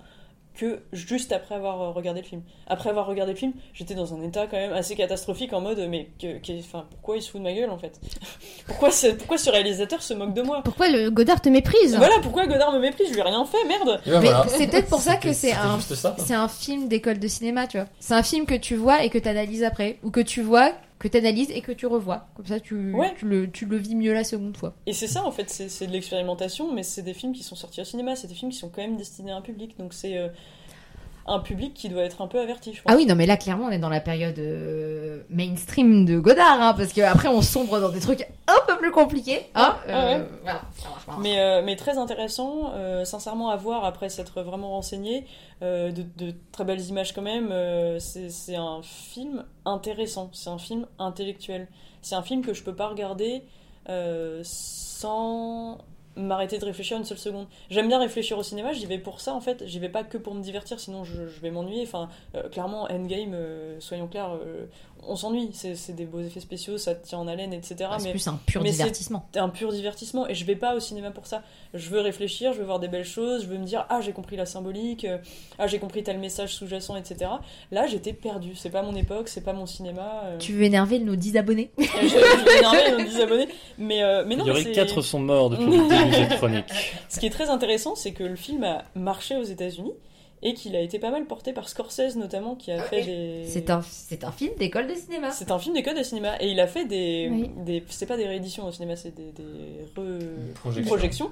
que 0.54 0.82
juste 0.92 1.32
après 1.32 1.56
avoir 1.56 1.82
euh, 1.82 1.90
regardé 1.90 2.20
le 2.20 2.26
film. 2.28 2.42
Après 2.68 2.88
avoir 2.88 3.06
regardé 3.08 3.32
le 3.32 3.38
film, 3.38 3.52
j'étais 3.72 3.96
dans 3.96 4.14
un 4.14 4.22
état 4.22 4.46
quand 4.46 4.56
même 4.56 4.72
assez 4.72 4.94
catastrophique 4.94 5.52
en 5.52 5.60
mode 5.60 5.84
mais 5.90 6.10
que, 6.20 6.38
que- 6.38 6.56
enfin, 6.60 6.86
pourquoi 6.92 7.16
il 7.16 7.22
se 7.22 7.30
fout 7.32 7.40
de 7.40 7.44
ma 7.44 7.52
gueule 7.52 7.70
en 7.70 7.78
fait? 7.78 7.98
Pourquoi, 8.68 8.92
c'est- 8.92 9.14
pourquoi 9.16 9.36
ce 9.36 9.50
réalisateur 9.50 10.00
se 10.00 10.14
moque 10.14 10.32
de 10.32 10.42
moi? 10.42 10.62
Pourquoi 10.64 10.88
le 10.88 11.10
Godard 11.10 11.40
te 11.42 11.48
méprise? 11.48 11.96
Voilà 11.96 12.14
pourquoi 12.22 12.46
Godard 12.46 12.72
me 12.72 12.78
méprise, 12.78 13.08
je 13.08 13.14
lui 13.14 13.18
ai 13.20 13.22
rien 13.24 13.44
fait, 13.44 13.62
merde 13.66 14.00
ben 14.06 14.20
Mais 14.20 14.28
voilà. 14.28 14.46
c'est 14.48 14.68
peut-être 14.68 14.88
pour 14.88 15.00
ça 15.02 15.16
que 15.16 15.32
c'est 15.32 15.52
un, 15.52 15.78
c'est 16.18 16.34
un 16.34 16.48
film 16.48 16.86
d'école 16.88 17.18
de 17.18 17.26
cinéma, 17.28 17.66
tu 17.66 17.76
vois. 17.76 17.88
C'est 17.98 18.14
un 18.14 18.22
film 18.22 18.46
que 18.46 18.54
tu 18.54 18.76
vois 18.76 19.02
et 19.02 19.10
que 19.10 19.18
tu 19.18 19.28
analyses 19.28 19.64
après. 19.64 19.98
Ou 20.04 20.10
que 20.10 20.20
tu 20.20 20.40
vois, 20.40 20.72
que 21.04 21.08
tu 21.12 21.18
analyses 21.18 21.50
et 21.50 21.60
que 21.60 21.72
tu 21.72 21.86
revois. 21.86 22.26
Comme 22.34 22.46
ça, 22.46 22.58
tu, 22.60 22.92
Ouais. 22.94 23.14
tu, 23.16 23.26
le, 23.26 23.50
tu 23.50 23.66
le 23.66 23.76
vis 23.76 23.94
mieux 23.94 24.12
la 24.12 24.24
seconde 24.24 24.56
fois. 24.56 24.74
Et 24.86 24.92
c'est 24.92 25.06
ça 25.06 25.24
en 25.24 25.30
fait, 25.30 25.50
c'est 25.50 25.86
de 25.86 25.92
l'expérimentation, 25.92 26.72
mais 26.72 26.82
c'est 26.82 27.02
des 27.02 27.14
films 27.14 27.32
qui 27.32 27.42
sont 27.42 27.56
sortis 27.56 27.80
au 27.80 27.84
cinéma, 27.84 28.16
c'est 28.16 28.26
des 28.28 28.34
films 28.34 28.50
qui 28.50 28.58
sont 28.58 28.68
quand 28.70 28.82
même 28.82 28.96
destinés 28.96 29.32
à 29.32 29.36
un 29.36 29.42
public, 29.42 29.76
donc 29.78 29.92
c'est 29.92 30.16
euh, 30.16 30.28
un 31.26 31.38
public 31.38 31.72
qui 31.74 31.88
doit 31.88 32.02
être 32.02 32.20
un 32.22 32.26
peu 32.26 32.38
averti, 32.40 32.74
je 32.74 32.82
pense. 32.82 32.92
Ah 32.92 32.96
oui, 32.96 33.06
non, 33.06 33.14
mais 33.14 33.24
là, 33.26 33.36
clairement, 33.36 33.66
on 33.66 33.70
est 33.70 33.78
dans 33.78 33.88
la 33.88 34.00
période 34.00 34.38
euh, 34.38 35.22
mainstream 35.30 36.04
de 36.04 36.18
Godard, 36.18 36.60
hein, 36.60 36.74
parce 36.76 36.92
qu'après, 36.92 37.28
on 37.28 37.40
sombre 37.40 37.80
dans 37.80 37.88
des 37.88 38.00
trucs 38.00 38.26
un 38.46 38.66
peu 38.66 38.76
plus 38.76 38.90
compliqués. 38.90 39.46
Hein, 39.54 39.76
Ah 39.76 39.88
Euh, 39.88 40.18
ouais. 40.18 40.26
voilà, 40.42 40.60
ça 40.76 40.88
marche 40.90 41.06
pas. 41.06 41.16
Mais, 41.20 41.40
euh, 41.40 41.62
mais 41.64 41.76
très 41.76 41.96
intéressant, 41.98 42.72
sincèrement 43.04 43.50
à 43.50 43.56
voir 43.56 43.84
après 43.84 44.08
s'être 44.08 44.42
vraiment 44.42 44.70
renseigné, 44.70 45.26
de, 45.62 45.90
de 46.16 46.34
très 46.52 46.64
belles 46.64 46.82
images 46.82 47.12
quand 47.14 47.22
même. 47.22 47.48
c'est 48.00 48.56
un 48.56 48.80
film 48.82 49.44
intéressant, 49.64 50.28
c'est 50.32 50.50
un 50.50 50.58
film 50.58 50.86
intellectuel. 50.98 51.68
C'est 52.02 52.16
un 52.16 52.22
film 52.22 52.44
que 52.44 52.52
je 52.52 52.62
peux 52.62 52.74
pas 52.74 52.88
regarder 52.88 53.42
sans 54.42 55.78
m'arrêter 56.16 56.58
de 56.58 56.64
réfléchir 56.64 56.96
une 56.96 57.04
seule 57.04 57.18
seconde. 57.18 57.46
J'aime 57.70 57.88
bien 57.88 57.98
réfléchir 57.98 58.38
au 58.38 58.42
cinéma, 58.42 58.72
j'y 58.72 58.86
vais 58.86 58.98
pour 58.98 59.20
ça 59.20 59.34
en 59.34 59.40
fait, 59.40 59.64
j'y 59.66 59.78
vais 59.78 59.88
pas 59.88 60.04
que 60.04 60.18
pour 60.18 60.34
me 60.34 60.42
divertir, 60.42 60.80
sinon 60.80 61.04
je, 61.04 61.22
vais 61.22 61.50
m'ennuyer. 61.50 61.82
Enfin, 61.82 62.08
euh, 62.34 62.48
clairement, 62.48 62.84
Endgame, 62.84 63.32
euh, 63.34 63.80
soyons 63.80 64.06
clairs, 64.06 64.34
euh, 64.34 64.66
on 65.08 65.16
s'ennuie, 65.16 65.50
c'est 65.52 65.92
des 65.94 66.04
beaux 66.04 66.20
effets 66.20 66.40
spéciaux, 66.40 66.78
ça 66.78 66.94
te 66.94 67.06
tient 67.06 67.18
en 67.18 67.26
haleine, 67.28 67.52
etc. 67.52 67.76
Ah, 67.92 67.98
c'est 67.98 68.10
plus 68.10 68.26
un 68.28 68.38
pur 68.46 68.62
mais 68.62 68.70
c'est 68.70 68.78
divertissement. 68.78 69.26
un 69.36 69.48
pur 69.48 69.72
divertissement 69.72 70.28
et 70.28 70.34
je 70.34 70.44
vais 70.44 70.56
pas 70.56 70.74
au 70.74 70.80
cinéma 70.80 71.10
pour 71.10 71.26
ça. 71.26 71.42
Je 71.74 71.88
veux 71.90 72.00
réfléchir, 72.00 72.52
je 72.52 72.58
veux 72.58 72.64
voir 72.64 72.80
des 72.80 72.88
belles 72.88 73.04
choses, 73.04 73.42
je 73.42 73.48
veux 73.48 73.58
me 73.58 73.64
dire 73.64 73.86
ah 73.88 74.00
j'ai 74.00 74.12
compris 74.12 74.36
la 74.36 74.46
symbolique, 74.46 75.04
euh, 75.04 75.18
ah 75.58 75.66
j'ai 75.66 75.78
compris 75.78 76.02
tel 76.02 76.18
message 76.18 76.54
sous-jacent, 76.54 76.96
etc. 76.96 77.30
Là 77.72 77.86
j'étais 77.86 78.12
perdu, 78.12 78.54
c'est 78.54 78.70
pas 78.70 78.82
mon 78.82 78.94
époque, 78.94 79.28
c'est 79.28 79.42
pas 79.44 79.52
mon 79.52 79.66
cinéma. 79.66 80.22
euh. 80.24 80.38
Tu 80.38 80.52
veux 80.52 80.62
énerver 80.62 80.98
nos 80.98 81.16
10 81.16 81.36
abonnés 81.36 81.70
je, 81.78 81.84
je 81.84 82.44
vais 82.44 82.58
énerver 82.58 83.02
nos 83.02 83.08
10 83.08 83.20
abonnés, 83.20 83.48
mais 83.78 84.02
euh, 84.02 84.24
mais 84.26 84.36
non. 84.36 84.44
Il 84.44 84.48
y 84.48 84.50
aurait 84.50 84.64
mais 84.64 84.74
c'est- 84.74 84.86
400 84.86 85.18
morts 85.20 85.50
depuis 85.50 85.64
le 85.66 85.70
début 85.88 86.10
de 86.10 86.14
cette 86.14 86.36
chronique. 86.38 86.64
Ce 87.08 87.20
qui 87.20 87.26
est 87.26 87.30
très 87.30 87.48
intéressant, 87.50 87.94
c'est 87.94 88.12
que 88.12 88.24
le 88.24 88.36
film 88.36 88.64
a 88.64 88.84
marché 88.94 89.36
aux 89.36 89.42
États-Unis 89.44 89.92
et 90.44 90.54
qu'il 90.54 90.76
a 90.76 90.80
été 90.80 90.98
pas 90.98 91.10
mal 91.10 91.24
porté 91.26 91.52
par 91.52 91.68
Scorsese 91.68 92.16
notamment, 92.16 92.54
qui 92.54 92.70
a 92.70 92.80
fait 92.82 93.02
des. 93.02 93.44
C'est 93.48 93.70
un, 93.70 93.80
c'est 93.82 94.22
un 94.24 94.30
film 94.30 94.52
d'école 94.58 94.86
de 94.86 94.94
cinéma. 94.94 95.30
C'est 95.32 95.50
un 95.50 95.58
film 95.58 95.74
d'école 95.74 95.96
de 95.96 96.02
cinéma 96.02 96.34
et 96.40 96.48
il 96.50 96.60
a 96.60 96.66
fait 96.66 96.84
des, 96.84 97.28
Oui. 97.32 97.50
des 97.64 97.82
c'est 97.88 98.06
pas 98.06 98.16
des 98.16 98.26
rééditions 98.26 98.66
au 98.66 98.70
cinéma, 98.72 98.94
c'est 98.94 99.14
des, 99.14 99.32
des 99.32 99.42
re- 99.96 100.52
Projections. 100.54 100.84
projections. 100.94 101.30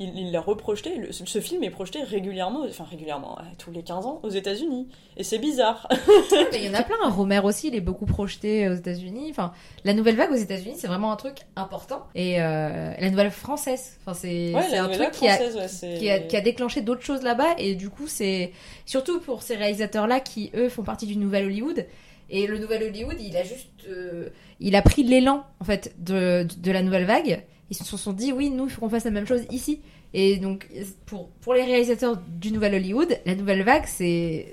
Il 0.00 0.18
il 0.18 0.32
l'a 0.32 0.40
reprojeté. 0.40 0.96
le- 0.96 1.12
ce 1.12 1.40
film 1.40 1.62
est 1.62 1.70
projeté 1.70 2.02
régulièrement, 2.02 2.64
enfin 2.68 2.84
régulièrement, 2.84 3.38
euh, 3.38 3.42
tous 3.58 3.70
les 3.70 3.82
15 3.82 4.06
ans 4.06 4.20
aux 4.22 4.28
États-Unis. 4.30 4.88
Et 5.16 5.22
c'est 5.22 5.38
bizarre. 5.38 5.88
Mais 6.32 6.58
il 6.58 6.64
y 6.64 6.68
en 6.68 6.74
a 6.74 6.82
plein. 6.82 6.96
Romer 7.08 7.40
aussi, 7.44 7.68
il 7.68 7.74
est 7.74 7.80
beaucoup 7.80 8.06
projeté 8.06 8.68
aux 8.68 8.74
États-Unis. 8.74 9.28
Enfin, 9.30 9.52
la 9.84 9.94
nouvelle 9.94 10.16
vague 10.16 10.32
aux 10.32 10.36
États-Unis, 10.36 10.74
c'est 10.76 10.86
vraiment 10.88 11.12
un 11.12 11.16
truc 11.16 11.38
important. 11.56 12.06
Et 12.14 12.40
euh, 12.42 12.92
la 12.98 13.10
nouvelle 13.10 13.30
française, 13.30 13.98
enfin, 14.00 14.14
c'est 14.14 14.52
Ouais, 14.54 14.76
un 14.76 14.88
truc 14.88 15.10
qui 15.12 15.28
a, 15.28 15.36
française, 15.36 15.82
ouais, 15.84 15.98
qui, 15.98 16.10
a, 16.10 16.18
qui 16.18 16.36
a 16.36 16.40
déclenché 16.40 16.80
d'autres 16.80 17.02
choses 17.04 17.22
là-bas. 17.22 17.54
Et 17.58 17.74
du 17.76 17.88
coup, 17.90 18.06
c'est 18.08 18.52
surtout 18.86 19.20
pour 19.20 19.42
ces 19.42 19.54
réalisateurs-là 19.56 20.20
qui, 20.20 20.50
eux, 20.56 20.68
font 20.68 20.82
partie 20.82 21.06
du 21.06 21.16
nouvel 21.16 21.46
Hollywood. 21.46 21.86
Et 22.30 22.46
le 22.46 22.58
nouvel 22.58 22.82
Hollywood, 22.84 23.16
il 23.20 23.36
a 23.36 23.44
juste. 23.44 23.68
euh, 23.88 24.30
il 24.58 24.74
a 24.76 24.82
pris 24.82 25.02
l'élan, 25.04 25.44
en 25.60 25.64
fait, 25.64 25.94
de, 25.98 26.46
de 26.58 26.72
la 26.72 26.82
nouvelle 26.82 27.04
vague. 27.04 27.44
Ils 27.70 27.76
se 27.76 27.96
sont 27.96 28.12
dit, 28.12 28.32
oui, 28.32 28.50
nous, 28.50 28.64
il 28.66 28.70
faut 28.70 28.80
qu'on 28.82 28.88
fasse 28.90 29.04
la 29.04 29.10
même 29.10 29.26
chose 29.26 29.42
ici. 29.50 29.80
Et 30.16 30.36
donc, 30.36 30.68
pour, 31.06 31.28
pour 31.40 31.54
les 31.54 31.64
réalisateurs 31.64 32.16
du 32.28 32.52
nouvel 32.52 32.74
Hollywood, 32.74 33.18
la 33.26 33.34
nouvelle 33.34 33.62
vague, 33.64 33.84
c'est 33.86 34.46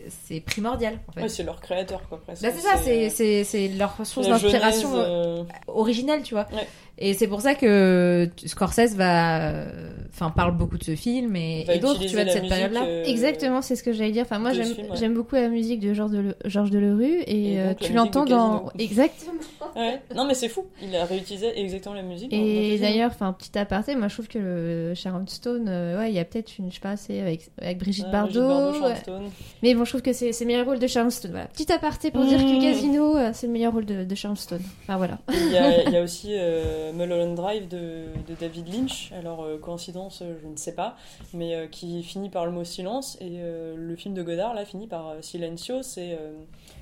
primordial, 0.46 1.00
en 1.08 1.12
fait. 1.12 1.22
Ouais, 1.22 1.30
c'est 1.30 1.44
leur 1.44 1.62
créateur, 1.62 2.02
quoi, 2.10 2.20
presque. 2.20 2.42
Bah, 2.42 2.50
c'est 2.56 2.62
ça, 2.62 2.78
c'est- 3.10 3.44
c'est 3.44 3.68
leur 3.68 3.96
source 4.06 4.26
d'inspiration 4.50 4.96
euh, 4.96 5.04
euh, 5.04 5.44
originelle, 5.68 6.24
tu 6.24 6.34
vois. 6.34 6.48
Ouais. 6.54 6.68
Et 7.04 7.16
c'est 7.16 7.28
pour 7.28 7.42
ça 7.42 7.56
que 7.56 8.30
Scorsese 8.46 8.96
va, 8.96 9.66
enfin, 10.14 10.30
parle 10.30 10.56
beaucoup 10.56 10.78
de 10.78 10.84
ce 10.84 10.96
film 10.96 11.36
et, 11.36 11.66
d'autres, 11.82 12.00
tu 12.00 12.10
vois, 12.10 12.26
de 12.26 12.30
cette 12.30 12.48
période-là. 12.48 12.84
euh, 12.86 13.04
Exactement, 13.06 13.64
c'est 13.64 13.76
ce 13.76 13.82
que 13.82 13.92
j'allais 13.92 14.12
dire. 14.12 14.22
Enfin, 14.22 14.38
moi, 14.38 14.52
j'aime 14.54 14.68
ouais. 14.92 15.10
beaucoup 15.10 15.34
la 15.36 15.50
musique 15.50 15.80
de 15.80 15.94
Georges 15.96 16.12
Dele- 16.12 16.36
Georges 16.46 16.70
Delerue 16.70 17.22
et, 17.26 17.54
Et 17.54 17.60
euh, 17.60 17.70
donc, 17.70 17.80
tu 17.80 17.94
l'entends 17.94 18.26
dans. 18.26 18.60
Casino. 18.60 18.72
Exactement. 18.78 19.34
Ouais. 19.76 20.00
Non, 20.16 20.26
mais 20.26 20.36
c'est 20.36 20.48
fou. 20.50 20.66
Il 20.84 20.96
a 20.96 21.06
réutilisé 21.06 21.60
exactement 21.60 21.96
la 21.96 22.04
musique. 22.04 22.32
Et 22.32 22.38
Casino. 22.72 22.82
d'ailleurs, 22.82 23.12
enfin, 23.14 23.34
petit 23.34 23.58
aparté, 23.58 23.96
moi 23.96 24.08
je 24.08 24.14
trouve 24.14 24.28
que 24.28 24.38
le 24.38 24.94
Sharon 24.94 25.26
Stone, 25.28 25.66
euh, 25.70 25.98
ouais, 26.00 26.10
il 26.12 26.16
y 26.16 26.20
a 26.20 26.26
peut-être 26.26 26.58
une, 26.60 26.70
je 26.70 26.76
sais 26.76 26.82
pas, 26.82 26.98
c'est 26.98 27.20
avec, 27.20 27.50
avec 27.60 27.80
Brigitte 27.80 28.12
Bardot. 28.12 28.42
Brigitte 28.42 28.48
Bardot, 28.48 28.74
Sharon 28.74 28.88
ouais. 28.90 28.96
Stone. 28.98 29.24
Mais 29.64 29.74
bon, 29.74 29.86
je 29.86 29.90
trouve 29.90 30.02
que 30.04 30.14
c'est 30.14 30.32
le 30.40 30.46
meilleur 30.46 30.66
rôle 30.68 30.78
de 30.80 30.86
Sharon 30.88 31.10
Stone. 31.10 31.32
Voilà. 31.32 31.48
Petit 31.48 31.72
aparté 31.72 32.12
pour 32.12 32.24
dire 32.26 32.38
Mmh. 32.40 32.60
que 32.60 32.62
Casino, 32.62 33.18
euh, 33.18 33.32
c'est 33.34 33.48
le 33.48 33.54
meilleur 33.54 33.74
rôle 33.74 33.86
de, 33.86 34.04
de 34.04 34.16
Sharon 34.16 34.36
Stone. 34.36 34.62
Enfin 34.84 34.98
voilà. 34.98 35.18
Il 35.34 35.52
y, 35.52 35.58
a, 35.58 35.84
il 35.88 35.92
y 35.94 35.98
a 35.98 36.04
aussi 36.04 36.30
euh, 36.34 36.91
Mulholland 36.94 37.36
Drive 37.36 37.68
de, 37.68 38.08
David 38.40 38.74
Lynch. 38.74 39.12
Alors, 39.12 39.44
euh, 39.44 39.58
coïncidence, 39.58 40.22
euh, 40.22 40.38
je 40.42 40.48
ne 40.48 40.56
sais 40.56 40.76
pas, 40.76 40.96
mais 41.34 41.56
euh, 41.56 41.68
qui 41.68 42.04
finit 42.04 42.30
par 42.30 42.46
le 42.46 42.52
mot 42.52 42.64
silence. 42.64 43.18
Et 43.22 43.40
euh, 43.40 43.76
le 43.78 43.96
film 43.96 44.14
de 44.14 44.24
Godard, 44.24 44.54
là, 44.54 44.66
finit 44.66 44.88
par 44.88 45.10
euh, 45.10 45.22
Silencio. 45.22 45.82
C'est 45.84 46.18
euh, 46.20 46.34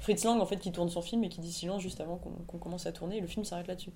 Fritz 0.01 0.24
Lang, 0.24 0.39
en 0.39 0.45
fait, 0.45 0.57
qui 0.57 0.72
tourne 0.72 0.89
son 0.89 1.01
film 1.01 1.24
et 1.24 1.30
qui 1.30 1.41
dit 1.41 1.51
silence 1.51 1.82
juste 1.82 2.01
avant 2.01 2.18
qu'on 2.18 2.57
commence 2.57 2.86
à 2.86 2.91
tourner. 2.91 3.18
Et 3.18 3.22
le 3.22 3.28
film 3.28 3.45
s'arrête 3.45 3.68
là-dessus. 3.68 3.91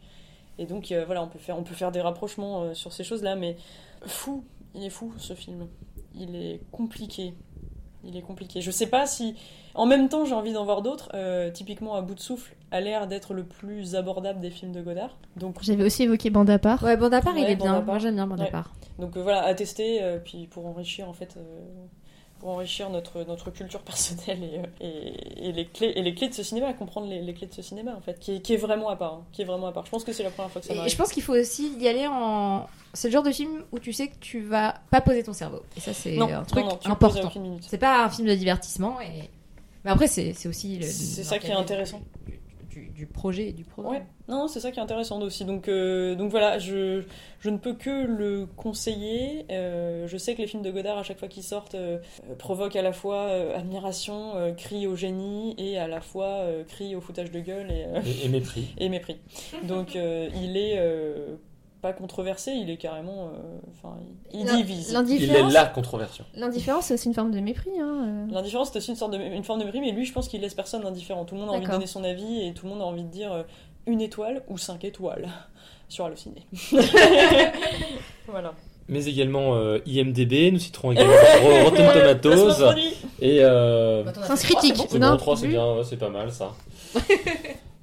Et 0.59 0.65
donc, 0.65 0.91
euh, 0.91 1.05
voilà, 1.05 1.23
on 1.23 1.27
peut, 1.27 1.39
faire, 1.39 1.57
on 1.57 1.63
peut 1.63 1.73
faire 1.73 1.91
des 1.91 2.01
rapprochements 2.01 2.63
euh, 2.63 2.73
sur 2.73 2.93
ces 2.93 3.03
choses-là, 3.03 3.35
mais 3.35 3.57
fou, 4.05 4.43
il 4.75 4.83
est 4.83 4.89
fou, 4.89 5.13
ce 5.17 5.33
film. 5.33 5.67
Il 6.15 6.35
est 6.35 6.61
compliqué. 6.71 7.33
Il 8.05 8.17
est 8.17 8.21
compliqué. 8.21 8.61
Je 8.61 8.71
sais 8.71 8.87
pas 8.87 9.05
si. 9.05 9.35
En 9.75 9.85
même 9.85 10.09
temps, 10.09 10.25
j'ai 10.25 10.33
envie 10.33 10.53
d'en 10.53 10.65
voir 10.65 10.81
d'autres. 10.81 11.09
Euh, 11.13 11.49
typiquement, 11.49 11.95
À 11.95 12.01
bout 12.01 12.15
de 12.15 12.19
souffle 12.19 12.53
a 12.71 12.79
l'air 12.81 13.07
d'être 13.07 13.33
le 13.33 13.43
plus 13.43 13.95
abordable 13.95 14.39
des 14.39 14.49
films 14.51 14.71
de 14.71 14.81
Godard. 14.81 15.17
Donc, 15.37 15.57
J'avais 15.61 15.83
aussi 15.83 16.03
évoqué 16.03 16.29
Bande 16.29 16.49
à 16.49 16.59
part. 16.59 16.83
Ouais, 16.83 16.97
Bande 16.97 17.13
à 17.13 17.21
part, 17.21 17.37
il 17.37 17.43
est 17.45 17.55
Bande 17.55 17.67
bien. 17.67 17.81
Moi, 17.81 17.99
j'aime 17.99 18.15
bien 18.15 18.27
Bande 18.27 18.41
à 18.41 18.45
part. 18.45 18.71
donc 18.99 19.17
euh, 19.17 19.21
voilà, 19.23 19.43
à 19.43 19.53
tester, 19.53 20.01
euh, 20.03 20.19
puis 20.23 20.47
pour 20.47 20.65
enrichir 20.67 21.09
en 21.09 21.13
fait. 21.13 21.37
Pour 22.43 22.51
enrichir 22.51 22.89
notre, 22.89 23.23
notre 23.23 23.51
culture 23.51 23.79
personnelle 23.81 24.43
et, 24.43 24.59
euh, 24.59 24.63
et, 24.81 25.47
et 25.49 25.51
les 25.53 25.65
clés, 25.65 25.93
et 25.95 26.01
les 26.01 26.13
clés 26.13 26.27
de 26.27 26.33
ce 26.33 26.43
cinéma, 26.43 26.73
comprendre 26.73 27.07
les, 27.07 27.21
les 27.21 27.33
clés 27.33 27.47
de 27.47 27.53
ce 27.53 27.61
cinéma 27.61 27.95
en 27.95 28.01
fait, 28.01 28.19
qui 28.19 28.35
est, 28.35 28.41
qui 28.41 28.53
est 28.53 28.57
vraiment 28.57 28.89
à 28.89 28.97
part. 28.97 29.13
hein, 29.13 29.25
qui 29.31 29.41
est 29.43 29.45
vraiment 29.45 29.67
à 29.67 29.71
part. 29.71 29.85
Je 29.85 29.91
pense 29.91 30.03
que 30.03 30.11
c'est 30.11 30.23
la 30.23 30.29
première 30.29 30.51
fois 30.51 30.59
que 30.59 30.67
ça 30.67 30.73
Et 30.73 30.75
m'arrive. 30.75 30.91
je 30.91 30.97
pense 30.97 31.13
qu'il 31.13 31.23
faut 31.23 31.33
aussi 31.33 31.73
y 31.79 31.87
aller 31.87 32.05
en. 32.05 32.67
C'est 32.93 33.07
le 33.07 33.13
genre 33.13 33.23
de 33.23 33.31
film 33.31 33.63
où 33.71 33.79
tu 33.79 33.93
sais 33.93 34.09
que 34.09 34.17
tu 34.19 34.41
vas 34.41 34.75
pas 34.91 34.99
poser 34.99 35.23
ton 35.23 35.31
cerveau. 35.33 35.61
Et 35.77 35.79
ça, 35.79 35.93
c'est 35.93 36.19
un 36.19 36.43
truc 36.43 36.65
non, 36.65 36.77
important. 36.83 37.31
C'est 37.61 37.77
pas 37.77 38.03
un 38.05 38.09
film 38.09 38.27
de 38.27 38.35
divertissement. 38.35 38.99
Et... 38.99 39.29
Mais 39.85 39.91
après, 39.91 40.07
c'est 40.07 40.33
c'est 40.33 40.49
aussi. 40.49 40.83
C'est 40.83 41.23
ça 41.23 41.39
qui 41.39 41.47
est 41.47 41.53
intéressant. 41.53 42.01
Du, 42.27 42.39
du- 42.73 42.89
du 42.89 43.05
projet 43.05 43.49
et 43.49 43.53
du 43.53 43.63
programme. 43.63 43.93
Ouais, 43.93 44.03
non, 44.27 44.47
c'est 44.47 44.59
ça 44.59 44.71
qui 44.71 44.79
est 44.79 44.83
intéressant 44.83 45.21
aussi. 45.21 45.45
Donc, 45.45 45.67
euh, 45.67 46.15
donc 46.15 46.31
voilà, 46.31 46.57
je, 46.59 47.03
je 47.39 47.49
ne 47.49 47.57
peux 47.57 47.73
que 47.73 48.05
le 48.05 48.45
conseiller. 48.57 49.45
Euh, 49.51 50.07
je 50.07 50.17
sais 50.17 50.33
que 50.33 50.41
les 50.41 50.47
films 50.47 50.63
de 50.63 50.71
Godard, 50.71 50.97
à 50.97 51.03
chaque 51.03 51.19
fois 51.19 51.27
qu'ils 51.27 51.43
sortent, 51.43 51.75
euh, 51.75 51.99
provoquent 52.39 52.75
à 52.75 52.81
la 52.81 52.93
fois 52.93 53.27
euh, 53.29 53.55
admiration, 53.57 54.35
euh, 54.35 54.51
cri 54.53 54.87
au 54.87 54.95
génie 54.95 55.55
et 55.57 55.77
à 55.77 55.87
la 55.87 56.01
fois 56.01 56.25
euh, 56.41 56.63
cri 56.63 56.95
au 56.95 57.01
foutage 57.01 57.31
de 57.31 57.39
gueule 57.39 57.71
et, 57.71 57.85
euh, 57.85 58.01
Et, 58.05 58.25
et 58.25 58.29
mépris. 58.29 58.73
et 58.77 58.89
mépris. 58.89 59.17
Donc 59.63 59.95
euh, 59.95 60.29
il 60.41 60.57
est 60.57 60.75
euh, 60.77 61.35
pas 61.83 61.93
controversé, 61.93 62.51
il 62.51 62.69
est 62.71 62.77
carrément. 62.77 63.27
euh, 63.27 63.59
Enfin, 63.71 63.95
il, 64.33 64.39
il 64.39 64.45
divise. 64.47 64.95
Il 65.09 65.31
est 65.35 65.51
la 65.51 65.65
controversion. 65.65 66.25
l'indifférence, 66.33 66.85
c'est 66.85 66.95
aussi 66.95 67.07
une 67.09 67.13
forme 67.13 67.29
de 67.31 67.39
mépris. 67.39 67.69
Hein. 67.79 68.25
euh. 68.29 68.33
L'indifférence, 68.33 68.69
c'est 68.71 68.79
aussi 68.79 68.89
une, 68.89 68.95
sorte 68.95 69.11
de, 69.13 69.17
une 69.19 69.43
forme 69.43 69.59
de 69.59 69.65
mépris, 69.65 69.81
mais 69.81 69.91
lui, 69.91 70.05
je 70.05 70.13
pense 70.13 70.27
qu'il 70.27 70.41
laisse 70.41 70.55
personne 70.55 70.83
indifférent. 70.85 71.25
Tout 71.25 71.35
le 71.35 71.41
monde 71.41 71.49
a 71.51 71.53
envie 71.53 71.65
de 71.65 71.71
donner 71.71 71.85
son 71.87 72.03
avis 72.03 72.47
et 72.47 72.53
tout 72.53 72.65
le 72.65 72.71
monde 72.71 72.81
a 72.81 72.85
envie 72.85 73.03
de 73.03 73.09
dire 73.11 73.31
euh, 73.31 73.43
une 73.85 74.01
étoile 74.01 74.41
ou 74.47 74.57
cinq 74.57 74.83
étoiles 74.85 75.27
sur 75.89 76.05
Allociné. 76.05 76.47
voilà. 78.27 78.53
Mais 78.89 79.05
également 79.05 79.55
euh, 79.55 79.79
IMDB, 79.85 80.51
nous 80.51 80.59
citerons 80.59 80.91
également 80.93 81.13
Ro- 81.41 81.63
Rotten 81.69 81.91
Tomatoes. 81.93 82.75
Et 83.21 83.39
euh, 83.43 84.03
Sens 84.25 84.41
critique. 84.43 84.75
c'est 84.89 84.99
non 84.99 85.11
bon, 85.11 85.17
3 85.17 85.37
c'est 85.37 85.47
bien, 85.47 85.73
ouais, 85.75 85.83
c'est 85.83 85.97
pas 85.97 86.09
mal 86.09 86.31
ça. 86.31 86.51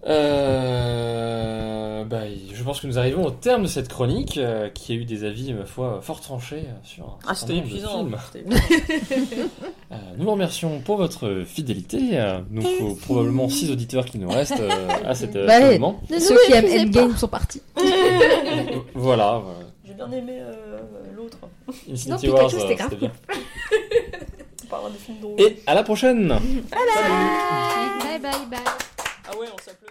Euh, 0.07 2.05
bah, 2.05 2.23
je 2.53 2.63
pense 2.63 2.81
que 2.81 2.87
nous 2.87 2.99
arrivons 2.99 3.25
au 3.27 3.31
terme 3.31 3.63
de 3.65 3.69
cette 3.69 3.89
chronique 3.89 4.39
euh, 4.39 4.69
qui 4.71 4.93
a 4.93 4.95
eu 4.95 5.05
des 5.05 5.25
avis, 5.25 5.53
ma 5.53 5.67
foi, 5.67 6.01
fort 6.03 6.21
tranchés 6.21 6.65
euh, 6.67 6.73
sur 6.85 7.05
un 7.05 7.19
Ah, 7.27 7.35
certain 7.35 7.55
c'était 7.55 7.55
nombre 7.55 7.67
de 7.67 7.71
épuisant. 7.71 8.09
Euh, 9.93 9.97
nous 10.17 10.25
vous 10.25 10.31
remercions 10.31 10.79
pour 10.81 10.97
votre 10.99 11.43
fidélité. 11.45 11.99
Euh, 12.13 12.39
Nous 12.51 12.63
faut 12.63 12.95
probablement 12.95 13.49
6 13.49 13.73
auditeurs 13.73 14.05
qui 14.05 14.19
nous 14.19 14.29
restent 14.31 14.61
euh, 14.61 14.89
à 15.05 15.17
cet 15.17 15.35
euh, 15.35 15.47
Bah, 15.49 15.59
ouais. 15.59 15.79
moment. 15.81 16.01
Ceux 16.09 16.37
qui 16.47 16.53
aiment 16.53 16.87
Endgame 16.87 17.17
sont 17.17 17.27
partis. 17.29 17.61
Voilà. 18.95 19.43
J'ai 19.85 19.95
bien 19.95 20.11
aimé 20.13 20.39
euh, 20.41 20.79
l'autre. 21.17 21.39
Infinity 21.91 22.29
Non, 22.29 22.35
Wars, 22.35 22.51
c'était 22.51 22.75
grave 22.77 22.95
bien. 22.97 23.11
On 24.73 24.91
films. 24.91 25.35
Et 25.39 25.59
à 25.67 25.75
la 25.75 25.83
prochaine 25.83 26.29
Bye 26.29 26.39
bye 28.21 28.31
bye. 28.49 28.61
Ah 29.29 29.37
ouais, 29.39 29.47
on 29.53 29.59
s'applaudit. 29.59 29.90